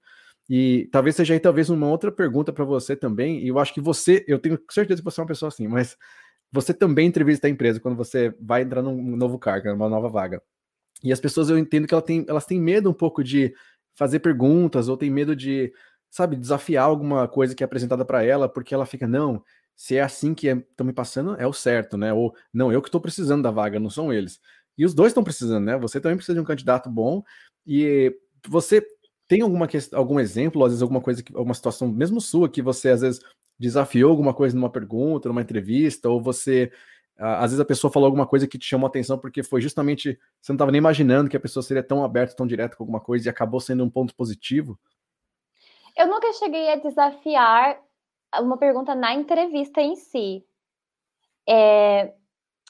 E 0.50 0.88
talvez 0.94 1.18
seja 1.18 1.34
aí 1.34 1.40
talvez 1.42 1.70
uma 1.70 1.90
outra 1.90 2.14
pergunta 2.14 2.54
para 2.54 2.64
você 2.64 2.96
também, 2.96 3.44
e 3.44 3.50
eu 3.50 3.60
acho 3.60 3.74
que 3.74 3.82
você, 3.82 4.24
eu 4.26 4.40
tenho 4.40 4.58
certeza 4.72 5.02
que 5.02 5.06
você 5.06 5.20
é 5.20 5.24
uma 5.24 5.28
pessoa 5.28 5.50
assim, 5.50 5.68
mas 5.68 5.98
você 6.50 6.74
também 6.74 7.08
entrevista 7.08 7.48
a 7.48 7.50
empresa 7.50 7.78
quando 7.82 7.98
você 7.98 8.34
vai 8.40 8.62
entrar 8.62 8.82
num 8.82 9.18
novo 9.18 9.38
cargo, 9.38 9.68
numa 9.70 9.90
nova 9.90 10.08
vaga. 10.08 10.42
E 11.04 11.12
as 11.12 11.20
pessoas 11.20 11.50
eu 11.50 11.58
entendo 11.58 11.88
que 11.88 11.94
ela 11.94 12.02
tem, 12.02 12.26
elas 12.28 12.46
têm 12.46 12.60
medo 12.60 12.90
um 12.90 12.94
pouco 12.94 13.24
de 13.24 13.54
fazer 13.96 14.20
perguntas 14.20 14.90
ou 14.90 14.98
tem 14.98 15.10
medo 15.10 15.36
de, 15.36 15.74
sabe, 16.10 16.36
desafiar 16.36 16.86
alguma 16.86 17.28
coisa 17.28 17.56
que 17.56 17.64
é 17.64 17.66
apresentada 17.66 18.06
para 18.06 18.24
ela, 18.24 18.50
porque 18.50 18.74
ela 18.74 18.86
fica, 18.86 19.08
não, 19.08 19.44
se 19.76 19.98
é 19.98 20.02
assim 20.02 20.34
que 20.34 20.48
estão 20.48 20.86
é, 20.86 20.88
me 20.88 20.94
passando, 20.94 21.36
é 21.36 21.46
o 21.46 21.54
certo, 21.54 21.98
né? 21.98 22.14
Ou 22.14 22.34
não, 22.54 22.72
eu 22.72 22.82
que 22.82 22.88
estou 22.88 23.02
precisando 23.02 23.44
da 23.44 23.52
vaga, 23.52 23.80
não 23.80 23.90
são 23.90 24.12
eles. 24.14 24.40
E 24.78 24.86
os 24.86 24.94
dois 24.94 25.10
estão 25.12 25.24
precisando, 25.24 25.66
né? 25.66 25.78
Você 25.78 26.00
também 26.00 26.18
precisa 26.18 26.36
de 26.36 26.42
um 26.42 26.46
candidato 26.46 26.90
bom 26.90 27.24
e 27.66 28.14
você 28.48 28.86
tem 29.28 29.42
alguma 29.42 29.68
algum 29.94 30.20
exemplo, 30.20 30.64
às 30.64 30.72
vezes 30.72 30.82
alguma 30.82 31.02
coisa, 31.02 31.24
alguma 31.34 31.54
situação 31.54 31.88
mesmo 31.88 32.22
sua 32.22 32.50
que 32.50 32.62
você 32.62 32.90
às 32.90 33.02
vezes 33.02 33.22
desafiou 33.60 34.12
alguma 34.12 34.34
coisa 34.34 34.56
numa 34.56 34.70
pergunta, 34.70 35.30
numa 35.30 35.42
entrevista, 35.42 36.10
ou 36.10 36.22
você 36.22 36.72
Às 37.18 37.52
vezes 37.52 37.60
a 37.60 37.66
pessoa 37.66 37.92
falou 37.92 38.08
alguma 38.08 38.28
coisa 38.28 38.48
que 38.48 38.58
te 38.58 38.66
chamou 38.66 38.88
a 38.88 38.90
atenção 38.90 39.18
porque 39.18 39.42
foi 39.42 39.62
justamente. 39.62 40.20
Você 40.42 40.52
não 40.52 40.56
estava 40.56 40.72
nem 40.72 40.80
imaginando 40.80 41.30
que 41.30 41.38
a 41.38 41.40
pessoa 41.40 41.64
seria 41.64 41.84
tão 41.84 42.04
aberta, 42.04 42.36
tão 42.36 42.46
direta 42.46 42.76
com 42.76 42.84
alguma 42.84 43.00
coisa 43.00 43.28
e 43.28 43.30
acabou 43.30 43.60
sendo 43.60 43.84
um 43.84 43.90
ponto 43.90 44.14
positivo? 44.14 44.78
Eu 45.98 46.08
nunca 46.08 46.32
cheguei 46.34 46.72
a 46.72 46.76
desafiar 46.76 47.80
uma 48.42 48.58
pergunta 48.58 48.94
na 48.94 49.14
entrevista 49.14 49.82
em 49.82 49.96
si. 49.96 50.44
É, 51.48 52.14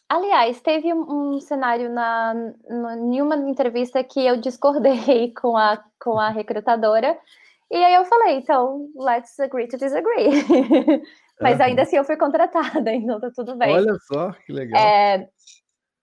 aliás, 0.08 0.62
teve 0.62 0.94
um, 0.94 1.40
cenário 1.40 1.90
na, 1.90 2.34
na, 2.70 2.98
em 2.98 3.22
uma 3.22 3.36
entrevista 3.50 4.04
que 4.04 4.24
eu 4.24 4.38
discordei 4.38 5.34
com 5.42 5.58
a, 5.58 5.84
com 6.00 6.20
a 6.20 6.30
recrutadora. 6.30 7.18
E 7.72 7.78
aí 7.78 7.96
eu 7.96 8.06
falei, 8.06 8.36
então, 8.36 8.90
let's 8.96 9.40
agree 9.40 9.68
to 9.68 9.78
disagree. 9.78 10.30
Mas 11.42 11.60
ainda 11.60 11.82
assim 11.82 11.98
eu 11.98 12.04
fui 12.04 12.18
contratada, 12.18 12.92
então 12.94 13.20
tá 13.20 13.30
tudo 13.36 13.56
bem. 13.56 13.74
Olha 13.74 13.96
só, 14.08 14.32
que 14.46 14.54
legal. 14.54 14.82
É, 14.82 15.28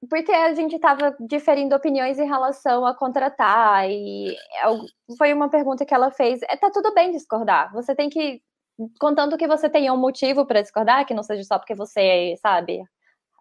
porque 0.09 0.33
a 0.33 0.53
gente 0.55 0.74
estava 0.74 1.16
diferindo 1.20 1.74
opiniões 1.74 2.18
em 2.18 2.26
relação 2.26 2.85
a 2.85 2.95
contratar, 2.95 3.89
e 3.89 4.37
foi 5.16 5.33
uma 5.33 5.49
pergunta 5.49 5.87
que 5.87 5.95
ela 5.95 6.11
fez. 6.11 6.41
É, 6.43 6.57
tá 6.57 6.70
tudo 6.70 6.93
bem 6.95 7.12
discordar. 7.12 7.72
Você 7.72 7.95
tem 7.95 8.09
que. 8.09 8.43
Contanto 8.99 9.37
que 9.37 9.47
você 9.47 9.70
tenha 9.70 9.93
um 9.93 9.99
motivo 9.99 10.45
para 10.45 10.62
discordar, 10.62 11.07
que 11.07 11.14
não 11.14 11.22
seja 11.22 11.45
só 11.45 11.59
porque 11.59 11.74
você, 11.74 12.35
sabe, 12.41 12.83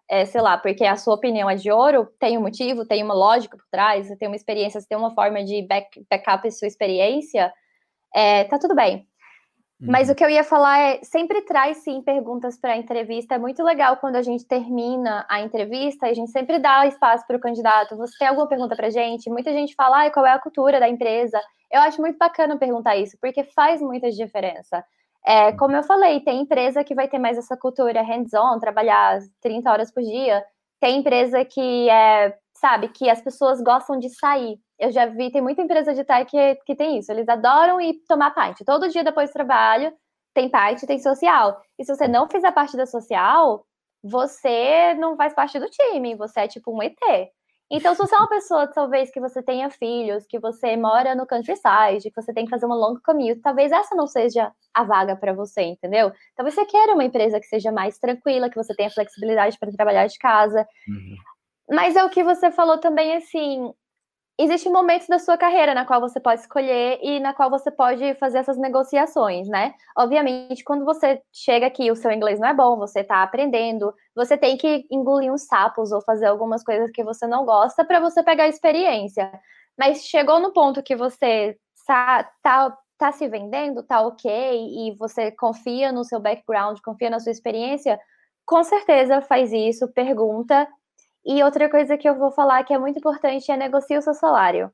é, 0.08 0.24
sei 0.24 0.40
lá, 0.40 0.58
porque 0.58 0.84
a 0.84 0.96
sua 0.96 1.14
opinião 1.14 1.48
é 1.48 1.56
de 1.56 1.70
ouro, 1.70 2.06
tem 2.18 2.36
um 2.36 2.42
motivo, 2.42 2.86
tem 2.86 3.02
uma 3.02 3.14
lógica 3.14 3.56
por 3.56 3.66
trás, 3.70 4.06
você 4.06 4.16
tem 4.16 4.28
uma 4.28 4.36
experiência, 4.36 4.80
você 4.80 4.86
tem 4.86 4.98
uma 4.98 5.14
forma 5.14 5.42
de 5.42 5.62
back, 5.62 6.04
backup 6.08 6.50
sua 6.52 6.68
experiência, 6.68 7.52
é, 8.14 8.44
tá 8.44 8.58
tudo 8.58 8.74
bem. 8.74 9.08
Mas 9.84 10.06
uhum. 10.06 10.12
o 10.12 10.16
que 10.16 10.24
eu 10.24 10.30
ia 10.30 10.44
falar 10.44 10.78
é, 10.78 11.00
sempre 11.02 11.42
traz 11.42 11.78
sim 11.78 12.00
perguntas 12.02 12.56
para 12.56 12.74
a 12.74 12.76
entrevista. 12.76 13.34
É 13.34 13.38
muito 13.38 13.64
legal 13.64 13.96
quando 13.96 14.14
a 14.14 14.22
gente 14.22 14.46
termina 14.46 15.26
a 15.28 15.40
entrevista, 15.40 16.06
a 16.06 16.14
gente 16.14 16.30
sempre 16.30 16.60
dá 16.60 16.86
espaço 16.86 17.26
para 17.26 17.36
o 17.36 17.40
candidato. 17.40 17.96
Você 17.96 18.16
tem 18.16 18.28
alguma 18.28 18.46
pergunta 18.46 18.76
para 18.76 18.90
gente? 18.90 19.28
Muita 19.28 19.50
gente 19.52 19.74
fala, 19.74 20.04
ah, 20.06 20.10
qual 20.10 20.24
é 20.24 20.30
a 20.30 20.38
cultura 20.38 20.78
da 20.78 20.88
empresa? 20.88 21.40
Eu 21.70 21.80
acho 21.80 22.00
muito 22.00 22.16
bacana 22.16 22.56
perguntar 22.56 22.96
isso, 22.96 23.16
porque 23.20 23.42
faz 23.42 23.80
muita 23.80 24.08
diferença. 24.10 24.84
É, 25.24 25.52
como 25.52 25.74
eu 25.74 25.82
falei, 25.82 26.20
tem 26.20 26.42
empresa 26.42 26.84
que 26.84 26.94
vai 26.94 27.08
ter 27.08 27.18
mais 27.18 27.36
essa 27.36 27.56
cultura 27.56 28.02
hands-on, 28.02 28.60
trabalhar 28.60 29.18
30 29.40 29.70
horas 29.70 29.92
por 29.92 30.02
dia. 30.02 30.44
Tem 30.80 30.98
empresa 30.98 31.44
que 31.44 31.88
é, 31.90 32.36
sabe, 32.54 32.88
que 32.88 33.10
as 33.10 33.20
pessoas 33.20 33.60
gostam 33.60 33.98
de 33.98 34.08
sair. 34.10 34.58
Eu 34.82 34.90
já 34.90 35.06
vi, 35.06 35.30
tem 35.30 35.40
muita 35.40 35.62
empresa 35.62 35.94
de 35.94 36.02
tech 36.02 36.28
que, 36.28 36.56
que 36.66 36.74
tem 36.74 36.98
isso. 36.98 37.12
Eles 37.12 37.28
adoram 37.28 37.80
ir 37.80 38.02
tomar 38.08 38.32
parte. 38.32 38.64
Todo 38.64 38.88
dia 38.88 39.04
depois 39.04 39.30
do 39.30 39.32
trabalho, 39.32 39.92
tem 40.34 40.48
parte, 40.48 40.88
tem 40.88 40.98
social. 40.98 41.62
E 41.78 41.84
se 41.84 41.94
você 41.94 42.08
não 42.08 42.28
fizer 42.28 42.50
parte 42.50 42.76
da 42.76 42.84
social, 42.84 43.64
você 44.02 44.92
não 44.94 45.16
faz 45.16 45.32
parte 45.34 45.56
do 45.60 45.70
time. 45.70 46.16
Você 46.16 46.40
é 46.40 46.48
tipo 46.48 46.76
um 46.76 46.82
ET. 46.82 46.98
Então, 47.70 47.94
se 47.94 48.00
você 48.00 48.12
é 48.12 48.18
uma 48.18 48.28
pessoa, 48.28 48.66
talvez, 48.66 49.10
que 49.12 49.20
você 49.20 49.40
tenha 49.40 49.70
filhos, 49.70 50.26
que 50.26 50.40
você 50.40 50.76
mora 50.76 51.14
no 51.14 51.28
countryside, 51.28 52.10
que 52.10 52.20
você 52.20 52.32
tem 52.34 52.44
que 52.44 52.50
fazer 52.50 52.66
uma 52.66 52.74
longa 52.74 53.00
commute, 53.04 53.40
talvez 53.40 53.70
essa 53.70 53.94
não 53.94 54.08
seja 54.08 54.50
a 54.74 54.82
vaga 54.82 55.14
para 55.14 55.32
você, 55.32 55.62
entendeu? 55.62 56.12
Talvez 56.34 56.56
você 56.56 56.66
queira 56.66 56.92
uma 56.92 57.04
empresa 57.04 57.38
que 57.38 57.46
seja 57.46 57.70
mais 57.70 57.98
tranquila, 57.98 58.50
que 58.50 58.56
você 58.56 58.74
tenha 58.74 58.90
flexibilidade 58.90 59.58
para 59.58 59.70
trabalhar 59.70 60.08
de 60.08 60.18
casa. 60.18 60.66
Uhum. 60.88 61.16
Mas 61.70 61.94
é 61.94 62.04
o 62.04 62.10
que 62.10 62.24
você 62.24 62.50
falou 62.50 62.78
também, 62.78 63.16
assim, 63.16 63.72
existem 64.44 64.72
momentos 64.72 65.06
da 65.08 65.18
sua 65.18 65.36
carreira 65.36 65.74
na 65.74 65.84
qual 65.84 66.00
você 66.00 66.18
pode 66.18 66.40
escolher 66.40 66.98
e 67.02 67.20
na 67.20 67.34
qual 67.34 67.50
você 67.50 67.70
pode 67.70 68.14
fazer 68.14 68.38
essas 68.38 68.56
negociações, 68.56 69.48
né? 69.48 69.74
Obviamente, 69.96 70.64
quando 70.64 70.84
você 70.84 71.20
chega 71.32 71.66
aqui, 71.66 71.90
o 71.90 71.96
seu 71.96 72.10
inglês 72.10 72.40
não 72.40 72.48
é 72.48 72.54
bom, 72.54 72.76
você 72.76 73.00
está 73.00 73.22
aprendendo, 73.22 73.92
você 74.14 74.36
tem 74.36 74.56
que 74.56 74.86
engolir 74.90 75.32
uns 75.32 75.46
sapos 75.46 75.92
ou 75.92 76.00
fazer 76.02 76.26
algumas 76.26 76.64
coisas 76.64 76.90
que 76.90 77.04
você 77.04 77.26
não 77.26 77.44
gosta 77.44 77.84
para 77.84 78.00
você 78.00 78.22
pegar 78.22 78.48
experiência. 78.48 79.30
Mas 79.78 80.04
chegou 80.04 80.40
no 80.40 80.52
ponto 80.52 80.82
que 80.82 80.96
você 80.96 81.56
tá, 81.86 82.30
tá, 82.42 82.76
tá 82.98 83.12
se 83.12 83.28
vendendo, 83.28 83.82
tá 83.82 84.00
ok, 84.00 84.30
e 84.30 84.96
você 84.96 85.30
confia 85.32 85.92
no 85.92 86.04
seu 86.04 86.20
background, 86.20 86.78
confia 86.84 87.10
na 87.10 87.20
sua 87.20 87.32
experiência, 87.32 87.98
com 88.46 88.62
certeza 88.64 89.20
faz 89.20 89.52
isso, 89.52 89.92
pergunta 89.92 90.68
e 91.24 91.42
outra 91.42 91.70
coisa 91.70 91.96
que 91.96 92.08
eu 92.08 92.16
vou 92.16 92.30
falar 92.32 92.64
que 92.64 92.74
é 92.74 92.78
muito 92.78 92.98
importante 92.98 93.50
é 93.50 93.56
negociar 93.56 93.98
o 93.98 94.02
seu 94.02 94.14
salário. 94.14 94.72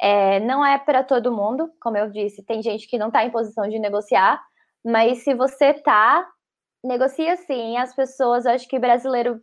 É, 0.00 0.40
não 0.40 0.64
é 0.64 0.78
para 0.78 1.04
todo 1.04 1.32
mundo, 1.32 1.70
como 1.80 1.96
eu 1.96 2.10
disse, 2.10 2.44
tem 2.44 2.62
gente 2.62 2.88
que 2.88 2.98
não 2.98 3.08
está 3.08 3.24
em 3.24 3.30
posição 3.30 3.68
de 3.68 3.78
negociar, 3.78 4.42
mas 4.84 5.24
se 5.24 5.34
você 5.34 5.74
tá, 5.74 6.26
negocia 6.82 7.36
sim. 7.36 7.76
As 7.76 7.94
pessoas, 7.94 8.46
acho 8.46 8.66
que 8.68 8.78
brasileiro, 8.78 9.40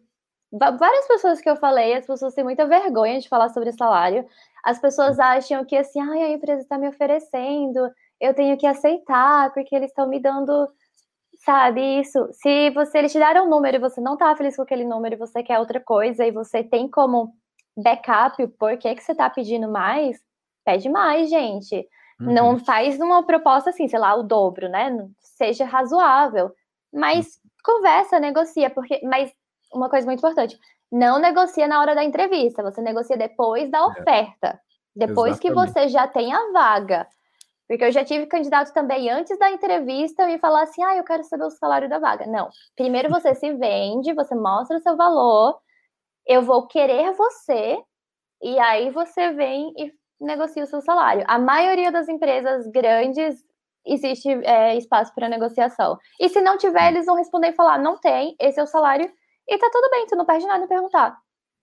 várias 0.52 1.08
pessoas 1.08 1.42
que 1.42 1.50
eu 1.50 1.56
falei, 1.58 1.94
as 1.96 2.06
pessoas 2.06 2.34
têm 2.34 2.44
muita 2.44 2.66
vergonha 2.66 3.20
de 3.20 3.30
falar 3.30 3.50
sobre 3.50 3.72
salário. 3.74 4.26
As 4.64 4.80
pessoas 4.80 5.20
acham 5.20 5.64
que 5.66 5.76
assim, 5.76 6.02
ai, 6.02 6.24
a 6.24 6.30
empresa 6.30 6.62
está 6.62 6.78
me 6.78 6.88
oferecendo, 6.88 7.92
eu 8.20 8.34
tenho 8.34 8.58
que 8.58 8.66
aceitar, 8.66 9.54
porque 9.54 9.76
eles 9.76 9.90
estão 9.92 10.08
me 10.10 10.20
dando 10.20 10.68
Sabe, 11.38 12.00
isso. 12.00 12.28
Se 12.34 12.70
você 12.72 12.98
eles 13.00 13.12
te 13.12 13.20
deram 13.20 13.46
um 13.46 13.50
número 13.50 13.78
e 13.78 13.80
você 13.80 14.02
não 14.02 14.18
tá 14.18 14.36
feliz 14.36 14.56
com 14.56 14.64
aquele 14.64 14.84
número 14.84 15.16
e 15.16 15.18
você 15.18 15.44
quer 15.44 15.60
outra 15.60 15.80
coisa 15.80 16.26
e 16.26 16.32
você 16.32 16.64
tem 16.64 16.90
como 16.90 17.34
backup 17.76 18.42
o 18.44 18.50
porquê 18.50 18.96
que 18.96 19.04
você 19.04 19.14
tá 19.14 19.30
pedindo 19.30 19.70
mais, 19.70 20.20
pede 20.66 20.90
mais, 20.90 21.30
gente. 21.30 21.88
Uhum. 22.20 22.34
Não 22.34 22.60
faz 22.60 23.00
uma 23.00 23.24
proposta 23.24 23.70
assim, 23.70 23.88
sei 23.88 24.00
lá, 24.00 24.16
o 24.16 24.24
dobro, 24.24 24.68
né? 24.68 25.08
Seja 25.20 25.66
razoável. 25.66 26.52
Mas 26.92 27.28
uhum. 27.28 27.50
conversa, 27.64 28.20
negocia, 28.20 28.70
porque. 28.70 29.00
Mas 29.04 29.32
uma 29.72 29.90
coisa 29.90 30.06
muito 30.06 30.20
importante: 30.20 30.58
não 30.92 31.20
negocia 31.20 31.68
na 31.68 31.80
hora 31.80 31.94
da 31.94 32.04
entrevista, 32.04 32.64
você 32.64 32.82
negocia 32.82 33.16
depois 33.16 33.70
da 33.70 33.80
é. 33.80 33.84
oferta. 33.84 34.48
É. 34.48 34.60
Depois 34.96 35.34
Exatamente. 35.34 35.42
que 35.42 35.54
você 35.54 35.88
já 35.90 36.08
tem 36.08 36.34
a 36.34 36.52
vaga. 36.52 37.08
Porque 37.68 37.84
eu 37.84 37.92
já 37.92 38.04
tive 38.06 38.26
candidato 38.28 38.72
também 38.74 39.10
antes 39.10 39.38
da 39.38 39.52
entrevista 39.52 40.26
me 40.26 40.40
falar 40.40 40.64
assim: 40.64 40.84
ah, 40.84 40.96
eu 40.96 41.04
quero 41.04 41.24
saber 41.24 41.46
o 41.46 41.52
salário 41.52 41.90
da 41.90 42.00
vaga. 42.00 42.26
Não. 42.26 42.50
Primeiro 42.76 43.10
você 43.10 43.36
se 43.36 43.54
vende, 43.54 44.14
você 44.14 44.34
mostra 44.34 44.78
o 44.78 44.82
seu 44.82 44.96
valor, 44.96 45.60
eu 46.26 46.42
vou 46.42 46.68
querer 46.68 47.14
você, 47.14 47.78
e 48.42 48.58
aí 48.60 48.90
você 48.92 49.32
vem 49.34 49.74
e 49.78 49.92
negocia 50.20 50.64
o 50.64 50.68
seu 50.68 50.82
salário. 50.82 51.26
A 51.28 51.38
maioria 51.38 51.92
das 51.92 52.08
empresas 52.08 52.68
grandes 52.68 53.36
existe 53.86 54.30
é, 54.30 54.78
espaço 54.78 55.14
para 55.14 55.30
negociação. 55.30 55.98
E 56.20 56.30
se 56.30 56.42
não 56.42 56.58
tiver, 56.58 56.90
eles 56.90 57.06
vão 57.06 57.16
responder 57.16 57.50
e 57.50 57.56
falar: 57.56 57.78
não 57.78 58.00
tem, 58.00 58.36
esse 58.40 58.60
é 58.60 58.64
o 58.64 58.68
salário, 58.68 59.12
e 59.48 59.58
tá 59.58 59.70
tudo 59.72 59.90
bem, 59.90 60.06
tu 60.08 60.16
não 60.16 60.26
perde 60.26 60.46
nada 60.46 60.64
em 60.64 60.68
perguntar. 60.68 61.18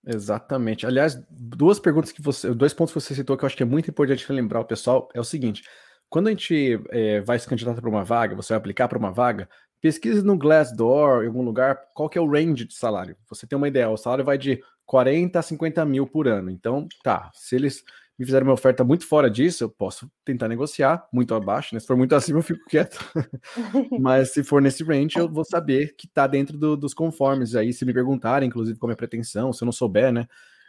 Exatamente. 0.06 0.86
Aliás, 0.86 1.18
duas 1.30 1.78
perguntas 1.78 2.12
que 2.12 2.20
você, 2.20 2.52
dois 2.54 2.74
pontos 2.74 2.92
que 2.92 3.00
você 3.00 3.14
citou 3.14 3.36
que 3.36 3.44
eu 3.44 3.46
acho 3.46 3.56
que 3.56 3.62
é 3.62 3.66
muito 3.66 3.90
importante 3.90 4.30
lembrar 4.30 4.60
o 4.60 4.66
pessoal 4.66 5.08
é 5.14 5.20
o 5.20 5.24
seguinte: 5.24 5.62
quando 6.08 6.28
a 6.28 6.30
gente 6.30 6.80
é, 6.90 7.20
vai 7.20 7.38
se 7.38 7.48
candidatar 7.48 7.80
para 7.80 7.90
uma 7.90 8.04
vaga, 8.04 8.36
você 8.36 8.52
vai 8.52 8.58
aplicar 8.58 8.88
para 8.88 8.98
uma 8.98 9.12
vaga, 9.12 9.48
pesquise 9.80 10.22
no 10.22 10.38
Glassdoor, 10.38 11.24
em 11.24 11.26
algum 11.26 11.42
lugar, 11.42 11.78
qual 11.94 12.08
que 12.08 12.16
é 12.16 12.20
o 12.20 12.30
range 12.30 12.64
de 12.64 12.74
salário. 12.74 13.16
Você 13.28 13.46
tem 13.46 13.56
uma 13.56 13.68
ideia, 13.68 13.90
o 13.90 13.96
salário 13.96 14.24
vai 14.24 14.38
de 14.38 14.62
40 14.86 15.38
a 15.38 15.42
50 15.42 15.84
mil 15.84 16.06
por 16.06 16.28
ano. 16.28 16.50
Então, 16.50 16.86
tá, 17.02 17.30
se 17.34 17.54
eles 17.54 17.82
me 18.18 18.24
fizerem 18.24 18.46
uma 18.46 18.54
oferta 18.54 18.84
muito 18.84 19.06
fora 19.06 19.28
disso, 19.28 19.64
eu 19.64 19.68
posso 19.68 20.10
tentar 20.24 20.48
negociar 20.48 21.06
muito 21.12 21.34
abaixo, 21.34 21.74
né? 21.74 21.80
Se 21.80 21.86
for 21.86 21.96
muito 21.96 22.14
acima, 22.16 22.38
eu 22.38 22.42
fico 22.42 22.64
quieto. 22.68 22.98
Mas 24.00 24.32
se 24.32 24.44
for 24.44 24.62
nesse 24.62 24.84
range, 24.84 25.18
eu 25.18 25.28
vou 25.28 25.44
saber 25.44 25.94
que 25.98 26.06
tá 26.06 26.26
dentro 26.26 26.56
do, 26.56 26.76
dos 26.76 26.94
conformes. 26.94 27.54
Aí, 27.56 27.72
se 27.72 27.84
me 27.84 27.92
perguntarem, 27.92 28.48
inclusive, 28.48 28.78
qual 28.78 28.90
é 28.90 28.94
a 28.94 28.96
pretensão, 28.96 29.52
se 29.52 29.62
eu 29.62 29.66
não 29.66 29.72
souber, 29.72 30.12
né? 30.12 30.26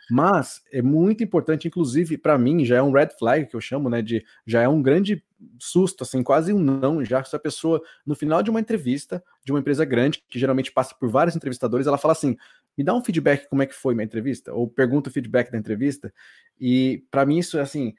Mas 0.09 0.61
é 0.71 0.81
muito 0.81 1.23
importante, 1.23 1.67
inclusive, 1.67 2.17
para 2.17 2.37
mim, 2.37 2.63
já 2.63 2.77
é 2.77 2.81
um 2.81 2.91
red 2.91 3.09
flag 3.17 3.47
que 3.47 3.55
eu 3.55 3.61
chamo, 3.61 3.89
né? 3.89 4.01
De 4.01 4.23
já 4.45 4.61
é 4.61 4.67
um 4.67 4.81
grande 4.81 5.23
susto, 5.59 6.03
assim, 6.03 6.23
quase 6.23 6.53
um 6.53 6.59
não, 6.59 7.03
já 7.03 7.21
que 7.21 7.27
essa 7.27 7.39
pessoa, 7.39 7.81
no 8.05 8.15
final 8.15 8.41
de 8.41 8.49
uma 8.49 8.59
entrevista 8.59 9.23
de 9.43 9.51
uma 9.51 9.59
empresa 9.59 9.85
grande, 9.85 10.23
que 10.29 10.39
geralmente 10.39 10.71
passa 10.71 10.95
por 10.95 11.09
vários 11.09 11.35
entrevistadores, 11.35 11.87
ela 11.87 11.97
fala 11.97 12.13
assim: 12.13 12.35
me 12.77 12.83
dá 12.83 12.93
um 12.93 13.03
feedback 13.03 13.47
como 13.47 13.61
é 13.61 13.65
que 13.65 13.73
foi 13.75 13.93
minha 13.93 14.05
entrevista, 14.05 14.53
ou 14.53 14.67
pergunta 14.67 15.09
o 15.09 15.13
feedback 15.13 15.51
da 15.51 15.57
entrevista. 15.57 16.13
E 16.59 17.03
para 17.11 17.25
mim 17.25 17.39
isso 17.39 17.57
é 17.57 17.61
assim, 17.61 17.93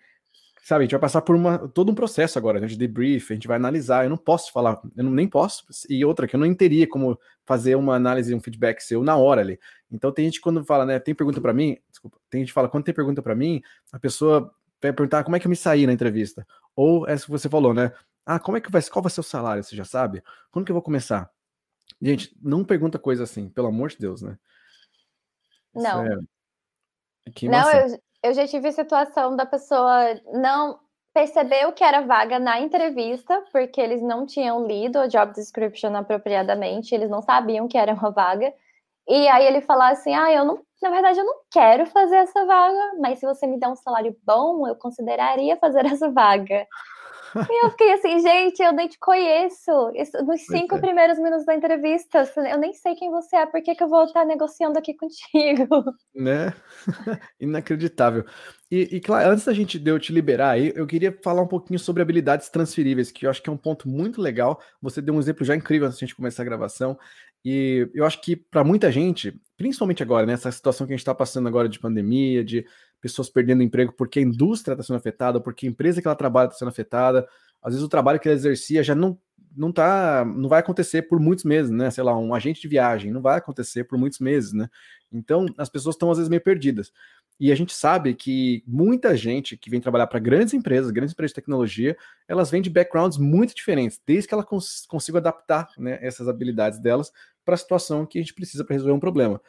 sabe, 0.66 0.82
a 0.82 0.84
gente 0.84 0.90
vai 0.90 1.00
passar 1.00 1.22
por 1.22 1.36
uma, 1.36 1.68
todo 1.68 1.92
um 1.92 1.94
processo 1.94 2.36
agora, 2.36 2.58
né, 2.58 2.66
de 2.66 2.76
debrief, 2.76 3.30
a 3.30 3.34
gente 3.34 3.46
vai 3.46 3.56
analisar, 3.56 4.04
eu 4.04 4.10
não 4.10 4.16
posso 4.16 4.50
falar, 4.50 4.80
eu 4.96 5.04
não, 5.04 5.12
nem 5.12 5.28
posso, 5.28 5.64
e 5.88 6.04
outra, 6.04 6.26
que 6.26 6.34
eu 6.34 6.40
não 6.40 6.52
teria 6.56 6.88
como 6.88 7.16
fazer 7.44 7.76
uma 7.76 7.94
análise, 7.94 8.34
um 8.34 8.40
feedback 8.40 8.80
seu 8.80 9.04
na 9.04 9.16
hora 9.16 9.42
ali. 9.42 9.60
Então 9.92 10.10
tem 10.10 10.24
gente 10.24 10.40
quando 10.40 10.64
fala, 10.64 10.84
né, 10.84 10.98
tem 10.98 11.14
pergunta 11.14 11.40
para 11.40 11.52
mim, 11.52 11.78
desculpa, 11.88 12.18
tem 12.28 12.40
gente 12.40 12.48
que 12.48 12.52
fala, 12.52 12.68
quando 12.68 12.82
tem 12.82 12.92
pergunta 12.92 13.22
para 13.22 13.36
mim, 13.36 13.62
a 13.92 13.98
pessoa 14.00 14.52
vai 14.82 14.92
perguntar 14.92 15.22
como 15.22 15.36
é 15.36 15.38
que 15.38 15.46
eu 15.46 15.50
me 15.50 15.54
saí 15.54 15.86
na 15.86 15.92
entrevista. 15.92 16.44
Ou 16.74 17.06
essa 17.06 17.26
que 17.26 17.30
você 17.30 17.48
falou, 17.48 17.72
né, 17.72 17.92
ah, 18.24 18.40
como 18.40 18.56
é 18.56 18.60
que 18.60 18.68
vai, 18.68 18.82
qual 18.82 19.04
vai 19.04 19.10
ser 19.12 19.20
o 19.20 19.22
salário, 19.22 19.62
você 19.62 19.76
já 19.76 19.84
sabe? 19.84 20.20
Quando 20.50 20.64
que 20.64 20.72
eu 20.72 20.74
vou 20.74 20.82
começar? 20.82 21.30
Gente, 22.02 22.36
não 22.42 22.64
pergunta 22.64 22.98
coisa 22.98 23.22
assim, 23.22 23.48
pelo 23.48 23.68
amor 23.68 23.90
de 23.90 23.98
Deus, 23.98 24.20
né? 24.20 24.36
Não. 25.72 26.04
É... 26.04 26.18
não, 27.44 27.70
eu, 27.70 28.00
eu 28.26 28.34
já 28.34 28.46
tive 28.46 28.72
situação 28.72 29.36
da 29.36 29.46
pessoa 29.46 30.20
não 30.32 30.78
perceber 31.14 31.66
o 31.66 31.72
que 31.72 31.82
era 31.82 32.02
vaga 32.02 32.38
na 32.38 32.60
entrevista, 32.60 33.42
porque 33.50 33.80
eles 33.80 34.02
não 34.02 34.26
tinham 34.26 34.66
lido 34.66 34.98
a 34.98 35.06
job 35.06 35.32
description 35.32 35.94
apropriadamente, 35.96 36.94
eles 36.94 37.08
não 37.08 37.22
sabiam 37.22 37.66
que 37.66 37.78
era 37.78 37.94
uma 37.94 38.10
vaga. 38.10 38.52
E 39.08 39.28
aí 39.28 39.46
ele 39.46 39.60
falar 39.60 39.90
assim: 39.90 40.14
ah, 40.14 40.30
eu 40.32 40.44
não, 40.44 40.60
na 40.82 40.90
verdade, 40.90 41.18
eu 41.18 41.24
não 41.24 41.36
quero 41.50 41.86
fazer 41.86 42.16
essa 42.16 42.44
vaga, 42.44 42.98
mas 43.00 43.18
se 43.18 43.26
você 43.26 43.46
me 43.46 43.58
der 43.58 43.68
um 43.68 43.76
salário 43.76 44.14
bom, 44.26 44.66
eu 44.68 44.76
consideraria 44.76 45.56
fazer 45.56 45.86
essa 45.86 46.10
vaga. 46.10 46.66
E 47.50 47.64
eu 47.64 47.70
fiquei 47.70 47.92
assim, 47.92 48.18
gente, 48.20 48.62
eu 48.62 48.72
nem 48.72 48.88
te 48.88 48.98
conheço. 48.98 49.70
Isso, 49.94 50.16
nos 50.24 50.40
cinco 50.42 50.76
é. 50.76 50.80
primeiros 50.80 51.18
minutos 51.18 51.44
da 51.44 51.54
entrevista, 51.54 52.30
eu 52.36 52.58
nem 52.58 52.72
sei 52.72 52.94
quem 52.94 53.10
você 53.10 53.36
é, 53.36 53.46
por 53.46 53.62
que, 53.62 53.74
que 53.74 53.82
eu 53.82 53.88
vou 53.88 54.04
estar 54.04 54.24
negociando 54.24 54.78
aqui 54.78 54.94
contigo? 54.94 55.84
Né? 56.14 56.52
Inacreditável. 57.40 58.24
E, 58.70 58.96
e, 58.96 59.00
claro, 59.00 59.30
antes 59.30 59.44
da 59.44 59.52
gente 59.52 59.78
de 59.78 59.90
eu 59.90 59.98
te 59.98 60.12
liberar 60.12 60.50
aí, 60.50 60.72
eu 60.74 60.86
queria 60.86 61.16
falar 61.22 61.42
um 61.42 61.46
pouquinho 61.46 61.78
sobre 61.78 62.02
habilidades 62.02 62.48
transferíveis, 62.48 63.12
que 63.12 63.26
eu 63.26 63.30
acho 63.30 63.40
que 63.40 63.48
é 63.48 63.52
um 63.52 63.56
ponto 63.56 63.88
muito 63.88 64.20
legal. 64.20 64.60
Você 64.82 65.00
deu 65.00 65.14
um 65.14 65.20
exemplo 65.20 65.44
já 65.44 65.54
incrível 65.54 65.86
antes 65.86 66.00
da 66.00 66.06
gente 66.06 66.16
começar 66.16 66.42
a 66.42 66.46
gravação. 66.46 66.98
E 67.44 67.88
eu 67.94 68.04
acho 68.04 68.20
que 68.20 68.34
para 68.34 68.64
muita 68.64 68.90
gente, 68.90 69.40
principalmente 69.56 70.02
agora, 70.02 70.26
nessa 70.26 70.48
né, 70.48 70.52
situação 70.52 70.84
que 70.84 70.92
a 70.92 70.96
gente 70.96 71.02
está 71.02 71.14
passando 71.14 71.46
agora 71.46 71.68
de 71.68 71.78
pandemia, 71.78 72.44
de 72.44 72.66
pessoas 73.00 73.28
perdendo 73.28 73.62
emprego 73.62 73.92
porque 73.92 74.18
a 74.18 74.22
indústria 74.22 74.74
está 74.74 74.82
sendo 74.82 74.96
afetada, 74.96 75.40
porque 75.40 75.66
a 75.66 75.70
empresa 75.70 76.00
que 76.00 76.08
ela 76.08 76.16
trabalha 76.16 76.46
está 76.46 76.58
sendo 76.58 76.68
afetada. 76.68 77.26
Às 77.62 77.72
vezes 77.72 77.84
o 77.84 77.88
trabalho 77.88 78.20
que 78.20 78.28
ela 78.28 78.36
exercia 78.36 78.82
já 78.82 78.94
não 78.94 79.18
não 79.56 79.72
tá, 79.72 80.22
não 80.24 80.48
vai 80.48 80.60
acontecer 80.60 81.02
por 81.02 81.18
muitos 81.18 81.44
meses, 81.44 81.70
né? 81.70 81.90
Sei 81.90 82.04
lá, 82.04 82.16
um 82.16 82.34
agente 82.34 82.60
de 82.60 82.68
viagem 82.68 83.10
não 83.10 83.22
vai 83.22 83.38
acontecer 83.38 83.84
por 83.84 83.98
muitos 83.98 84.18
meses, 84.18 84.52
né? 84.52 84.68
Então, 85.10 85.46
as 85.56 85.70
pessoas 85.70 85.94
estão 85.94 86.10
às 86.10 86.18
vezes 86.18 86.28
meio 86.28 86.42
perdidas. 86.42 86.92
E 87.38 87.52
a 87.52 87.54
gente 87.54 87.74
sabe 87.74 88.14
que 88.14 88.62
muita 88.66 89.16
gente 89.16 89.56
que 89.56 89.68
vem 89.70 89.80
trabalhar 89.80 90.06
para 90.06 90.18
grandes 90.18 90.54
empresas, 90.54 90.90
grandes 90.90 91.12
empresas 91.12 91.32
de 91.32 91.36
tecnologia, 91.36 91.96
elas 92.26 92.50
vêm 92.50 92.62
de 92.62 92.70
backgrounds 92.70 93.18
muito 93.18 93.54
diferentes, 93.54 94.00
desde 94.06 94.28
que 94.28 94.34
ela 94.34 94.44
cons 94.44 94.86
consiga 94.86 95.18
adaptar 95.18 95.68
né, 95.78 95.98
essas 96.00 96.28
habilidades 96.28 96.78
delas 96.78 97.12
para 97.44 97.54
a 97.54 97.58
situação 97.58 98.06
que 98.06 98.18
a 98.18 98.22
gente 98.22 98.34
precisa 98.34 98.64
para 98.64 98.74
resolver 98.74 98.94
um 98.94 99.00
problema. 99.00 99.40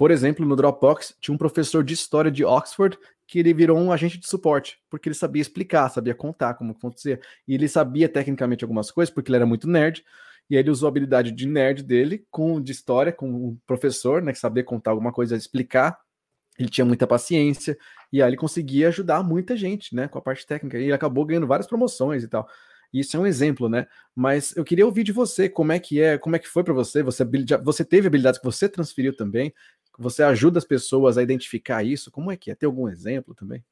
Por 0.00 0.10
exemplo, 0.10 0.46
no 0.46 0.56
Dropbox 0.56 1.14
tinha 1.20 1.34
um 1.34 1.36
professor 1.36 1.84
de 1.84 1.92
história 1.92 2.30
de 2.30 2.42
Oxford 2.42 2.98
que 3.26 3.38
ele 3.38 3.52
virou 3.52 3.78
um 3.78 3.92
agente 3.92 4.16
de 4.16 4.26
suporte, 4.26 4.78
porque 4.88 5.10
ele 5.10 5.14
sabia 5.14 5.42
explicar, 5.42 5.90
sabia 5.90 6.14
contar 6.14 6.54
como 6.54 6.72
acontecer. 6.72 7.20
E 7.46 7.52
ele 7.52 7.68
sabia 7.68 8.08
tecnicamente 8.08 8.64
algumas 8.64 8.90
coisas, 8.90 9.12
porque 9.12 9.28
ele 9.30 9.36
era 9.36 9.44
muito 9.44 9.68
nerd. 9.68 10.02
E 10.48 10.56
aí 10.56 10.62
ele 10.62 10.70
usou 10.70 10.86
a 10.86 10.88
habilidade 10.88 11.30
de 11.32 11.46
nerd 11.46 11.82
dele 11.82 12.24
com 12.30 12.62
de 12.62 12.72
história, 12.72 13.12
com 13.12 13.28
um 13.30 13.58
professor, 13.66 14.22
né, 14.22 14.32
que 14.32 14.38
sabia 14.38 14.64
contar 14.64 14.92
alguma 14.92 15.12
coisa, 15.12 15.36
explicar. 15.36 15.98
Ele 16.58 16.70
tinha 16.70 16.86
muita 16.86 17.06
paciência 17.06 17.76
e 18.10 18.22
aí 18.22 18.30
ele 18.30 18.38
conseguia 18.38 18.88
ajudar 18.88 19.22
muita 19.22 19.54
gente, 19.54 19.94
né, 19.94 20.08
com 20.08 20.18
a 20.18 20.22
parte 20.22 20.46
técnica. 20.46 20.78
E 20.78 20.84
ele 20.84 20.94
acabou 20.94 21.26
ganhando 21.26 21.46
várias 21.46 21.66
promoções 21.66 22.24
e 22.24 22.28
tal. 22.28 22.48
Isso 22.92 23.16
é 23.16 23.20
um 23.20 23.26
exemplo, 23.26 23.68
né? 23.68 23.86
Mas 24.14 24.56
eu 24.56 24.64
queria 24.64 24.84
ouvir 24.84 25.04
de 25.04 25.12
você 25.12 25.48
como 25.48 25.72
é 25.72 25.78
que 25.78 26.00
é, 26.00 26.18
como 26.18 26.34
é 26.34 26.38
que 26.38 26.48
foi 26.48 26.64
para 26.64 26.74
você. 26.74 27.02
Você, 27.02 27.24
você 27.62 27.84
teve 27.84 28.08
habilidades 28.08 28.40
que 28.40 28.44
você 28.44 28.68
transferiu 28.68 29.14
também. 29.14 29.54
Você 30.00 30.22
ajuda 30.22 30.58
as 30.58 30.64
pessoas 30.64 31.18
a 31.18 31.22
identificar 31.22 31.84
isso? 31.84 32.10
Como 32.10 32.32
é 32.32 32.36
que 32.36 32.50
é? 32.50 32.54
Tem 32.54 32.66
algum 32.66 32.88
exemplo 32.88 33.34
também? 33.34 33.62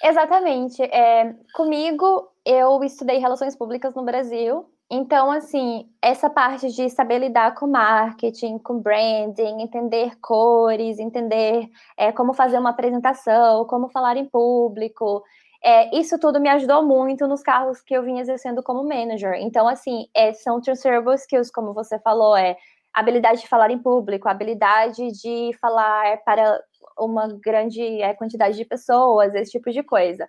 Exatamente. 0.00 0.80
É, 0.80 1.34
comigo, 1.54 2.28
eu 2.46 2.84
estudei 2.84 3.18
relações 3.18 3.56
públicas 3.56 3.92
no 3.92 4.04
Brasil. 4.04 4.64
Então, 4.88 5.30
assim, 5.30 5.88
essa 6.00 6.30
parte 6.30 6.70
de 6.70 6.88
saber 6.88 7.18
lidar 7.18 7.54
com 7.54 7.66
marketing, 7.66 8.58
com 8.58 8.78
branding, 8.78 9.60
entender 9.60 10.12
cores, 10.20 11.00
entender 11.00 11.68
é, 11.96 12.12
como 12.12 12.32
fazer 12.32 12.58
uma 12.58 12.70
apresentação, 12.70 13.64
como 13.64 13.88
falar 13.88 14.16
em 14.16 14.26
público, 14.26 15.24
é, 15.64 15.96
isso 15.98 16.18
tudo 16.18 16.40
me 16.40 16.48
ajudou 16.50 16.84
muito 16.84 17.26
nos 17.26 17.42
carros 17.42 17.80
que 17.80 17.94
eu 17.94 18.04
vim 18.04 18.18
exercendo 18.18 18.62
como 18.62 18.84
manager. 18.84 19.34
Então, 19.34 19.66
assim, 19.66 20.06
é, 20.14 20.32
são 20.32 20.60
transferable 20.60 21.14
skills, 21.14 21.50
como 21.50 21.72
você 21.72 21.98
falou, 21.98 22.36
é 22.36 22.56
habilidade 22.92 23.40
de 23.40 23.48
falar 23.48 23.70
em 23.70 23.78
público, 23.78 24.28
habilidade 24.28 25.10
de 25.12 25.50
falar 25.60 26.22
para 26.24 26.62
uma 26.98 27.28
grande 27.42 27.82
é, 28.02 28.14
quantidade 28.14 28.56
de 28.56 28.64
pessoas, 28.64 29.34
esse 29.34 29.52
tipo 29.52 29.70
de 29.70 29.82
coisa. 29.82 30.28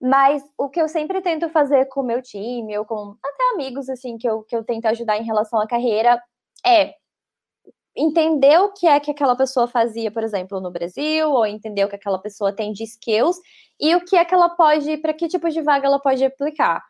Mas 0.00 0.42
o 0.58 0.68
que 0.68 0.80
eu 0.80 0.88
sempre 0.88 1.20
tento 1.20 1.48
fazer 1.48 1.86
com 1.86 2.00
o 2.00 2.04
meu 2.04 2.20
time, 2.20 2.76
ou 2.76 2.84
com 2.84 3.16
até 3.22 3.54
amigos, 3.54 3.88
assim, 3.88 4.18
que 4.18 4.28
eu, 4.28 4.42
que 4.42 4.56
eu 4.56 4.64
tento 4.64 4.86
ajudar 4.86 5.16
em 5.16 5.24
relação 5.24 5.60
à 5.60 5.66
carreira, 5.66 6.20
é 6.66 6.94
entender 7.96 8.58
o 8.58 8.72
que 8.72 8.86
é 8.86 8.98
que 8.98 9.10
aquela 9.10 9.36
pessoa 9.36 9.68
fazia, 9.68 10.10
por 10.10 10.24
exemplo, 10.24 10.60
no 10.60 10.72
Brasil, 10.72 11.30
ou 11.30 11.46
entender 11.46 11.84
o 11.84 11.88
que 11.88 11.96
aquela 11.96 12.18
pessoa 12.18 12.52
tem 12.52 12.72
de 12.72 12.82
skills, 12.84 13.36
e 13.80 13.94
o 13.94 14.04
que 14.04 14.16
é 14.16 14.24
que 14.24 14.34
ela 14.34 14.50
pode, 14.50 14.96
para 14.96 15.14
que 15.14 15.28
tipo 15.28 15.48
de 15.48 15.62
vaga 15.62 15.86
ela 15.86 16.00
pode 16.00 16.24
aplicar. 16.24 16.82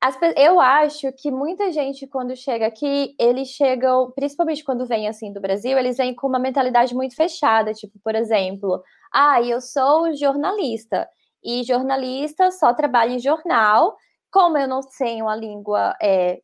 As, 0.00 0.18
eu 0.36 0.60
acho 0.60 1.10
que 1.12 1.30
muita 1.30 1.72
gente, 1.72 2.06
quando 2.06 2.36
chega 2.36 2.66
aqui, 2.66 3.14
eles 3.18 3.48
chegam, 3.48 4.12
principalmente 4.14 4.62
quando 4.62 4.86
vem 4.86 5.08
assim 5.08 5.32
do 5.32 5.40
Brasil, 5.40 5.78
eles 5.78 5.96
vêm 5.96 6.14
com 6.14 6.26
uma 6.28 6.38
mentalidade 6.38 6.94
muito 6.94 7.16
fechada, 7.16 7.72
tipo, 7.72 7.98
por 8.04 8.14
exemplo, 8.14 8.82
ah, 9.12 9.40
eu 9.42 9.60
sou 9.60 10.14
jornalista, 10.14 11.08
e 11.42 11.62
jornalista 11.64 12.50
só 12.50 12.74
trabalha 12.74 13.12
em 13.12 13.18
jornal, 13.18 13.96
como 14.30 14.58
eu 14.58 14.68
não 14.68 14.80
tenho 14.98 15.28
a 15.28 15.36
língua 15.36 15.94
é, 16.02 16.40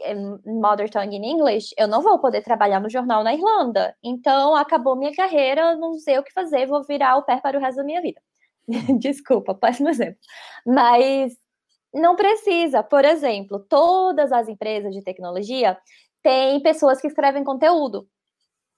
é, 0.00 0.14
mother 0.46 0.90
tongue 0.90 1.16
in 1.16 1.24
English, 1.24 1.74
eu 1.78 1.86
não 1.86 2.02
vou 2.02 2.18
poder 2.18 2.42
trabalhar 2.42 2.80
no 2.80 2.90
jornal 2.90 3.22
na 3.22 3.34
Irlanda. 3.34 3.94
Então, 4.02 4.54
acabou 4.54 4.96
minha 4.96 5.14
carreira, 5.14 5.76
não 5.76 5.94
sei 5.94 6.18
o 6.18 6.22
que 6.22 6.32
fazer, 6.32 6.66
vou 6.66 6.82
virar 6.84 7.16
o 7.16 7.22
pé 7.22 7.38
para 7.40 7.58
o 7.58 7.60
resto 7.60 7.76
da 7.78 7.84
minha 7.84 8.00
vida. 8.00 8.20
Desculpa, 8.98 9.54
péssimo 9.54 9.88
exemplo. 9.90 10.18
Mas 10.66 11.34
não 11.92 12.16
precisa. 12.16 12.82
Por 12.82 13.04
exemplo, 13.04 13.60
todas 13.68 14.32
as 14.32 14.48
empresas 14.48 14.94
de 14.94 15.02
tecnologia 15.02 15.76
têm 16.22 16.60
pessoas 16.60 17.00
que 17.00 17.08
escrevem 17.08 17.44
conteúdo. 17.44 18.06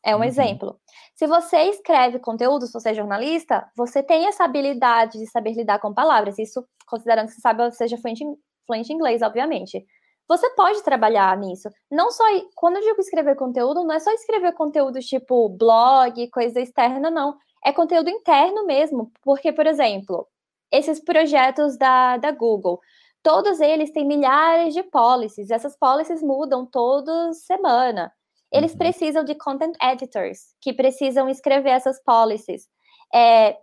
É 0.05 0.17
um 0.17 0.19
uhum. 0.19 0.25
exemplo. 0.25 0.81
Se 1.15 1.27
você 1.27 1.63
escreve 1.65 2.19
conteúdo, 2.19 2.67
se 2.67 2.73
você 2.73 2.91
é 2.91 2.95
jornalista, 2.95 3.69
você 3.77 4.03
tem 4.03 4.27
essa 4.27 4.45
habilidade 4.45 5.19
de 5.19 5.27
saber 5.31 5.53
lidar 5.53 5.79
com 5.79 5.95
palavras. 5.95 6.39
Isso 6.39 6.67
considerando 6.87 7.29
que 7.29 7.35
você 7.35 7.41
sabe, 7.41 7.71
seja 7.73 7.97
fluente 7.99 8.25
em, 8.25 8.35
fluente 8.67 8.93
em 8.93 8.97
inglês, 8.97 9.23
obviamente. 9.23 9.85
Você 10.29 10.51
pode 10.51 10.83
trabalhar 10.83 11.37
nisso. 11.37 11.69
Não 11.91 12.11
só. 12.11 12.25
Quando 12.57 12.77
eu 12.77 12.83
digo 12.83 13.01
escrever 13.01 13.37
conteúdo, 13.37 13.85
não 13.85 13.95
é 13.95 14.01
só 14.01 14.11
escrever 14.13 14.53
conteúdo 14.55 14.99
tipo 15.01 15.49
blog, 15.49 16.29
coisa 16.31 16.61
externa, 16.61 17.11
não. 17.11 17.37
É 17.65 17.73
conteúdo 17.73 18.11
interno 18.11 18.67
mesmo. 18.67 19.13
Porque, 19.23 19.53
por 19.53 19.67
exemplo, 19.67 20.27
esses 20.71 20.99
projetos 21.01 21.77
da, 21.77 22.17
da 22.17 22.33
Google 22.33 22.81
todos 23.23 23.61
eles 23.61 23.91
têm 23.91 24.07
milhares 24.07 24.75
de 24.75 24.83
policies, 24.83 25.51
essas 25.51 25.77
policies 25.77 26.23
mudam 26.23 26.67
toda 26.67 27.33
semana. 27.33 28.13
Eles 28.51 28.73
uhum. 28.73 28.79
precisam 28.79 29.25
de 29.25 29.35
content 29.35 29.75
editors, 29.83 30.55
que 30.61 30.73
precisam 30.73 31.29
escrever 31.29 31.71
essas 31.71 32.03
policies. 32.03 32.69
É, 33.15 33.57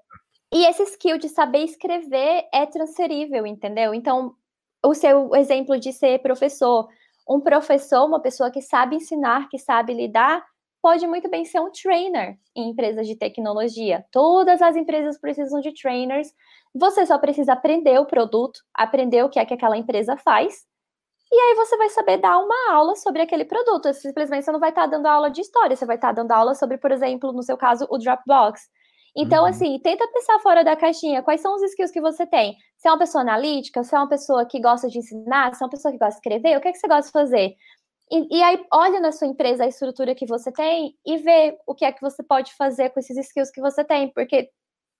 e 0.51 0.65
esse 0.65 0.83
skill 0.83 1.17
de 1.17 1.29
saber 1.29 1.63
escrever 1.63 2.47
é 2.51 2.65
transferível, 2.65 3.45
entendeu? 3.45 3.93
Então, 3.93 4.33
o 4.83 4.93
seu 4.93 5.35
exemplo 5.35 5.79
de 5.79 5.93
ser 5.93 6.19
professor, 6.19 6.87
um 7.29 7.39
professor, 7.39 8.05
uma 8.05 8.19
pessoa 8.19 8.49
que 8.49 8.61
sabe 8.61 8.95
ensinar, 8.95 9.47
que 9.49 9.59
sabe 9.59 9.93
lidar, 9.93 10.43
pode 10.81 11.05
muito 11.07 11.29
bem 11.29 11.45
ser 11.45 11.59
um 11.59 11.71
trainer 11.71 12.37
em 12.55 12.69
empresas 12.69 13.07
de 13.07 13.15
tecnologia. 13.15 14.05
Todas 14.11 14.61
as 14.61 14.75
empresas 14.75 15.19
precisam 15.19 15.59
de 15.59 15.73
trainers 15.73 16.33
você 16.73 17.05
só 17.05 17.17
precisa 17.17 17.53
aprender 17.53 17.99
o 17.99 18.05
produto, 18.05 18.59
aprender 18.73 19.23
o 19.23 19.29
que 19.29 19.39
é 19.39 19.45
que 19.45 19.53
aquela 19.53 19.77
empresa 19.77 20.15
faz, 20.17 20.67
e 21.31 21.35
aí 21.35 21.55
você 21.55 21.77
vai 21.77 21.89
saber 21.89 22.17
dar 22.17 22.39
uma 22.39 22.73
aula 22.73 22.95
sobre 22.95 23.21
aquele 23.21 23.45
produto. 23.45 23.93
Simplesmente 23.93 24.45
você 24.45 24.51
não 24.51 24.59
vai 24.59 24.69
estar 24.69 24.87
dando 24.87 25.05
aula 25.05 25.29
de 25.29 25.41
história, 25.41 25.75
você 25.75 25.85
vai 25.85 25.95
estar 25.95 26.11
dando 26.11 26.31
aula 26.31 26.55
sobre, 26.55 26.77
por 26.77 26.91
exemplo, 26.91 27.31
no 27.31 27.43
seu 27.43 27.55
caso, 27.55 27.87
o 27.89 27.97
Dropbox. 27.97 28.61
Então, 29.15 29.43
uhum. 29.43 29.49
assim, 29.49 29.79
tenta 29.79 30.07
pensar 30.07 30.39
fora 30.39 30.63
da 30.63 30.75
caixinha. 30.75 31.21
Quais 31.21 31.41
são 31.41 31.55
os 31.55 31.61
skills 31.63 31.91
que 31.91 32.01
você 32.01 32.25
tem? 32.25 32.55
Você 32.77 32.87
é 32.87 32.91
uma 32.91 32.97
pessoa 32.97 33.21
analítica? 33.21 33.83
Você 33.83 33.95
é 33.95 33.99
uma 33.99 34.09
pessoa 34.09 34.45
que 34.45 34.59
gosta 34.59 34.87
de 34.87 34.99
ensinar? 34.99 35.53
Você 35.53 35.63
é 35.63 35.65
uma 35.65 35.71
pessoa 35.71 35.91
que 35.91 35.97
gosta 35.97 36.19
de 36.19 36.27
escrever? 36.27 36.57
O 36.57 36.61
que, 36.61 36.67
é 36.67 36.71
que 36.71 36.77
você 36.77 36.87
gosta 36.87 37.05
de 37.05 37.11
fazer? 37.11 37.55
E, 38.11 38.37
e, 38.37 38.43
aí, 38.43 38.65
olha 38.73 38.99
na 38.99 39.11
sua 39.11 39.27
empresa 39.27 39.63
a 39.63 39.67
estrutura 39.67 40.15
que 40.15 40.25
você 40.25 40.51
tem 40.51 40.95
e 41.05 41.17
vê 41.17 41.57
o 41.67 41.75
que 41.75 41.85
é 41.85 41.91
que 41.91 42.01
você 42.01 42.23
pode 42.23 42.53
fazer 42.55 42.89
com 42.89 42.99
esses 42.99 43.15
skills 43.17 43.51
que 43.51 43.61
você 43.61 43.83
tem. 43.83 44.11
Porque 44.11 44.49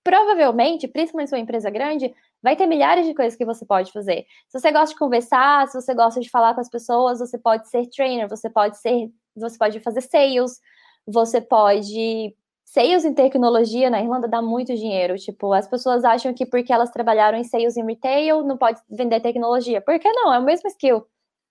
provavelmente, 0.03 0.87
principalmente 0.87 1.33
uma 1.33 1.39
empresa 1.39 1.69
grande, 1.69 2.13
vai 2.41 2.55
ter 2.55 2.67
milhares 2.67 3.05
de 3.05 3.13
coisas 3.13 3.35
que 3.35 3.45
você 3.45 3.65
pode 3.65 3.91
fazer. 3.91 4.25
Se 4.47 4.59
você 4.59 4.71
gosta 4.71 4.93
de 4.93 4.99
conversar, 4.99 5.67
se 5.67 5.79
você 5.79 5.93
gosta 5.93 6.19
de 6.19 6.29
falar 6.29 6.53
com 6.53 6.61
as 6.61 6.69
pessoas, 6.69 7.19
você 7.19 7.37
pode 7.37 7.67
ser 7.69 7.87
trainer, 7.87 8.27
você 8.27 8.49
pode 8.49 8.77
ser, 8.77 9.11
você 9.35 9.57
pode 9.57 9.79
fazer 9.79 10.01
sales, 10.01 10.59
você 11.05 11.41
pode 11.41 12.35
sales 12.63 13.03
em 13.03 13.15
tecnologia 13.15 13.89
na 13.89 13.99
Irlanda 13.99 14.27
dá 14.27 14.41
muito 14.43 14.75
dinheiro. 14.75 15.15
Tipo, 15.15 15.53
as 15.53 15.67
pessoas 15.67 16.03
acham 16.03 16.33
que 16.33 16.45
porque 16.45 16.71
elas 16.71 16.91
trabalharam 16.91 17.37
em 17.37 17.43
sales 17.43 17.75
em 17.75 17.85
retail, 17.85 18.43
não 18.43 18.57
pode 18.57 18.79
vender 18.87 19.19
tecnologia. 19.19 19.81
Por 19.81 19.97
que 19.99 20.11
não? 20.11 20.31
É 20.31 20.37
o 20.37 20.43
mesmo 20.43 20.67
skill. 20.69 21.03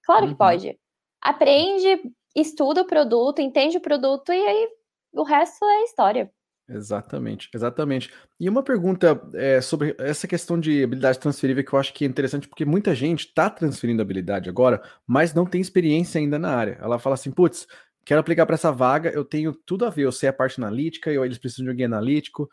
Claro 0.05 0.27
uhum. 0.27 0.31
que 0.31 0.39
pode. 0.39 0.79
Aprende, 1.21 2.03
estuda 2.35 2.83
o 2.83 2.87
produto, 2.87 3.41
entende 3.41 3.77
o 3.77 3.81
produto 3.81 4.33
e 4.33 4.47
aí 4.47 4.69
o 5.13 5.23
resto 5.23 5.65
é 5.65 5.83
história. 5.85 6.31
Exatamente, 6.69 7.49
exatamente. 7.55 8.13
E 8.39 8.47
uma 8.47 8.63
pergunta 8.63 9.19
é, 9.33 9.59
sobre 9.61 9.97
essa 9.99 10.29
questão 10.29 10.61
de 10.61 10.85
habilidade 10.85 11.19
transferível 11.19 11.65
que 11.65 11.73
eu 11.73 11.79
acho 11.79 11.95
que 11.95 12.05
é 12.05 12.09
interessante, 12.09 12.47
porque 12.47 12.65
muita 12.65 12.95
gente 12.95 13.21
está 13.21 13.49
transferindo 13.49 14.03
habilidade 14.03 14.51
agora, 14.51 14.83
mas 15.07 15.33
não 15.33 15.47
tem 15.47 15.63
experiência 15.63 16.19
ainda 16.21 16.39
na 16.39 16.55
área. 16.55 16.79
Ela 16.83 16.99
fala 16.99 17.15
assim, 17.15 17.31
putz, 17.31 17.67
quero 18.05 18.21
aplicar 18.21 18.45
para 18.45 18.55
essa 18.55 18.71
vaga, 18.71 19.11
eu 19.11 19.25
tenho 19.25 19.55
tudo 19.55 19.87
a 19.87 19.91
ver, 19.91 20.03
eu 20.03 20.13
sei 20.13 20.29
a 20.29 20.33
parte 20.33 20.61
analítica, 20.61 21.11
eu, 21.11 21.25
eles 21.25 21.39
precisam 21.39 21.65
de 21.65 21.71
alguém 21.71 21.87
analítico. 21.87 22.51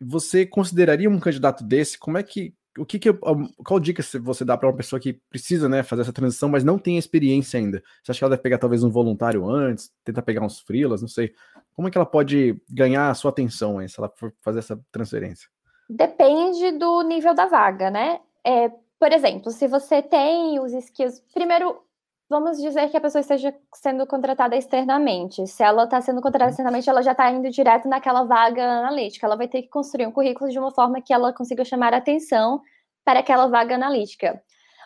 Você 0.00 0.46
consideraria 0.46 1.10
um 1.10 1.18
candidato 1.18 1.64
desse? 1.64 1.98
Como 1.98 2.16
é 2.16 2.22
que 2.22 2.54
o 2.78 2.86
que, 2.86 2.98
que 2.98 3.12
qual 3.12 3.80
dica 3.80 4.02
você 4.20 4.44
dá 4.44 4.56
para 4.56 4.68
uma 4.68 4.76
pessoa 4.76 5.00
que 5.00 5.12
precisa, 5.12 5.68
né, 5.68 5.82
fazer 5.82 6.02
essa 6.02 6.12
transição, 6.12 6.48
mas 6.48 6.64
não 6.64 6.78
tem 6.78 6.98
experiência 6.98 7.58
ainda? 7.58 7.82
Você 8.02 8.10
acha 8.10 8.18
que 8.18 8.24
ela 8.24 8.30
deve 8.30 8.42
pegar 8.42 8.58
talvez 8.58 8.82
um 8.84 8.90
voluntário 8.90 9.48
antes, 9.48 9.92
tentar 10.04 10.22
pegar 10.22 10.44
uns 10.44 10.60
freelas, 10.60 11.00
não 11.00 11.08
sei. 11.08 11.32
Como 11.74 11.88
é 11.88 11.90
que 11.90 11.98
ela 11.98 12.06
pode 12.06 12.60
ganhar 12.70 13.10
a 13.10 13.14
sua 13.14 13.30
atenção 13.30 13.78
aí, 13.78 13.88
se 13.88 13.98
ela 13.98 14.12
for 14.16 14.32
fazer 14.40 14.60
essa 14.60 14.80
transferência? 14.90 15.48
Depende 15.88 16.72
do 16.72 17.02
nível 17.02 17.34
da 17.34 17.46
vaga, 17.46 17.90
né? 17.90 18.20
É, 18.44 18.70
por 18.98 19.12
exemplo, 19.12 19.50
se 19.50 19.66
você 19.66 20.02
tem 20.02 20.58
os 20.60 20.72
skills. 20.72 21.22
Primeiro, 21.32 21.82
vamos 22.28 22.58
dizer 22.58 22.90
que 22.90 22.96
a 22.96 23.00
pessoa 23.00 23.20
esteja 23.20 23.54
sendo 23.74 24.06
contratada 24.06 24.56
externamente. 24.56 25.46
Se 25.46 25.62
ela 25.62 25.84
está 25.84 26.00
sendo 26.00 26.20
contratada 26.20 26.50
uhum. 26.50 26.50
externamente, 26.50 26.90
ela 26.90 27.02
já 27.02 27.12
está 27.12 27.30
indo 27.30 27.50
direto 27.50 27.88
naquela 27.88 28.24
vaga 28.24 28.62
analítica. 28.62 29.26
Ela 29.26 29.36
vai 29.36 29.48
ter 29.48 29.62
que 29.62 29.68
construir 29.68 30.06
um 30.06 30.12
currículo 30.12 30.50
de 30.50 30.58
uma 30.58 30.70
forma 30.70 31.00
que 31.00 31.12
ela 31.12 31.32
consiga 31.32 31.64
chamar 31.64 31.94
atenção 31.94 32.60
para 33.04 33.20
aquela 33.20 33.46
vaga 33.46 33.74
analítica. 33.74 34.40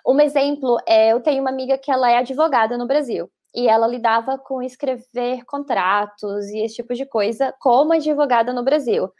Um 0.06 0.18
exemplo 0.20 0.78
é, 0.86 1.12
eu 1.12 1.20
tenho 1.20 1.40
uma 1.40 1.50
amiga 1.50 1.78
que 1.78 1.90
ela 1.90 2.10
é 2.10 2.18
advogada 2.18 2.76
no 2.76 2.86
Brasil 2.86 3.30
e 3.54 3.68
ela 3.68 3.86
lidava 3.86 4.38
com 4.38 4.62
escrever 4.62 5.44
contratos 5.44 6.48
e 6.48 6.60
esse 6.60 6.76
tipo 6.76 6.94
de 6.94 7.04
coisa 7.06 7.54
como 7.60 7.92
advogada 7.92 8.52
no 8.52 8.64
Brasil. 8.64 9.10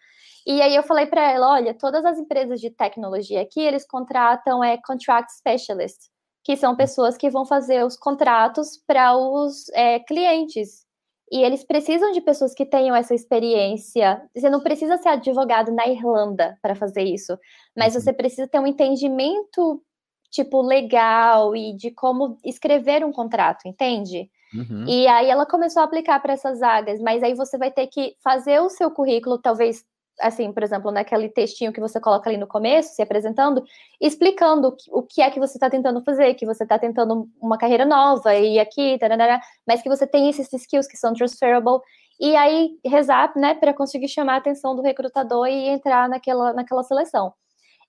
E 0.46 0.60
aí 0.60 0.74
eu 0.74 0.82
falei 0.82 1.06
para 1.06 1.30
ela, 1.30 1.52
olha, 1.52 1.74
todas 1.74 2.04
as 2.04 2.18
empresas 2.18 2.60
de 2.60 2.68
tecnologia 2.70 3.40
aqui, 3.40 3.60
eles 3.60 3.86
contratam 3.86 4.62
é 4.62 4.76
contract 4.78 5.32
specialist, 5.32 6.10
que 6.44 6.56
são 6.56 6.76
pessoas 6.76 7.16
que 7.16 7.30
vão 7.30 7.46
fazer 7.46 7.84
os 7.84 7.96
contratos 7.96 8.80
para 8.86 9.16
os 9.16 9.68
é, 9.70 10.00
clientes. 10.00 10.84
E 11.30 11.42
eles 11.42 11.64
precisam 11.64 12.12
de 12.12 12.20
pessoas 12.20 12.52
que 12.52 12.66
tenham 12.66 12.94
essa 12.94 13.14
experiência. 13.14 14.22
Você 14.36 14.50
não 14.50 14.60
precisa 14.60 14.98
ser 14.98 15.08
advogado 15.08 15.72
na 15.72 15.86
Irlanda 15.86 16.58
para 16.60 16.74
fazer 16.74 17.04
isso, 17.04 17.38
mas 17.76 17.94
uhum. 17.94 18.00
você 18.00 18.12
precisa 18.12 18.46
ter 18.46 18.58
um 18.58 18.66
entendimento 18.66 19.82
tipo 20.30 20.62
legal 20.62 21.54
e 21.54 21.74
de 21.76 21.90
como 21.90 22.38
escrever 22.44 23.04
um 23.04 23.12
contrato, 23.12 23.66
entende? 23.66 24.30
Uhum. 24.54 24.86
E 24.86 25.06
aí 25.06 25.30
ela 25.30 25.46
começou 25.46 25.80
a 25.80 25.84
aplicar 25.84 26.20
para 26.20 26.32
essas 26.32 26.60
vagas, 26.60 27.00
mas 27.00 27.22
aí 27.22 27.34
você 27.34 27.56
vai 27.56 27.70
ter 27.70 27.86
que 27.86 28.14
fazer 28.22 28.60
o 28.60 28.68
seu 28.68 28.90
currículo, 28.90 29.38
talvez 29.38 29.84
assim, 30.20 30.52
por 30.52 30.62
exemplo, 30.62 30.90
naquele 30.90 31.28
textinho 31.28 31.72
que 31.72 31.80
você 31.80 32.00
coloca 32.00 32.28
ali 32.28 32.36
no 32.36 32.46
começo, 32.46 32.94
se 32.94 33.02
apresentando, 33.02 33.62
explicando 34.00 34.76
o 34.90 35.02
que 35.02 35.22
é 35.22 35.30
que 35.30 35.40
você 35.40 35.56
está 35.56 35.70
tentando 35.70 36.02
fazer, 36.02 36.34
que 36.34 36.46
você 36.46 36.62
está 36.62 36.78
tentando 36.78 37.28
uma 37.40 37.58
carreira 37.58 37.84
nova 37.84 38.34
e 38.34 38.58
aqui, 38.58 38.98
tarará, 38.98 39.40
mas 39.66 39.82
que 39.82 39.88
você 39.88 40.06
tem 40.06 40.28
esses 40.28 40.52
skills 40.52 40.86
que 40.86 40.96
são 40.96 41.12
transferable, 41.12 41.80
e 42.20 42.36
aí 42.36 42.78
rezar, 42.84 43.32
né, 43.36 43.54
para 43.54 43.74
conseguir 43.74 44.08
chamar 44.08 44.34
a 44.34 44.38
atenção 44.38 44.76
do 44.76 44.82
recrutador 44.82 45.46
e 45.48 45.68
entrar 45.68 46.08
naquela, 46.08 46.52
naquela 46.52 46.82
seleção. 46.82 47.32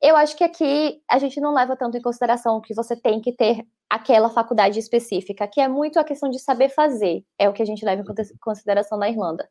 Eu 0.02 0.18
acho 0.18 0.36
que 0.36 0.44
aqui 0.44 1.02
a 1.10 1.18
gente 1.18 1.40
não 1.40 1.54
leva 1.54 1.78
tanto 1.78 1.98
em 1.98 2.02
consideração 2.02 2.60
que 2.60 2.74
você 2.74 2.96
tem 2.96 3.22
que 3.22 3.32
ter 3.32 3.66
aquela 3.90 4.30
faculdade 4.30 4.80
específica, 4.80 5.48
que 5.48 5.62
é 5.62 5.68
muito 5.68 6.00
a 6.00 6.04
questão 6.04 6.30
de 6.30 6.40
saber 6.40 6.70
fazer, 6.70 7.24
é 7.38 7.48
o 7.48 7.54
que 7.54 7.62
a 7.62 7.66
gente 7.66 7.86
leva 7.86 8.02
em 8.02 8.38
consideração 8.42 8.98
na 8.98 9.08
Irlanda. 9.08 9.48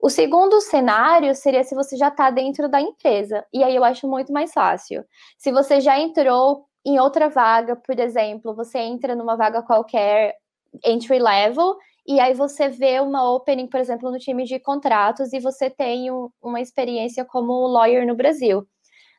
O 0.00 0.08
segundo 0.08 0.60
cenário 0.60 1.34
seria 1.34 1.64
se 1.64 1.74
você 1.74 1.96
já 1.96 2.08
está 2.08 2.30
dentro 2.30 2.68
da 2.68 2.80
empresa, 2.80 3.44
e 3.52 3.64
aí 3.64 3.74
eu 3.74 3.82
acho 3.82 4.06
muito 4.08 4.32
mais 4.32 4.52
fácil. 4.52 5.04
Se 5.36 5.50
você 5.50 5.80
já 5.80 5.98
entrou 5.98 6.66
em 6.86 7.00
outra 7.00 7.28
vaga, 7.28 7.74
por 7.74 7.98
exemplo, 7.98 8.54
você 8.54 8.78
entra 8.78 9.16
numa 9.16 9.36
vaga 9.36 9.60
qualquer, 9.60 10.36
entry 10.84 11.18
level, 11.18 11.76
e 12.06 12.20
aí 12.20 12.32
você 12.32 12.68
vê 12.68 13.00
uma 13.00 13.28
opening, 13.30 13.66
por 13.66 13.80
exemplo, 13.80 14.10
no 14.10 14.18
time 14.18 14.44
de 14.44 14.58
contratos, 14.60 15.32
e 15.32 15.40
você 15.40 15.68
tem 15.68 16.10
um, 16.10 16.30
uma 16.40 16.60
experiência 16.60 17.24
como 17.24 17.66
lawyer 17.66 18.06
no 18.06 18.14
Brasil. 18.14 18.66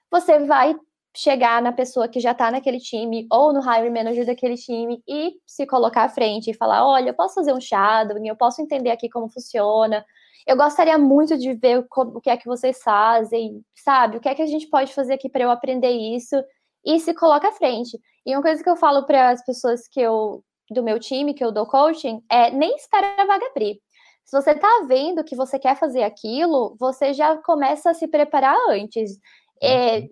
Você 0.09 0.39
vai 0.39 0.75
chegar 1.15 1.61
na 1.61 1.71
pessoa 1.71 2.07
que 2.07 2.19
já 2.19 2.31
está 2.31 2.49
naquele 2.49 2.79
time 2.79 3.27
ou 3.31 3.51
no 3.51 3.59
hiring 3.59 3.91
manager 3.91 4.25
daquele 4.25 4.55
time 4.55 5.03
e 5.07 5.33
se 5.45 5.65
colocar 5.65 6.03
à 6.03 6.09
frente 6.09 6.51
e 6.51 6.53
falar: 6.53 6.87
olha, 6.87 7.09
eu 7.09 7.13
posso 7.13 7.35
fazer 7.35 7.53
um 7.53 7.61
shadowing, 7.61 8.27
eu 8.27 8.35
posso 8.35 8.61
entender 8.61 8.91
aqui 8.91 9.09
como 9.09 9.29
funciona, 9.29 10.05
eu 10.49 10.57
gostaria 10.57 10.97
muito 10.97 11.37
de 11.37 11.53
ver 11.53 11.85
o 11.95 12.19
que 12.19 12.29
é 12.29 12.35
que 12.35 12.47
vocês 12.47 12.81
fazem, 12.81 13.63
sabe? 13.75 14.17
O 14.17 14.19
que 14.19 14.27
é 14.27 14.33
que 14.33 14.41
a 14.41 14.47
gente 14.47 14.67
pode 14.67 14.91
fazer 14.95 15.13
aqui 15.13 15.29
para 15.29 15.43
eu 15.43 15.51
aprender 15.51 15.91
isso 15.91 16.35
e 16.83 16.99
se 16.99 17.13
coloca 17.13 17.49
à 17.49 17.51
frente. 17.51 17.99
E 18.25 18.35
uma 18.35 18.41
coisa 18.41 18.63
que 18.63 18.69
eu 18.69 18.75
falo 18.75 19.05
para 19.05 19.29
as 19.29 19.45
pessoas 19.45 19.87
que 19.87 20.01
eu 20.01 20.43
do 20.71 20.81
meu 20.81 20.99
time, 20.99 21.35
que 21.35 21.43
eu 21.43 21.51
dou 21.51 21.67
coaching, 21.67 22.23
é 22.31 22.49
nem 22.49 22.75
espera 22.75 23.21
a 23.21 23.25
vaga 23.25 23.45
abrir. 23.45 23.79
Se 24.25 24.41
você 24.41 24.51
está 24.51 24.85
vendo 24.87 25.23
que 25.23 25.35
você 25.35 25.59
quer 25.59 25.77
fazer 25.77 26.01
aquilo, 26.01 26.75
você 26.79 27.13
já 27.13 27.37
começa 27.37 27.91
a 27.91 27.93
se 27.93 28.07
preparar 28.07 28.57
antes. 28.71 29.19
É, 29.61 29.99
uhum. 29.99 30.09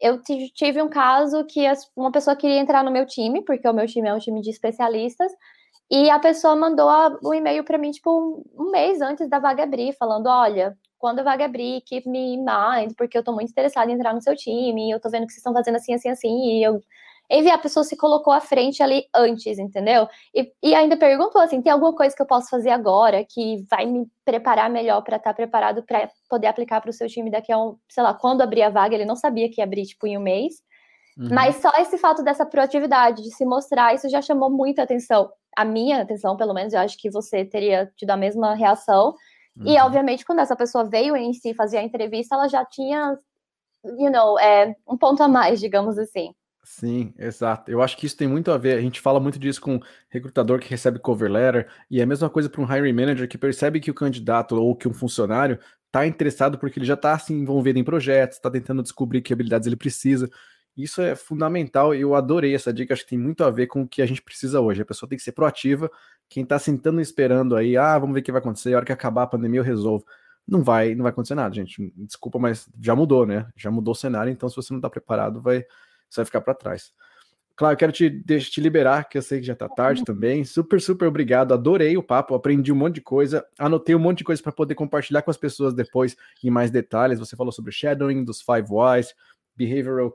eu 0.00 0.22
tive 0.54 0.80
um 0.80 0.88
caso 0.88 1.44
que 1.46 1.64
uma 1.96 2.12
pessoa 2.12 2.36
queria 2.36 2.60
entrar 2.60 2.84
no 2.84 2.92
meu 2.92 3.06
time, 3.06 3.44
porque 3.44 3.68
o 3.68 3.74
meu 3.74 3.88
time 3.88 4.08
é 4.08 4.14
um 4.14 4.18
time 4.20 4.40
de 4.40 4.50
especialistas, 4.50 5.32
e 5.90 6.08
a 6.08 6.20
pessoa 6.20 6.54
mandou 6.54 6.88
o 7.22 7.30
um 7.30 7.34
e-mail 7.34 7.64
para 7.64 7.76
mim, 7.76 7.90
tipo, 7.90 8.44
um 8.56 8.70
mês 8.70 9.00
antes 9.00 9.28
da 9.28 9.40
vaga 9.40 9.64
abrir, 9.64 9.92
falando: 9.98 10.28
olha, 10.28 10.76
quando 10.98 11.18
a 11.18 11.22
vaga 11.24 11.46
abrir, 11.46 11.80
keep 11.80 12.08
me 12.08 12.34
in 12.34 12.44
mind, 12.44 12.94
porque 12.96 13.18
eu 13.18 13.24
tô 13.24 13.32
muito 13.32 13.50
interessada 13.50 13.90
em 13.90 13.94
entrar 13.94 14.14
no 14.14 14.22
seu 14.22 14.36
time, 14.36 14.90
eu 14.90 15.00
tô 15.00 15.10
vendo 15.10 15.26
que 15.26 15.32
vocês 15.32 15.38
estão 15.38 15.52
fazendo 15.52 15.76
assim, 15.76 15.94
assim, 15.94 16.08
assim, 16.08 16.58
e 16.58 16.62
eu. 16.62 16.80
Enviar 17.32 17.54
a 17.54 17.62
pessoa 17.62 17.84
se 17.84 17.96
colocou 17.96 18.32
à 18.32 18.40
frente 18.40 18.82
ali 18.82 19.04
antes, 19.14 19.56
entendeu? 19.56 20.08
E, 20.34 20.52
e 20.60 20.74
ainda 20.74 20.96
perguntou 20.96 21.40
assim: 21.40 21.62
tem 21.62 21.72
alguma 21.72 21.94
coisa 21.94 22.14
que 22.14 22.20
eu 22.20 22.26
posso 22.26 22.48
fazer 22.50 22.70
agora 22.70 23.24
que 23.24 23.64
vai 23.70 23.86
me 23.86 24.04
preparar 24.24 24.68
melhor 24.68 25.00
para 25.02 25.16
estar 25.16 25.30
tá 25.30 25.34
preparado 25.34 25.84
para 25.84 26.10
poder 26.28 26.48
aplicar 26.48 26.80
para 26.80 26.90
o 26.90 26.92
seu 26.92 27.06
time 27.06 27.30
daqui 27.30 27.52
a 27.52 27.58
um, 27.58 27.76
sei 27.88 28.02
lá, 28.02 28.14
quando 28.14 28.42
abrir 28.42 28.62
a 28.62 28.70
vaga? 28.70 28.96
Ele 28.96 29.04
não 29.04 29.14
sabia 29.14 29.48
que 29.48 29.60
ia 29.60 29.64
abrir, 29.64 29.86
tipo, 29.86 30.08
em 30.08 30.18
um 30.18 30.22
mês. 30.22 30.54
Uhum. 31.16 31.28
Mas 31.30 31.56
só 31.56 31.70
esse 31.78 31.98
fato 31.98 32.22
dessa 32.24 32.44
proatividade, 32.44 33.22
de 33.22 33.30
se 33.32 33.44
mostrar, 33.44 33.94
isso 33.94 34.08
já 34.08 34.20
chamou 34.20 34.50
muita 34.50 34.82
atenção 34.82 35.30
a 35.56 35.64
minha 35.64 36.02
atenção, 36.02 36.36
pelo 36.36 36.54
menos, 36.54 36.72
eu 36.72 36.80
acho 36.80 36.96
que 36.98 37.10
você 37.10 37.44
teria 37.44 37.90
tido 37.96 38.10
a 38.10 38.16
mesma 38.16 38.54
reação. 38.54 39.14
Uhum. 39.56 39.66
E, 39.66 39.78
obviamente, 39.78 40.24
quando 40.24 40.40
essa 40.40 40.56
pessoa 40.56 40.84
veio 40.84 41.16
em 41.16 41.32
si 41.32 41.54
fazer 41.54 41.78
a 41.78 41.82
entrevista, 41.82 42.34
ela 42.34 42.48
já 42.48 42.64
tinha, 42.64 43.18
you 43.84 44.10
know, 44.10 44.38
é, 44.38 44.74
um 44.88 44.96
ponto 44.96 45.22
a 45.22 45.28
mais, 45.28 45.60
digamos 45.60 45.98
assim. 45.98 46.32
Sim, 46.62 47.12
exato. 47.18 47.70
Eu 47.70 47.82
acho 47.82 47.96
que 47.96 48.06
isso 48.06 48.16
tem 48.16 48.28
muito 48.28 48.50
a 48.52 48.58
ver. 48.58 48.78
A 48.78 48.80
gente 48.80 49.00
fala 49.00 49.18
muito 49.18 49.38
disso 49.38 49.60
com 49.60 49.80
recrutador 50.08 50.60
que 50.60 50.68
recebe 50.68 50.98
cover 50.98 51.30
letter, 51.30 51.68
e 51.90 52.00
é 52.00 52.02
a 52.02 52.06
mesma 52.06 52.30
coisa 52.30 52.48
para 52.48 52.60
um 52.60 52.64
hiring 52.64 52.92
manager 52.92 53.28
que 53.28 53.38
percebe 53.38 53.80
que 53.80 53.90
o 53.90 53.94
candidato 53.94 54.54
ou 54.56 54.76
que 54.76 54.86
um 54.86 54.94
funcionário 54.94 55.58
está 55.86 56.06
interessado 56.06 56.58
porque 56.58 56.78
ele 56.78 56.86
já 56.86 56.94
está 56.94 57.18
se 57.18 57.32
envolvendo 57.32 57.78
em 57.78 57.84
projetos, 57.84 58.36
está 58.36 58.50
tentando 58.50 58.82
descobrir 58.82 59.20
que 59.22 59.32
habilidades 59.32 59.66
ele 59.66 59.76
precisa. 59.76 60.30
Isso 60.82 61.00
é 61.00 61.14
fundamental 61.14 61.94
eu 61.94 62.14
adorei 62.14 62.54
essa 62.54 62.72
dica, 62.72 62.94
acho 62.94 63.04
que 63.04 63.10
tem 63.10 63.18
muito 63.18 63.44
a 63.44 63.50
ver 63.50 63.66
com 63.66 63.82
o 63.82 63.88
que 63.88 64.02
a 64.02 64.06
gente 64.06 64.22
precisa 64.22 64.60
hoje. 64.60 64.82
A 64.82 64.84
pessoa 64.84 65.08
tem 65.08 65.18
que 65.18 65.24
ser 65.24 65.32
proativa. 65.32 65.90
Quem 66.28 66.42
está 66.42 66.58
sentando 66.58 67.00
e 67.00 67.02
esperando 67.02 67.56
aí, 67.56 67.76
ah, 67.76 67.98
vamos 67.98 68.14
ver 68.14 68.20
o 68.20 68.22
que 68.22 68.32
vai 68.32 68.40
acontecer, 68.40 68.72
a 68.74 68.76
hora 68.76 68.86
que 68.86 68.92
acabar 68.92 69.24
a 69.24 69.26
pandemia 69.26 69.60
eu 69.60 69.64
resolvo. 69.64 70.04
Não 70.46 70.62
vai, 70.62 70.94
não 70.94 71.02
vai 71.02 71.10
acontecer 71.10 71.34
nada, 71.34 71.54
gente. 71.54 71.92
Desculpa, 71.96 72.38
mas 72.38 72.68
já 72.80 72.94
mudou, 72.94 73.26
né? 73.26 73.46
Já 73.56 73.70
mudou 73.70 73.92
o 73.92 73.96
cenário, 73.96 74.32
então 74.32 74.48
se 74.48 74.56
você 74.56 74.72
não 74.72 74.78
está 74.78 74.90
preparado, 74.90 75.40
vai, 75.40 75.60
você 76.08 76.20
vai 76.20 76.24
ficar 76.24 76.40
para 76.40 76.54
trás. 76.54 76.92
Claro, 77.60 77.74
eu 77.74 77.76
quero 77.76 77.92
te, 77.92 78.10
te 78.40 78.58
liberar, 78.58 79.06
que 79.06 79.18
eu 79.18 79.22
sei 79.22 79.38
que 79.38 79.46
já 79.46 79.52
está 79.52 79.68
tarde 79.68 80.02
também. 80.02 80.44
Super, 80.44 80.80
super 80.80 81.06
obrigado. 81.06 81.52
Adorei 81.52 81.94
o 81.94 82.02
papo, 82.02 82.34
aprendi 82.34 82.72
um 82.72 82.74
monte 82.74 82.94
de 82.94 83.00
coisa, 83.02 83.44
anotei 83.58 83.94
um 83.94 83.98
monte 83.98 84.18
de 84.18 84.24
coisa 84.24 84.42
para 84.42 84.50
poder 84.50 84.74
compartilhar 84.74 85.20
com 85.20 85.30
as 85.30 85.36
pessoas 85.36 85.74
depois 85.74 86.16
em 86.42 86.48
mais 86.48 86.70
detalhes. 86.70 87.18
Você 87.18 87.36
falou 87.36 87.52
sobre 87.52 87.70
shadowing, 87.70 88.24
dos 88.24 88.40
five 88.40 88.66
whys, 88.70 89.14
Behavioral 89.56 90.12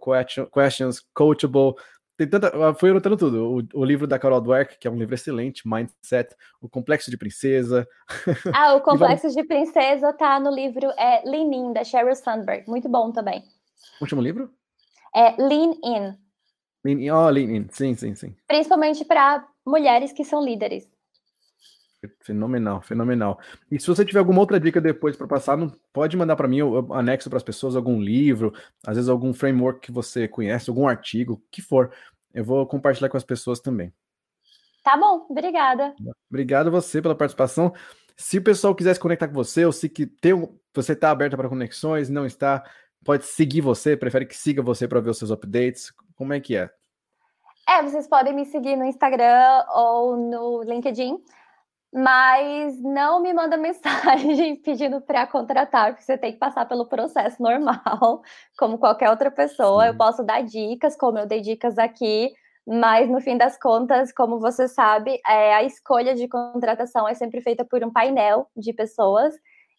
Questions, 0.52 1.02
Coachable. 1.14 1.76
Tem 2.18 2.28
tanta, 2.28 2.48
ah, 2.48 2.74
foi 2.74 2.92
anotando 2.92 3.18
tudo. 3.18 3.68
O, 3.74 3.82
o, 3.82 3.84
livro 3.84 4.08
da 4.08 4.18
Carol 4.18 4.40
Dweck, 4.40 4.80
que 4.80 4.88
é 4.88 4.92
um 4.92 4.98
livro 4.98 5.14
excelente, 5.14 5.68
Mindset, 5.68 6.34
O 6.62 6.70
Complexo 6.70 7.12
de 7.12 7.18
Princesa. 7.18 7.86
Ah, 8.54 8.76
o 8.76 8.82
Complexo 8.82 9.30
de 9.30 9.44
Princesa 9.44 10.14
tá 10.14 10.40
no 10.40 10.50
livro 10.50 10.90
é, 10.98 11.22
Lean 11.30 11.54
In, 11.54 11.74
da 11.74 11.84
Sheryl 11.84 12.16
Sandberg. 12.16 12.70
Muito 12.70 12.88
bom 12.88 13.12
também. 13.12 13.44
Último 14.00 14.22
livro? 14.22 14.50
É 15.14 15.36
Lean 15.42 15.74
In. 15.84 16.18
Lean 16.86 17.00
In, 17.02 17.10
oh, 17.12 17.30
Lean 17.30 17.52
In, 17.52 17.68
sim, 17.70 17.96
sim, 17.96 18.16
sim. 18.16 18.36
Principalmente 18.48 19.04
para 19.04 19.46
mulheres 19.66 20.14
que 20.14 20.24
são 20.24 20.44
líderes. 20.44 20.88
Fenomenal, 22.22 22.82
fenomenal. 22.82 23.40
E 23.72 23.80
se 23.80 23.88
você 23.88 24.06
tiver 24.06 24.20
alguma 24.20 24.40
outra 24.40 24.60
dica 24.60 24.82
depois 24.82 25.16
para 25.16 25.28
passar, 25.28 25.58
não, 25.58 25.72
pode 25.94 26.16
mandar 26.16 26.36
para 26.36 26.48
mim, 26.48 26.58
eu 26.58 26.94
anexo 26.94 27.30
para 27.30 27.38
as 27.38 27.44
pessoas 27.44 27.76
algum 27.76 28.00
livro, 28.00 28.54
às 28.86 28.96
vezes 28.96 29.10
algum 29.10 29.34
framework 29.34 29.80
que 29.82 29.92
você 29.92 30.28
conhece, 30.28 30.70
algum 30.70 30.88
artigo, 30.88 31.34
o 31.34 31.42
que 31.52 31.62
for. 31.62 31.92
Eu 32.34 32.44
vou 32.44 32.66
compartilhar 32.68 33.10
com 33.10 33.18
as 33.18 33.24
pessoas 33.24 33.60
também. 33.60 33.94
Tá 34.84 34.96
bom, 34.96 35.26
obrigada. 35.30 35.96
Obrigado 36.30 36.70
você 36.70 37.02
pela 37.02 37.16
participação. 37.16 37.74
Se 38.16 38.38
o 38.38 38.44
pessoal 38.44 38.76
quiser 38.76 38.94
se 38.94 39.00
conectar 39.00 39.28
com 39.28 39.34
você, 39.34 39.66
ou 39.66 39.72
se 39.72 39.90
que 39.90 40.06
tem, 40.06 40.34
você 40.74 40.94
está 40.94 41.10
aberta 41.10 41.36
para 41.36 41.50
conexões, 41.50 42.10
não 42.10 42.26
está, 42.26 42.64
pode 43.04 43.26
seguir 43.26 43.62
você, 43.62 43.98
prefere 43.98 44.26
que 44.26 44.38
siga 44.38 44.62
você 44.62 44.88
para 44.88 45.00
ver 45.00 45.10
os 45.10 45.18
seus 45.18 45.32
updates. 45.32 45.92
Como 46.16 46.34
é 46.34 46.40
que 46.40 46.56
é? 46.56 46.70
É, 47.68 47.82
vocês 47.82 48.08
podem 48.08 48.34
me 48.34 48.46
seguir 48.46 48.76
no 48.76 48.86
Instagram 48.86 49.66
ou 49.74 50.16
no 50.16 50.62
LinkedIn 50.64 51.18
mas 51.96 52.78
não 52.82 53.22
me 53.22 53.34
manda 53.34 53.56
mensagem 53.56 54.58
pedindo 54.58 55.00
para 55.00 55.26
contratar, 55.26 55.92
porque 55.92 56.04
você 56.04 56.18
tem 56.18 56.34
que 56.34 56.38
passar 56.38 56.66
pelo 56.66 56.86
processo 56.86 57.42
normal, 57.42 58.22
como 58.60 58.78
qualquer 58.78 59.10
outra 59.10 59.32
pessoa. 59.32 59.84
Sim. 59.84 59.88
Eu 59.88 59.98
posso 59.98 60.22
dar 60.22 60.44
dicas, 60.44 60.98
como 60.98 61.18
eu 61.18 61.26
dei 61.26 61.40
dicas 61.40 61.78
aqui, 61.78 62.34
mas 62.68 63.10
no 63.10 63.22
fim 63.22 63.38
das 63.38 63.58
contas, 63.58 64.12
como 64.12 64.42
você 64.42 64.68
sabe, 64.68 65.22
é, 65.26 65.56
a 65.56 65.64
escolha 65.64 66.14
de 66.14 66.28
contratação 66.28 67.08
é 67.08 67.14
sempre 67.14 67.40
feita 67.40 67.64
por 67.64 67.82
um 67.82 67.94
painel 67.94 68.48
de 68.58 68.74
pessoas. 68.74 69.34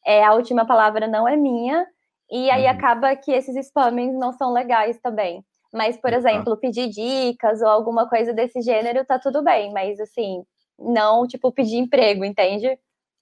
É, 0.07 0.25
a 0.25 0.33
última 0.33 0.65
palavra 0.65 1.07
não 1.07 1.29
é 1.29 1.37
minha, 1.37 1.87
e 2.31 2.51
aí 2.51 2.65
uhum. 2.65 2.71
acaba 2.71 3.15
que 3.15 3.31
esses 3.31 3.55
spammings 3.67 4.19
não 4.19 4.33
são 4.33 4.55
legais 4.55 4.99
também. 5.01 5.45
Mas, 5.71 5.99
por 5.99 6.15
exemplo, 6.15 6.57
pedir 6.57 6.89
dicas 6.89 7.61
ou 7.61 7.69
alguma 7.69 8.09
coisa 8.09 8.33
desse 8.33 8.63
gênero, 8.63 9.05
tá 9.05 9.19
tudo 9.19 9.43
bem, 9.43 9.71
mas 9.73 10.01
assim, 10.01 10.43
não, 10.79 11.27
tipo, 11.27 11.53
pedir 11.53 11.77
emprego, 11.77 12.25
entende? 12.25 12.79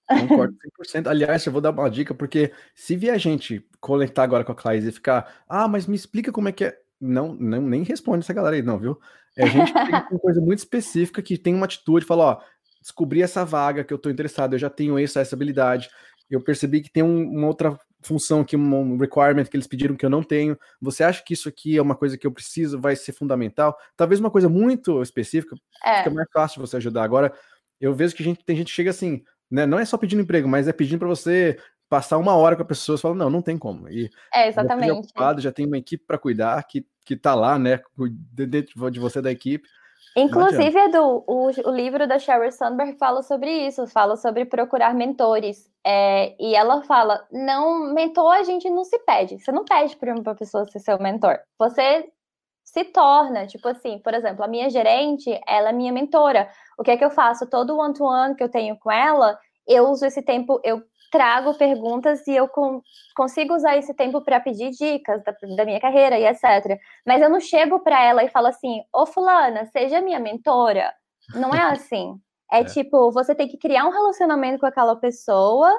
Concordo 0.07 0.55
100%. 0.79 1.07
Aliás, 1.07 1.45
eu 1.45 1.51
vou 1.51 1.61
dar 1.61 1.71
uma 1.71 1.89
dica, 1.89 2.13
porque 2.13 2.51
se 2.73 2.95
vier 2.95 3.13
a 3.13 3.17
gente 3.17 3.65
conectar 3.79 4.23
agora 4.23 4.43
com 4.43 4.51
a 4.51 4.55
Clays 4.55 4.85
e 4.85 4.91
ficar, 4.91 5.43
ah, 5.47 5.67
mas 5.67 5.87
me 5.87 5.95
explica 5.95 6.31
como 6.31 6.49
é 6.49 6.51
que 6.51 6.65
é. 6.65 6.77
Não, 6.99 7.33
não 7.33 7.61
nem 7.61 7.83
responde 7.83 8.23
essa 8.23 8.33
galera 8.33 8.55
aí, 8.55 8.61
não, 8.61 8.79
viu? 8.79 8.97
É 9.37 9.43
a 9.43 9.47
gente 9.47 9.73
tem 9.73 9.83
uma 9.83 10.19
coisa 10.19 10.39
muito 10.39 10.59
específica 10.59 11.21
que 11.21 11.37
tem 11.37 11.53
uma 11.53 11.65
atitude, 11.65 12.05
fala, 12.05 12.23
ó, 12.23 12.41
descobri 12.81 13.21
essa 13.21 13.43
vaga 13.43 13.83
que 13.83 13.93
eu 13.93 13.97
tô 13.97 14.09
interessado, 14.09 14.53
eu 14.53 14.59
já 14.59 14.69
tenho 14.69 14.97
essa, 14.97 15.19
essa 15.19 15.35
habilidade, 15.35 15.89
eu 16.29 16.41
percebi 16.41 16.81
que 16.81 16.89
tem 16.89 17.03
um, 17.03 17.23
uma 17.23 17.47
outra 17.47 17.77
função 18.05 18.41
aqui, 18.41 18.55
um 18.55 18.97
requirement 18.97 19.45
que 19.45 19.55
eles 19.55 19.67
pediram 19.67 19.95
que 19.95 20.05
eu 20.05 20.09
não 20.09 20.23
tenho. 20.23 20.57
Você 20.81 21.03
acha 21.03 21.23
que 21.23 21.33
isso 21.33 21.49
aqui 21.49 21.77
é 21.77 21.81
uma 21.81 21.95
coisa 21.95 22.17
que 22.17 22.25
eu 22.25 22.31
preciso, 22.31 22.79
vai 22.79 22.95
ser 22.95 23.11
fundamental? 23.11 23.77
Talvez 23.97 24.19
uma 24.19 24.31
coisa 24.31 24.47
muito 24.47 25.01
específica, 25.01 25.55
é. 25.83 25.99
fica 25.99 26.09
mais 26.11 26.27
fácil 26.31 26.61
você 26.61 26.77
ajudar. 26.77 27.03
Agora, 27.03 27.33
eu 27.79 27.93
vejo 27.93 28.15
que 28.15 28.23
gente, 28.23 28.43
tem 28.43 28.55
gente 28.55 28.67
que 28.67 28.73
chega 28.73 28.89
assim, 28.89 29.23
né? 29.49 29.65
Não 29.65 29.79
é 29.79 29.85
só 29.85 29.97
pedindo 29.97 30.21
emprego, 30.21 30.47
mas 30.47 30.67
é 30.67 30.73
pedindo 30.73 30.99
para 30.99 31.07
você 31.07 31.57
passar 31.89 32.17
uma 32.17 32.35
hora 32.35 32.55
com 32.55 32.61
a 32.61 32.65
pessoa, 32.65 32.97
e 32.97 32.99
fala, 32.99 33.15
não, 33.15 33.29
não 33.29 33.41
tem 33.41 33.57
como. 33.57 33.89
E 33.89 34.09
é, 34.33 34.47
exatamente. 34.47 34.87
Já, 34.87 34.93
ocupado, 34.93 35.41
já 35.41 35.51
tem 35.51 35.65
uma 35.65 35.77
equipe 35.77 36.03
para 36.05 36.17
cuidar, 36.17 36.63
que, 36.63 36.85
que 37.05 37.15
tá 37.15 37.35
lá, 37.35 37.59
né, 37.59 37.79
dentro 38.31 38.89
de 38.91 38.99
você 38.99 39.21
da 39.21 39.31
equipe. 39.31 39.67
Inclusive, 40.15 40.77
Edu, 40.79 41.23
o, 41.27 41.47
o 41.47 41.71
livro 41.71 42.07
da 42.07 42.17
Sheryl 42.17 42.51
Sandberg 42.51 42.97
fala 42.97 43.21
sobre 43.21 43.67
isso, 43.67 43.85
fala 43.87 44.15
sobre 44.15 44.45
procurar 44.45 44.93
mentores. 44.93 45.69
É, 45.85 46.35
e 46.39 46.55
ela 46.55 46.81
fala: 46.83 47.25
não, 47.31 47.93
mentor 47.93 48.33
a 48.33 48.43
gente 48.43 48.69
não 48.69 48.83
se 48.83 48.97
pede. 48.99 49.37
Você 49.39 49.51
não 49.51 49.65
pede 49.65 49.95
para 49.97 50.13
uma 50.13 50.35
pessoa 50.35 50.65
ser 50.65 50.79
seu 50.79 50.97
mentor. 50.99 51.39
Você 51.59 52.09
se 52.63 52.83
torna, 52.85 53.45
tipo 53.45 53.67
assim, 53.67 53.99
por 53.99 54.13
exemplo, 54.13 54.43
a 54.43 54.47
minha 54.47 54.69
gerente, 54.69 55.39
ela 55.47 55.69
é 55.69 55.73
minha 55.73 55.93
mentora. 55.93 56.49
O 56.77 56.83
que 56.83 56.91
é 56.91 56.97
que 56.97 57.05
eu 57.05 57.11
faço? 57.11 57.47
Todo 57.49 57.77
one-to-one 57.77 58.31
-one 58.31 58.35
que 58.35 58.43
eu 58.43 58.49
tenho 58.49 58.77
com 58.77 58.91
ela, 58.91 59.37
eu 59.67 59.89
uso 59.89 60.05
esse 60.05 60.21
tempo, 60.21 60.59
eu 60.63 60.81
trago 61.15 61.53
perguntas 61.53 62.27
e 62.27 62.35
eu 62.35 62.45
com, 62.45 62.81
consigo 63.15 63.55
usar 63.55 63.77
esse 63.77 63.93
tempo 63.93 64.21
para 64.21 64.37
pedir 64.37 64.71
dicas 64.71 65.23
da, 65.23 65.33
da, 65.55 65.63
minha 65.63 65.79
carreira 65.79 66.19
e 66.19 66.25
etc. 66.25 66.77
Mas 67.07 67.21
eu 67.21 67.29
não 67.29 67.39
chego 67.39 67.79
para 67.79 68.03
ela 68.03 68.21
e 68.21 68.29
falo 68.29 68.47
assim: 68.47 68.81
Ô, 68.93 69.05
Fulana, 69.05 69.65
seja 69.67 70.01
minha 70.01 70.19
mentora. 70.19 70.93
Não 71.33 71.53
é 71.53 71.61
assim. 71.71 72.19
É, 72.51 72.59
é, 72.59 72.63
tipo, 72.65 73.11
você 73.11 73.33
tem 73.33 73.47
que 73.47 73.57
criar 73.57 73.85
um 73.85 73.91
relacionamento 73.91 74.59
com 74.59 74.65
aquela 74.65 74.95
pessoa 74.97 75.71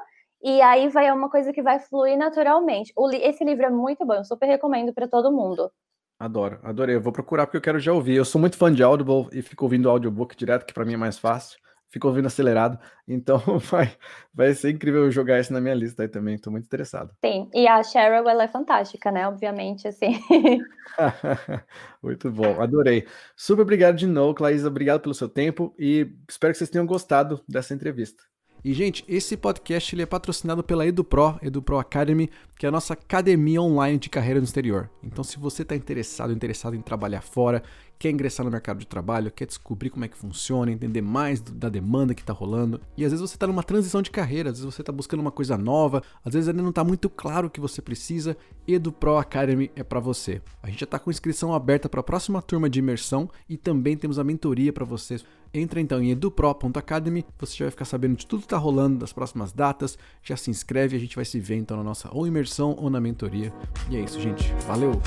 e 0.43 0.61
aí 0.63 0.89
vai 0.89 1.13
uma 1.13 1.31
coisa 1.31 1.53
que 1.53 1.63
vai 1.63 1.79
fluir 1.81 2.17
naturalmente. 2.17 2.91
O, 2.97 3.11
esse 3.11 3.45
livro 3.45 3.67
é 3.67 3.71
muito 3.71 4.07
bom, 4.07 4.15
eu 4.15 4.25
super 4.25 4.47
recomendo 4.47 4.93
para 4.95 5.07
todo 5.07 5.31
mundo. 5.31 5.71
Adoro, 6.19 6.59
adorei. 6.63 6.97
Eu 6.97 7.03
vou 7.03 7.13
procurar 7.13 7.47
porque 7.47 7.59
eu 7.59 7.63
quero 7.63 7.79
já 7.79 7.93
ouvir. 7.93 8.17
Eu 8.17 8.25
sou 8.25 8.41
muito 8.41 8.57
fã 8.57 8.73
de 8.73 8.83
Audible 8.83 9.29
e 9.33 9.43
fico 9.43 9.65
ouvindo 9.65 9.91
audiobook 9.91 10.35
direto, 10.35 10.65
que 10.65 10.73
para 10.73 10.85
mim 10.87 10.95
é 10.95 10.97
mais 10.97 11.19
fácil 11.19 11.59
fico 11.89 12.09
ouvindo 12.09 12.27
acelerado. 12.27 12.79
Então 13.07 13.39
vai, 13.71 13.93
vai 14.33 14.55
ser 14.55 14.71
incrível 14.71 15.11
jogar 15.11 15.41
isso 15.41 15.53
na 15.53 15.61
minha 15.61 15.75
lista 15.75 16.03
aí 16.03 16.09
também. 16.09 16.35
Estou 16.35 16.51
muito 16.51 16.65
interessado. 16.65 17.15
Sim, 17.25 17.49
e 17.55 17.67
a 17.67 17.83
Cheryl 17.83 18.29
ela 18.29 18.45
é 18.45 18.49
fantástica, 18.49 19.11
né? 19.11 19.27
Obviamente, 19.27 19.89
assim. 19.89 20.21
muito 22.03 22.31
bom, 22.31 22.61
adorei. 22.61 23.07
Super 23.37 23.63
obrigado 23.63 23.97
de 23.97 24.07
novo, 24.07 24.35
Claísa. 24.35 24.69
Obrigado 24.69 25.01
pelo 25.01 25.15
seu 25.15 25.29
tempo 25.29 25.75
e 25.79 26.13
espero 26.29 26.53
que 26.53 26.59
vocês 26.59 26.71
tenham 26.71 26.87
gostado 26.87 27.43
dessa 27.49 27.75
entrevista. 27.75 28.23
E, 28.65 28.73
gente, 28.73 29.05
esse 29.07 29.37
podcast 29.37 29.95
ele 29.95 30.03
é 30.03 30.07
patrocinado 30.07 30.65
pela 30.65 30.85
EduPro, 30.85 31.39
EduPro 31.41 31.79
Academy, 31.79 32.29
que 32.59 32.67
é 32.67 32.69
a 32.69 32.73
nossa 32.73 32.95
academia 32.95 33.63
online 33.63 33.97
de 33.97 34.11
carreira 34.11 34.41
no 34.41 34.45
exterior. 34.45 34.91
Então, 35.05 35.23
se 35.23 35.39
você 35.39 35.63
está 35.63 35.77
interessado, 35.77 36.33
interessado 36.33 36.75
em 36.75 36.83
trabalhar 36.83 37.21
fora, 37.21 37.63
quer 37.99 38.11
ingressar 38.11 38.45
no 38.45 38.53
mercado 38.53 38.79
de 38.79 38.87
trabalho, 38.87 39.31
quer 39.31 39.47
descobrir 39.47 39.91
como 39.91 40.05
é 40.05 40.09
que 40.09 40.17
funciona, 40.17 40.71
entender 40.71 41.03
mais 41.03 41.41
da 41.41 41.69
demanda 41.69 42.15
que 42.15 42.21
está 42.21 42.33
rolando. 42.33 42.81
E 42.97 43.05
às 43.05 43.13
vezes 43.13 43.29
você 43.29 43.37
está 43.37 43.47
numa 43.47 43.63
transição 43.63 44.03
de 44.03 44.11
carreira, 44.11 44.51
às 44.51 44.59
vezes 44.59 44.75
você 44.75 44.83
está 44.83 44.93
buscando 44.93 45.21
uma 45.21 45.31
coisa 45.31 45.57
nova, 45.57 46.03
às 46.25 46.35
vezes 46.35 46.49
ainda 46.49 46.63
não 46.63 46.71
está 46.71 46.85
muito 46.85 47.09
claro 47.09 47.47
o 47.49 47.51
que 47.51 47.61
você 47.61 47.81
precisa. 47.81 48.37
Edu 48.67 48.93
Pro 48.93 49.17
Academy 49.17 49.71
é 49.75 49.83
para 49.83 50.01
você. 50.01 50.43
A 50.63 50.69
gente 50.69 50.81
já 50.81 50.85
está 50.85 50.99
com 50.99 51.11
inscrição 51.11 51.55
aberta 51.55 51.89
para 51.89 52.01
a 52.01 52.05
próxima 52.05 52.43
turma 52.43 52.69
de 52.69 52.79
imersão 52.79 53.29
e 53.49 53.57
também 53.57 53.97
temos 53.97 54.19
a 54.19 54.25
mentoria 54.25 54.73
para 54.73 54.85
vocês. 54.85 55.25
Entra 55.55 55.81
então 55.81 56.03
em 56.03 56.11
edupro.academy, 56.11 57.25
você 57.39 57.57
já 57.57 57.65
vai 57.65 57.71
ficar 57.71 57.85
sabendo 57.85 58.17
de 58.17 58.27
tudo 58.27 58.41
que 58.41 58.47
está 58.47 58.59
rolando, 58.59 58.99
das 58.99 59.13
próximas 59.13 59.53
datas. 59.53 59.99
Já 60.23 60.37
se 60.37 60.51
inscreve, 60.51 60.97
a 60.97 61.01
gente 61.01 61.17
vai 61.17 61.25
se 61.25 61.41
ver 61.41 61.57
então 61.57 61.77
na 61.77 61.85
nossa 61.85 62.09
ou 62.13 62.27
imersão 62.27 62.77
ou 62.79 62.91
na 62.91 63.01
mentoria. 63.01 63.53
E 63.89 63.97
é 63.97 64.01
isso, 64.01 64.21
gente. 64.21 64.53
Valeu! 64.67 65.01